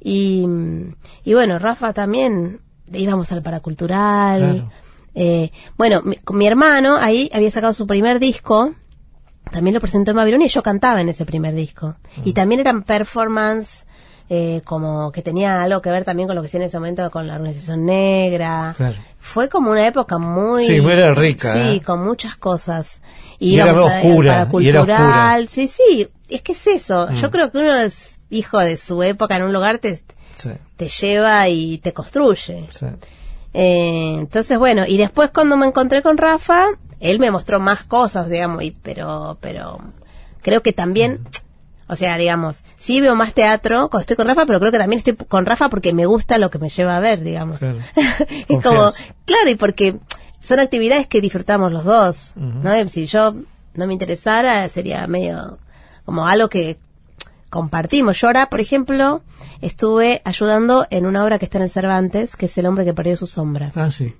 Y, 0.00 0.46
mm, 0.46 0.94
y 1.24 1.34
bueno, 1.34 1.58
Rafa 1.58 1.92
también, 1.92 2.60
íbamos 2.92 3.32
al 3.32 3.42
paracultural. 3.42 4.40
Claro. 4.40 4.72
Eh, 5.14 5.50
bueno, 5.76 6.02
mi, 6.02 6.16
con 6.16 6.38
mi 6.38 6.46
hermano 6.46 6.96
ahí 6.96 7.30
había 7.32 7.50
sacado 7.50 7.72
su 7.72 7.86
primer 7.86 8.20
disco. 8.20 8.74
También 9.50 9.74
lo 9.74 9.80
presentó 9.80 10.12
en 10.12 10.18
Babilonia 10.18 10.46
y 10.46 10.50
yo 10.50 10.62
cantaba 10.62 11.00
en 11.00 11.08
ese 11.08 11.24
primer 11.24 11.54
disco. 11.54 11.96
Y 12.24 12.32
también 12.32 12.60
eran 12.60 12.84
performance. 12.84 13.84
Eh, 14.34 14.62
como 14.64 15.12
que 15.12 15.20
tenía 15.20 15.62
algo 15.62 15.82
que 15.82 15.90
ver 15.90 16.06
también 16.06 16.26
con 16.26 16.34
lo 16.36 16.40
que 16.42 16.46
hacía 16.48 16.60
en 16.60 16.66
ese 16.66 16.78
momento 16.78 17.10
con 17.10 17.26
la 17.26 17.34
organización 17.34 17.84
negra. 17.84 18.72
Claro. 18.76 18.96
Fue 19.20 19.50
como 19.50 19.70
una 19.70 19.86
época 19.86 20.16
muy... 20.16 20.64
Sí, 20.64 20.80
muy 20.80 20.94
rica, 21.12 21.52
Sí, 21.52 21.76
¿eh? 21.76 21.82
con 21.84 22.02
muchas 22.02 22.36
cosas. 22.38 23.02
Y 23.38 23.56
era 23.58 23.72
oscura, 23.72 24.48
y 24.60 24.68
era 24.68 24.80
oscura. 24.80 24.96
cultural. 24.96 25.48
Sí, 25.50 25.68
sí, 25.68 26.08
es 26.30 26.40
que 26.40 26.52
es 26.52 26.66
eso. 26.66 27.08
Mm. 27.10 27.14
Yo 27.16 27.30
creo 27.30 27.50
que 27.50 27.58
uno 27.58 27.74
es 27.74 28.18
hijo 28.30 28.58
de 28.58 28.78
su 28.78 29.02
época 29.02 29.36
en 29.36 29.42
un 29.42 29.52
lugar, 29.52 29.78
te, 29.80 30.00
Sí, 30.34 30.48
te 30.76 30.88
lleva 30.88 31.46
y 31.48 31.76
te 31.78 31.92
construye. 31.92 32.66
sí. 32.70 32.86
Eh, 33.54 34.14
entonces, 34.18 34.58
bueno, 34.58 34.84
y 34.86 34.96
después 34.96 35.30
cuando 35.30 35.58
me 35.58 35.66
encontré 35.66 36.00
con 36.00 36.16
Rafa, 36.16 36.68
él 37.00 37.18
me 37.18 37.30
mostró 37.30 37.60
más 37.60 37.84
cosas, 37.84 38.30
digamos, 38.30 38.62
y, 38.62 38.70
pero, 38.70 39.36
pero 39.42 39.78
creo 40.40 40.62
que 40.62 40.72
también, 40.72 41.20
o 41.92 41.96
sea, 41.96 42.16
digamos, 42.16 42.64
sí 42.76 43.00
veo 43.00 43.14
más 43.14 43.34
teatro 43.34 43.90
cuando 43.90 44.00
estoy 44.00 44.16
con 44.16 44.26
Rafa, 44.26 44.46
pero 44.46 44.58
creo 44.58 44.72
que 44.72 44.78
también 44.78 44.98
estoy 44.98 45.14
con 45.14 45.44
Rafa 45.44 45.68
porque 45.68 45.92
me 45.92 46.06
gusta 46.06 46.38
lo 46.38 46.50
que 46.50 46.58
me 46.58 46.70
lleva 46.70 46.96
a 46.96 47.00
ver, 47.00 47.20
digamos. 47.20 47.58
Claro. 47.58 47.78
es 48.48 48.62
como, 48.62 48.90
claro, 49.26 49.50
y 49.50 49.56
porque 49.56 49.96
son 50.42 50.58
actividades 50.58 51.06
que 51.06 51.20
disfrutamos 51.20 51.70
los 51.70 51.84
dos. 51.84 52.32
¿no? 52.34 52.88
Si 52.88 53.06
yo 53.06 53.34
no 53.74 53.86
me 53.86 53.92
interesara, 53.92 54.68
sería 54.68 55.06
medio 55.06 55.58
como 56.04 56.26
algo 56.26 56.48
que 56.48 56.78
compartimos. 57.50 58.18
Yo 58.18 58.28
ahora, 58.28 58.48
por 58.48 58.60
ejemplo, 58.60 59.22
estuve 59.60 60.22
ayudando 60.24 60.86
en 60.90 61.04
una 61.04 61.24
obra 61.24 61.38
que 61.38 61.44
está 61.44 61.58
en 61.58 61.64
el 61.64 61.70
Cervantes, 61.70 62.36
que 62.36 62.46
es 62.46 62.56
El 62.56 62.66
hombre 62.66 62.86
que 62.86 62.94
perdió 62.94 63.16
su 63.18 63.26
sombra. 63.26 63.70
Ah, 63.74 63.90
sí. 63.90 64.14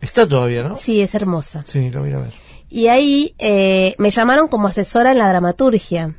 Está 0.00 0.28
todavía, 0.28 0.62
¿no? 0.62 0.74
Sí, 0.74 1.00
es 1.00 1.14
hermosa. 1.14 1.64
Sí, 1.66 1.90
lo 1.90 2.02
voy 2.02 2.12
a 2.12 2.18
ver. 2.18 2.32
Y 2.68 2.88
ahí 2.88 3.34
eh, 3.38 3.94
me 3.98 4.10
llamaron 4.10 4.48
como 4.48 4.68
asesora 4.68 5.12
en 5.12 5.18
la 5.18 5.28
dramaturgia. 5.28 6.14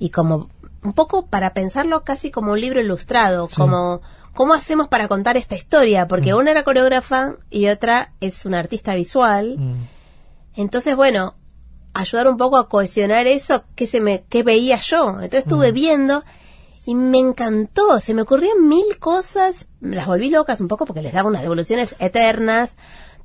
Y 0.00 0.10
como 0.10 0.48
un 0.82 0.92
poco 0.94 1.26
para 1.26 1.54
pensarlo 1.54 2.02
casi 2.02 2.32
como 2.32 2.52
un 2.52 2.60
libro 2.60 2.80
ilustrado, 2.80 3.48
Sí. 3.48 3.56
como, 3.56 4.00
¿cómo 4.34 4.54
hacemos 4.54 4.88
para 4.88 5.06
contar 5.06 5.36
esta 5.36 5.54
historia? 5.54 6.06
Mm. 6.06 6.08
Porque 6.08 6.34
una 6.34 6.50
era 6.50 6.64
coreógrafa 6.64 7.36
y 7.50 7.68
otra 7.68 8.12
es 8.20 8.44
una 8.46 8.58
artista 8.58 8.96
visual. 8.96 9.56
Mm. 9.58 9.86
Entonces, 10.56 10.96
bueno, 10.96 11.34
ayudar 11.94 12.28
un 12.28 12.36
poco 12.36 12.56
a 12.56 12.68
cohesionar 12.68 13.26
eso 13.26 13.64
que 13.76 13.86
se 13.86 14.00
me 14.00 14.24
que 14.28 14.42
veía 14.42 14.78
yo. 14.78 15.10
Entonces 15.10 15.40
estuve 15.40 15.70
viendo 15.70 16.24
y 16.86 16.94
me 16.94 17.18
encantó, 17.18 18.00
se 18.00 18.14
me 18.14 18.22
ocurrían 18.22 18.66
mil 18.66 18.98
cosas, 18.98 19.68
las 19.80 20.06
volví 20.06 20.30
locas 20.30 20.60
un 20.60 20.68
poco 20.68 20.86
porque 20.86 21.02
les 21.02 21.12
daba 21.12 21.28
unas 21.28 21.42
devoluciones 21.42 21.94
eternas, 21.98 22.74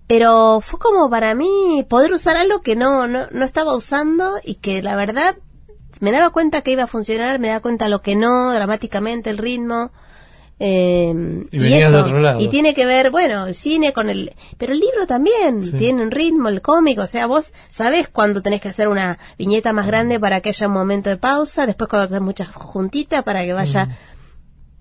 pero 0.08 0.60
fue 0.62 0.78
como 0.80 1.10
para 1.10 1.34
mí 1.36 1.86
poder 1.90 2.12
usar 2.12 2.38
algo 2.38 2.62
que 2.62 2.76
no 2.76 3.08
no, 3.08 3.28
no 3.32 3.46
estaba 3.46 3.76
usando 3.76 4.34
y 4.44 4.56
que 4.56 4.84
la 4.84 4.96
verdad 4.96 5.38
me 6.02 6.12
daba 6.12 6.30
cuenta 6.32 6.62
que 6.62 6.72
iba 6.72 6.84
a 6.84 6.88
funcionar, 6.88 7.40
me 7.40 7.48
daba 7.50 7.60
cuenta 7.62 7.88
lo 7.90 8.02
que 8.02 8.16
no, 8.16 8.54
dramáticamente 8.54 9.30
el 9.30 9.38
ritmo. 9.38 9.92
eh, 10.60 11.14
Y 11.52 11.58
venías 11.60 11.92
de 11.92 11.98
otro 11.98 12.20
lado. 12.22 12.40
y 12.40 12.48
tiene 12.48 12.74
que 12.74 12.86
ver, 12.86 13.12
bueno, 13.12 13.46
el 13.48 13.54
cine 13.56 13.92
con 13.92 14.10
el... 14.10 14.34
Pero 14.58 14.72
el 14.74 14.80
libro 14.80 15.06
también 15.06 15.64
Sí. 15.66 15.72
tiene 15.74 16.02
un 16.02 16.12
ritmo, 16.12 16.48
el 16.48 16.62
cómic, 16.62 17.00
o 17.00 17.08
sea, 17.08 17.26
vos 17.28 17.54
sabés 17.70 18.08
cuándo 18.08 18.42
tenés 18.42 18.62
que 18.62 18.70
hacer 18.70 18.88
una 18.88 19.18
viñeta 19.38 19.74
más 19.74 19.86
grande 19.88 20.18
para 20.20 20.40
que 20.42 20.50
haya 20.50 20.68
un 20.68 20.74
momento 20.74 21.10
de 21.10 21.18
pausa, 21.18 21.66
después 21.66 21.90
cuando 21.90 22.08
tenés 22.08 22.22
muchas 22.24 22.50
juntitas 22.54 23.24
para 23.24 23.44
que 23.44 23.52
vaya... 23.54 23.90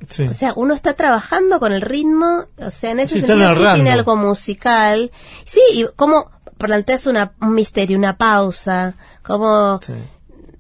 Sí. 0.09 0.25
O 0.29 0.35
sea, 0.35 0.53
uno 0.55 0.75
está 0.75 0.93
trabajando 0.93 1.59
con 1.59 1.73
el 1.73 1.81
ritmo, 1.81 2.45
o 2.59 2.71
sea, 2.71 2.91
en 2.91 3.01
ese 3.01 3.21
Sí, 3.21 3.27
sentido 3.27 3.55
sí 3.55 3.63
tiene 3.75 3.91
algo 3.91 4.17
musical. 4.17 5.11
Sí, 5.47 5.61
y 5.73 5.87
cómo 5.97 6.31
planteas 6.59 7.07
una, 7.07 7.33
un 7.41 7.55
misterio, 7.55 7.97
una 7.97 8.17
pausa, 8.19 8.97
como. 9.23 9.81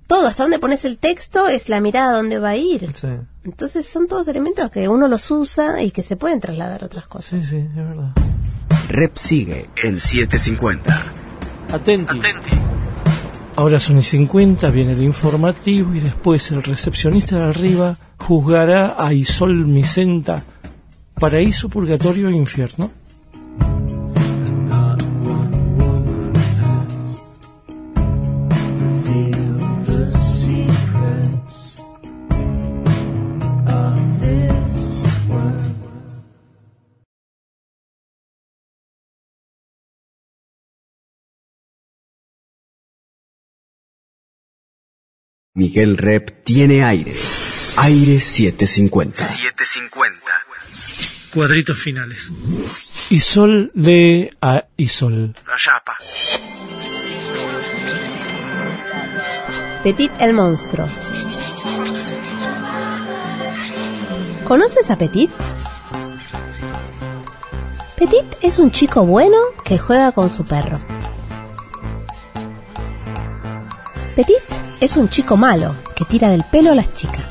Todo, 0.06 0.26
hasta 0.26 0.44
dónde 0.44 0.58
pones 0.58 0.84
el 0.84 0.98
texto 0.98 1.48
es 1.48 1.68
la 1.68 1.80
mirada 1.80 2.12
a 2.12 2.16
dónde 2.16 2.38
va 2.38 2.50
a 2.50 2.56
ir. 2.56 2.92
Sí. 2.94 3.08
Entonces 3.44 3.86
son 3.86 4.06
todos 4.06 4.28
elementos 4.28 4.70
que 4.70 4.88
uno 4.88 5.08
los 5.08 5.30
usa 5.30 5.82
y 5.82 5.90
que 5.90 6.02
se 6.02 6.16
pueden 6.16 6.40
trasladar 6.40 6.82
a 6.82 6.86
otras 6.86 7.06
cosas. 7.06 7.42
Sí, 7.42 7.48
sí, 7.48 7.56
es 7.56 7.74
verdad. 7.74 8.12
Rep 8.88 9.16
sigue 9.16 9.68
en 9.82 9.98
750. 9.98 11.02
Atenti. 11.72 12.20
Ahora 13.56 13.78
son 13.78 13.98
y 13.98 14.02
50, 14.02 14.68
viene 14.70 14.92
el 14.92 15.02
informativo 15.02 15.94
y 15.94 16.00
después 16.00 16.50
el 16.50 16.62
recepcionista 16.62 17.36
de 17.36 17.44
arriba 17.44 17.96
juzgará 18.18 18.96
a 18.98 19.12
Isol 19.12 19.66
Micenta, 19.66 20.42
paraíso, 21.14 21.68
purgatorio 21.68 22.28
e 22.28 22.32
infierno. 22.32 22.90
Miguel 45.56 45.96
Rep 45.96 46.42
tiene 46.42 46.82
aire. 46.82 47.14
Aire 47.76 48.18
750. 48.18 49.22
750. 49.22 50.20
Cuadritos 51.32 51.78
finales. 51.78 52.32
Isol 53.10 53.70
lee 53.72 54.30
a 54.40 54.64
Isol. 54.76 55.32
La 55.46 55.56
chapa. 55.56 55.96
Petit 59.84 60.10
el 60.18 60.32
monstruo. 60.32 60.88
¿Conoces 64.48 64.90
a 64.90 64.98
Petit? 64.98 65.30
Petit 67.96 68.26
es 68.42 68.58
un 68.58 68.72
chico 68.72 69.06
bueno 69.06 69.38
que 69.64 69.78
juega 69.78 70.10
con 70.10 70.30
su 70.30 70.44
perro. 70.44 70.80
Petit 74.16 74.42
es 74.84 74.98
un 74.98 75.08
chico 75.08 75.38
malo 75.38 75.74
que 75.96 76.04
tira 76.04 76.28
del 76.28 76.44
pelo 76.44 76.72
a 76.72 76.74
las 76.74 76.92
chicas. 76.94 77.30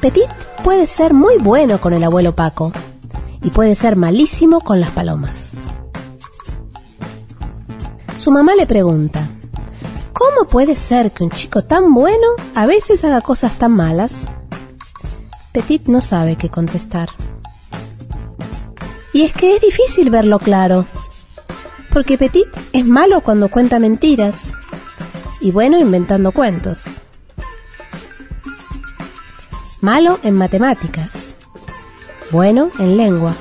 Petit 0.00 0.28
puede 0.64 0.88
ser 0.88 1.14
muy 1.14 1.36
bueno 1.38 1.80
con 1.80 1.92
el 1.92 2.02
abuelo 2.02 2.34
Paco 2.34 2.72
y 3.44 3.50
puede 3.50 3.76
ser 3.76 3.94
malísimo 3.94 4.60
con 4.60 4.80
las 4.80 4.90
palomas. 4.90 5.50
Su 8.18 8.32
mamá 8.32 8.56
le 8.56 8.66
pregunta, 8.66 9.20
¿cómo 10.12 10.48
puede 10.48 10.74
ser 10.74 11.12
que 11.12 11.22
un 11.22 11.30
chico 11.30 11.62
tan 11.62 11.94
bueno 11.94 12.26
a 12.56 12.66
veces 12.66 13.04
haga 13.04 13.20
cosas 13.20 13.56
tan 13.56 13.76
malas? 13.76 14.12
Petit 15.52 15.86
no 15.86 16.00
sabe 16.00 16.34
qué 16.34 16.50
contestar. 16.50 17.08
Y 19.12 19.22
es 19.22 19.32
que 19.32 19.54
es 19.54 19.60
difícil 19.62 20.10
verlo 20.10 20.40
claro, 20.40 20.86
porque 21.92 22.18
Petit 22.18 22.48
es 22.72 22.86
malo 22.86 23.20
cuando 23.20 23.48
cuenta 23.48 23.78
mentiras 23.78 24.52
y 25.40 25.50
bueno 25.50 25.78
inventando 25.78 26.32
cuentos. 26.32 27.02
Malo 29.80 30.18
en 30.22 30.34
matemáticas, 30.34 31.34
bueno 32.30 32.70
en 32.78 32.96
lengua. 32.96 33.34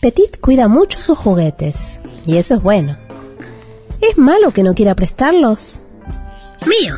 Petit 0.00 0.38
cuida 0.40 0.68
mucho 0.68 1.00
sus 1.00 1.16
juguetes, 1.16 2.00
y 2.26 2.36
eso 2.36 2.54
es 2.54 2.62
bueno. 2.62 2.96
¿Es 4.00 4.18
malo 4.18 4.50
que 4.50 4.62
no 4.62 4.74
quiera 4.74 4.94
prestarlos? 4.94 5.80
Mío. 6.66 6.96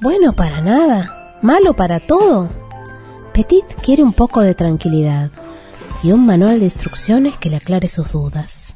Bueno, 0.00 0.32
para 0.34 0.60
nada. 0.60 1.38
Malo 1.42 1.74
para 1.74 2.00
todo. 2.00 2.48
Petit 3.32 3.64
quiere 3.84 4.02
un 4.02 4.12
poco 4.12 4.40
de 4.40 4.54
tranquilidad 4.54 5.30
y 6.02 6.12
un 6.12 6.26
manual 6.26 6.58
de 6.58 6.66
instrucciones 6.66 7.36
que 7.38 7.50
le 7.50 7.56
aclare 7.56 7.88
sus 7.88 8.12
dudas. 8.12 8.74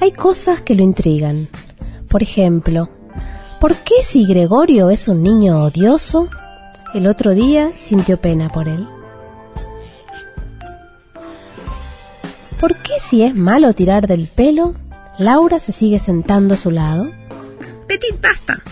Hay 0.00 0.12
cosas 0.12 0.60
que 0.60 0.74
lo 0.74 0.82
intrigan. 0.82 1.48
Por 2.08 2.22
ejemplo, 2.22 2.88
¿por 3.60 3.74
qué 3.76 3.96
si 4.04 4.26
Gregorio 4.26 4.90
es 4.90 5.08
un 5.08 5.22
niño 5.22 5.62
odioso, 5.62 6.28
el 6.94 7.06
otro 7.06 7.34
día 7.34 7.72
sintió 7.76 8.16
pena 8.16 8.48
por 8.48 8.68
él? 8.68 8.88
¿Por 12.58 12.76
qué 12.76 12.94
si 13.00 13.22
es 13.22 13.34
malo 13.34 13.72
tirar 13.74 14.06
del 14.06 14.26
pelo, 14.26 14.74
Laura 15.18 15.60
se 15.60 15.72
sigue 15.72 15.98
sentando 15.98 16.54
a 16.54 16.58
su 16.58 16.70
lado? 16.70 17.10
Petit, 17.86 18.20
basta. 18.20 18.62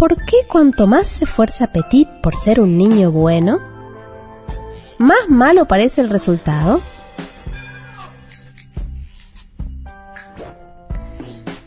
¿Por 0.00 0.16
qué 0.24 0.46
cuanto 0.48 0.86
más 0.86 1.08
se 1.08 1.26
esfuerza 1.26 1.66
Petit 1.66 2.08
por 2.22 2.34
ser 2.34 2.58
un 2.58 2.78
niño 2.78 3.12
bueno, 3.12 3.60
más 4.96 5.28
malo 5.28 5.66
parece 5.66 6.00
el 6.00 6.08
resultado? 6.08 6.80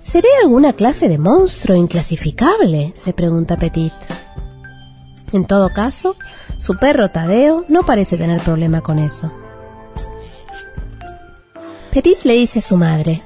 ¿Seré 0.01 0.29
alguna 0.41 0.73
clase 0.73 1.09
de 1.09 1.19
monstruo 1.19 1.77
inclasificable? 1.77 2.93
se 2.95 3.13
pregunta 3.13 3.55
Petit. 3.57 3.93
En 5.31 5.45
todo 5.45 5.71
caso, 5.71 6.15
su 6.57 6.75
perro 6.75 7.11
Tadeo 7.11 7.65
no 7.67 7.81
parece 7.81 8.17
tener 8.17 8.41
problema 8.41 8.81
con 8.81 8.97
eso. 8.97 9.31
Petit 11.91 12.23
le 12.23 12.33
dice 12.33 12.57
a 12.57 12.63
su 12.63 12.77
madre, 12.77 13.21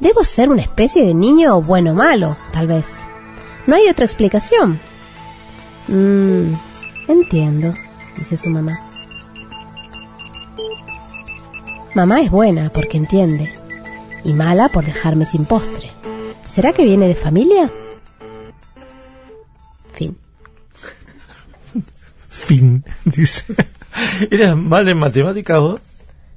Debo 0.00 0.24
ser 0.24 0.48
una 0.48 0.62
especie 0.62 1.04
de 1.04 1.12
niño 1.12 1.60
bueno 1.60 1.92
malo, 1.92 2.34
tal 2.54 2.66
vez. 2.66 3.11
No 3.66 3.76
hay 3.76 3.88
otra 3.88 4.04
explicación. 4.04 4.80
Mmm, 5.88 6.52
entiendo, 7.08 7.74
dice 8.16 8.36
su 8.36 8.50
mamá. 8.50 8.78
Mamá 11.94 12.22
es 12.22 12.30
buena 12.30 12.70
porque 12.70 12.96
entiende, 12.96 13.52
y 14.24 14.32
mala 14.32 14.68
por 14.68 14.84
dejarme 14.84 15.26
sin 15.26 15.44
postre. 15.44 15.90
¿Será 16.48 16.72
que 16.72 16.84
viene 16.84 17.06
de 17.06 17.14
familia? 17.14 17.70
Fin. 19.92 20.16
Fin, 22.28 22.84
dice. 23.04 23.44
¿Eras 24.30 24.56
mal 24.56 24.88
en 24.88 24.98
matemáticas 24.98 25.60
vos? 25.60 25.80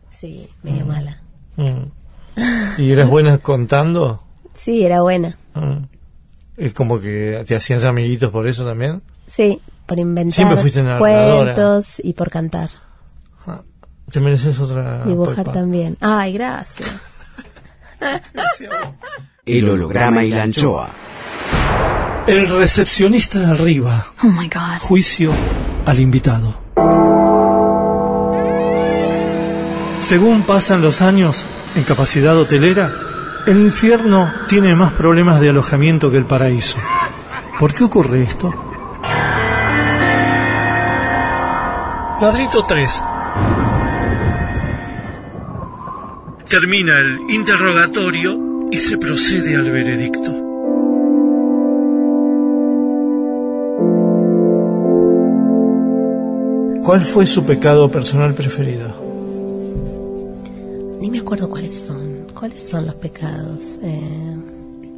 Sí, 0.09 0.49
medio 0.63 0.85
mala. 0.85 1.21
Mm. 1.55 2.81
¿Y 2.81 2.91
eras 2.91 3.09
buena 3.09 3.37
contando? 3.37 4.21
Sí, 4.53 4.85
era 4.85 5.01
buena. 5.01 5.37
Mm. 5.53 5.94
Es 6.57 6.73
como 6.73 6.99
que 6.99 7.43
te 7.45 7.55
hacías 7.55 7.83
amiguitos 7.83 8.31
por 8.31 8.47
eso 8.47 8.65
también. 8.65 9.01
Sí, 9.27 9.59
por 9.85 9.99
inventar 9.99 10.33
Siempre 10.33 10.57
fuiste 10.57 10.83
cuentos 10.99 11.99
y 12.03 12.13
por 12.13 12.29
cantar. 12.29 12.69
Ah, 13.45 13.61
Te 14.09 14.19
mereces 14.19 14.59
otra. 14.59 15.03
Dibujar 15.05 15.35
Pepa. 15.37 15.51
también. 15.51 15.97
Ay, 15.99 16.33
gracias. 16.33 16.95
El 19.45 19.69
holograma 19.69 20.23
y 20.23 20.31
la 20.31 20.43
anchoa. 20.43 20.89
El 22.27 22.47
recepcionista 22.47 23.39
de 23.39 23.45
arriba. 23.51 24.05
Oh 24.23 24.27
my 24.27 24.49
god. 24.49 24.79
Juicio 24.81 25.31
al 25.85 25.99
invitado. 25.99 26.55
Según 29.99 30.43
pasan 30.43 30.81
los 30.81 31.01
años 31.01 31.45
en 31.75 31.83
capacidad 31.83 32.37
hotelera, 32.37 32.91
El 33.47 33.61
infierno 33.61 34.31
tiene 34.47 34.73
más 34.73 34.93
problemas 34.93 35.39
de 35.39 35.49
alojamiento 35.49 36.09
que 36.09 36.17
el 36.17 36.25
paraíso. 36.25 36.79
¿Por 37.59 37.75
qué 37.75 37.83
ocurre 37.83 38.23
esto? 38.23 38.51
Cuadrito 42.17 42.63
3. 42.67 43.03
Termina 46.49 46.97
el 46.97 47.19
interrogatorio 47.29 48.69
y 48.71 48.79
se 48.79 48.97
procede 48.97 49.55
al 49.55 49.69
veredicto. 49.69 50.31
¿Cuál 56.83 57.01
fue 57.01 57.27
su 57.27 57.45
pecado 57.45 57.91
personal 57.91 58.33
preferido? 58.33 58.89
Ni 60.99 61.11
me 61.11 61.19
acuerdo 61.19 61.47
cuáles 61.47 61.84
son. 61.84 61.84
¿Cuáles 62.35 62.69
son 62.69 62.85
los 62.85 62.95
pecados? 62.95 63.63
Eh, 63.81 64.35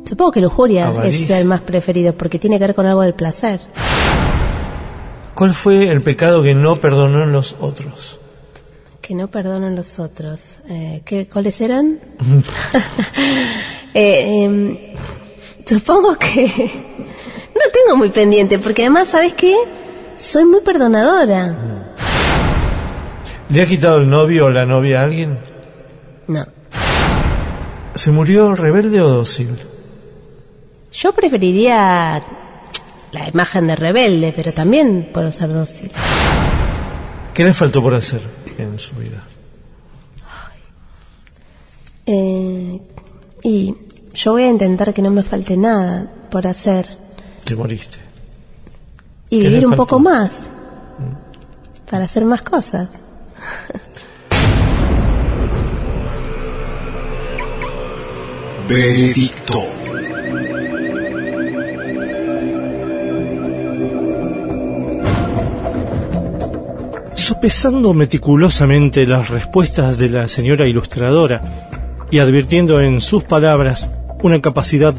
supongo 0.10 0.32
que 0.32 0.42
lujuria 0.42 0.92
es 1.04 1.30
el 1.30 1.46
más 1.46 1.62
preferido 1.62 2.14
porque 2.14 2.40
tiene 2.40 2.58
que 2.58 2.66
ver 2.66 2.76
con 2.76 2.88
algo 2.88 3.04
del 3.04 3.14
placer. 3.14 3.62
¿Cuál 5.36 5.54
fue 5.54 5.92
el 5.92 6.02
pecado 6.02 6.42
que 6.42 6.56
no 6.56 6.82
perdonó 6.82 7.24
en 7.24 7.32
los 7.32 7.56
otros? 7.60 8.20
Que 9.02 9.14
no 9.14 9.28
perdonan 9.28 9.76
los 9.76 10.00
otros. 10.00 10.56
Eh, 10.68 11.04
¿qué, 11.06 11.28
¿Cuáles 11.28 11.62
eran? 11.62 12.00
Eh, 13.94 14.44
em, 14.44 14.78
supongo 15.66 16.16
que 16.20 16.46
no 16.46 17.62
tengo 17.74 17.98
muy 17.98 18.12
pendiente 18.12 18.60
porque 18.60 18.84
además, 18.84 19.08
¿sabes 19.08 19.34
qué? 19.34 19.56
Soy 20.16 20.46
muy 20.46 20.62
perdonadora. 20.62 21.56
¿Le 23.50 23.62
ha 23.62 23.66
quitado 23.66 23.98
el 24.02 24.10
novio 24.10 24.48
o 24.48 24.50
la 24.52 24.68
novia 24.68 25.02
a 25.02 25.06
alguien? 25.06 25.40
No. 26.28 26.46
¿Se 27.98 28.12
murió 28.12 28.54
rebelde 28.54 29.02
o 29.02 29.10
dócil? 29.10 29.50
Yo 30.93 31.14
preferiría 31.14 32.22
la 33.12 33.28
imagen 33.28 33.68
de 33.68 33.76
rebelde, 33.76 34.34
pero 34.36 34.54
también 34.54 35.10
puedo 35.12 35.32
ser 35.32 35.52
dócil. 35.52 35.91
¿Qué 37.34 37.43
le 37.43 37.54
faltó 37.54 37.82
por 37.82 37.95
hacer 37.95 38.22
en 38.58 38.78
su 38.78 38.95
vida? 38.95 39.24
Eh, 42.06 42.80
y 43.43 43.76
yo 44.14 44.32
voy 44.34 44.43
a 44.43 44.50
intentar 44.50 44.93
que 44.93 45.02
no 45.02 45.12
me 45.12 45.24
falte 45.24 45.58
nada 45.58 46.08
por 46.30 46.48
hacer 46.48 46.88
Te 47.43 47.56
moriste. 47.56 47.98
y 49.30 49.39
¿Qué 49.39 49.43
le 49.43 49.50
vivir 49.50 49.68
un 49.68 49.76
poco 49.76 50.00
más 50.00 50.50
para 51.89 52.06
hacer 52.06 52.26
más 52.26 52.41
cosas. 52.41 52.89
Veredicto. 58.68 59.63
Sopesando 67.15 67.93
meticulosamente 67.93 69.05
las 69.07 69.30
respuestas 69.30 69.97
de 69.97 70.09
la 70.09 70.28
señora 70.28 70.68
ilustradora 70.68 71.41
y 72.11 72.20
advirtiendo 72.20 72.82
en 72.82 72.99
sus 72.99 73.24
palabras 73.24 73.89
una 74.22 74.41
capacidad 74.41 74.93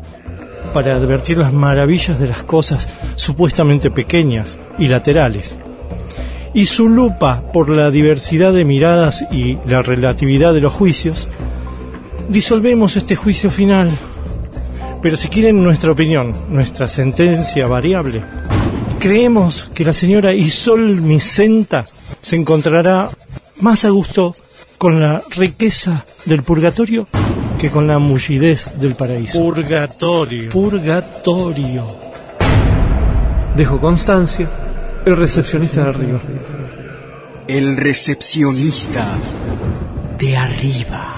para 0.72 0.94
advertir 0.94 1.36
las 1.36 1.52
maravillas 1.52 2.18
de 2.18 2.28
las 2.28 2.44
cosas 2.44 2.88
supuestamente 3.16 3.90
pequeñas 3.90 4.58
y 4.78 4.88
laterales, 4.88 5.58
y 6.54 6.64
su 6.64 6.88
lupa 6.88 7.42
por 7.52 7.68
la 7.68 7.90
diversidad 7.90 8.54
de 8.54 8.64
miradas 8.64 9.26
y 9.30 9.58
la 9.66 9.82
relatividad 9.82 10.54
de 10.54 10.60
los 10.60 10.72
juicios, 10.72 11.28
disolvemos 12.28 12.96
este 12.96 13.16
juicio 13.16 13.50
final. 13.50 13.90
Pero 15.02 15.16
si 15.16 15.28
quieren 15.28 15.62
nuestra 15.62 15.92
opinión, 15.92 16.34
nuestra 16.50 16.88
sentencia 16.88 17.66
variable, 17.66 18.22
creemos 18.98 19.70
que 19.74 19.84
la 19.84 19.92
señora 19.92 20.34
Isol 20.34 21.00
Micenta 21.00 21.86
se 22.20 22.36
encontrará 22.36 23.08
más 23.60 23.84
a 23.84 23.90
gusto 23.90 24.34
con 24.76 25.00
la 25.00 25.22
riqueza 25.30 26.04
del 26.26 26.42
purgatorio 26.42 27.06
que 27.58 27.70
con 27.70 27.86
la 27.86 27.98
mullidez 27.98 28.78
del 28.78 28.94
paraíso. 28.94 29.38
Purgatorio. 29.40 30.50
Purgatorio. 30.50 31.86
Dejo 33.56 33.80
constancia, 33.80 34.48
el 35.04 35.16
recepcionista 35.16 35.82
de 35.82 35.88
arriba. 35.88 36.20
El 37.48 37.76
recepcionista 37.76 39.04
de 40.18 40.36
arriba. 40.36 41.17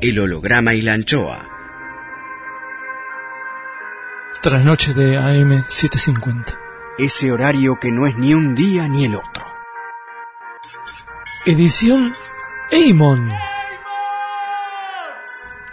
El 0.00 0.20
holograma 0.20 0.74
y 0.74 0.82
la 0.82 0.92
anchoa. 0.92 1.48
Trasnoche 4.40 4.94
de 4.94 5.16
AM 5.16 5.64
750. 5.66 6.56
Ese 6.98 7.32
horario 7.32 7.80
que 7.80 7.90
no 7.90 8.06
es 8.06 8.16
ni 8.16 8.32
un 8.32 8.54
día 8.54 8.86
ni 8.86 9.06
el 9.06 9.16
otro. 9.16 9.44
Edición 11.46 12.14
Eimon. 12.70 13.32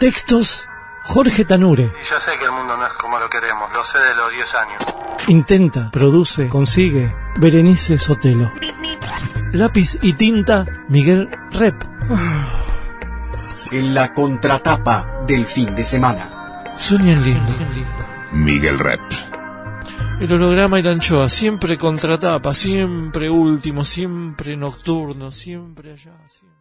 Textos 0.00 0.68
Jorge 1.04 1.44
Tanure. 1.44 1.84
Y 1.84 2.10
yo 2.10 2.18
sé 2.18 2.32
que 2.36 2.46
el 2.46 2.50
mundo 2.50 2.76
no 2.76 2.84
es 2.84 2.94
como 2.94 3.20
lo 3.20 3.30
queremos, 3.30 3.72
lo 3.72 3.84
sé 3.84 4.00
de 4.00 4.14
los 4.16 4.32
10 4.32 4.54
años. 4.56 4.82
Intenta, 5.28 5.90
produce, 5.92 6.48
consigue 6.48 7.14
Berenice 7.36 7.96
Sotelo. 7.96 8.52
Lápiz 9.52 9.96
y 10.02 10.14
tinta 10.14 10.66
Miguel 10.88 11.30
Rep. 11.52 11.76
En 13.72 13.94
la 13.94 14.14
contratapa 14.14 15.24
del 15.26 15.46
fin 15.46 15.74
de 15.74 15.84
semana. 15.84 16.72
Sueñen 16.76 17.22
lindo. 17.24 17.52
Miguel 18.32 18.78
Rep. 18.78 19.00
El 20.20 20.32
holograma 20.32 20.78
y 20.78 20.82
la 20.82 20.92
anchoa, 20.92 21.28
siempre 21.28 21.76
contratapa, 21.76 22.54
siempre 22.54 23.28
último, 23.28 23.84
siempre 23.84 24.56
nocturno, 24.56 25.30
siempre 25.32 25.92
allá. 25.92 26.12
siempre- 26.26 26.55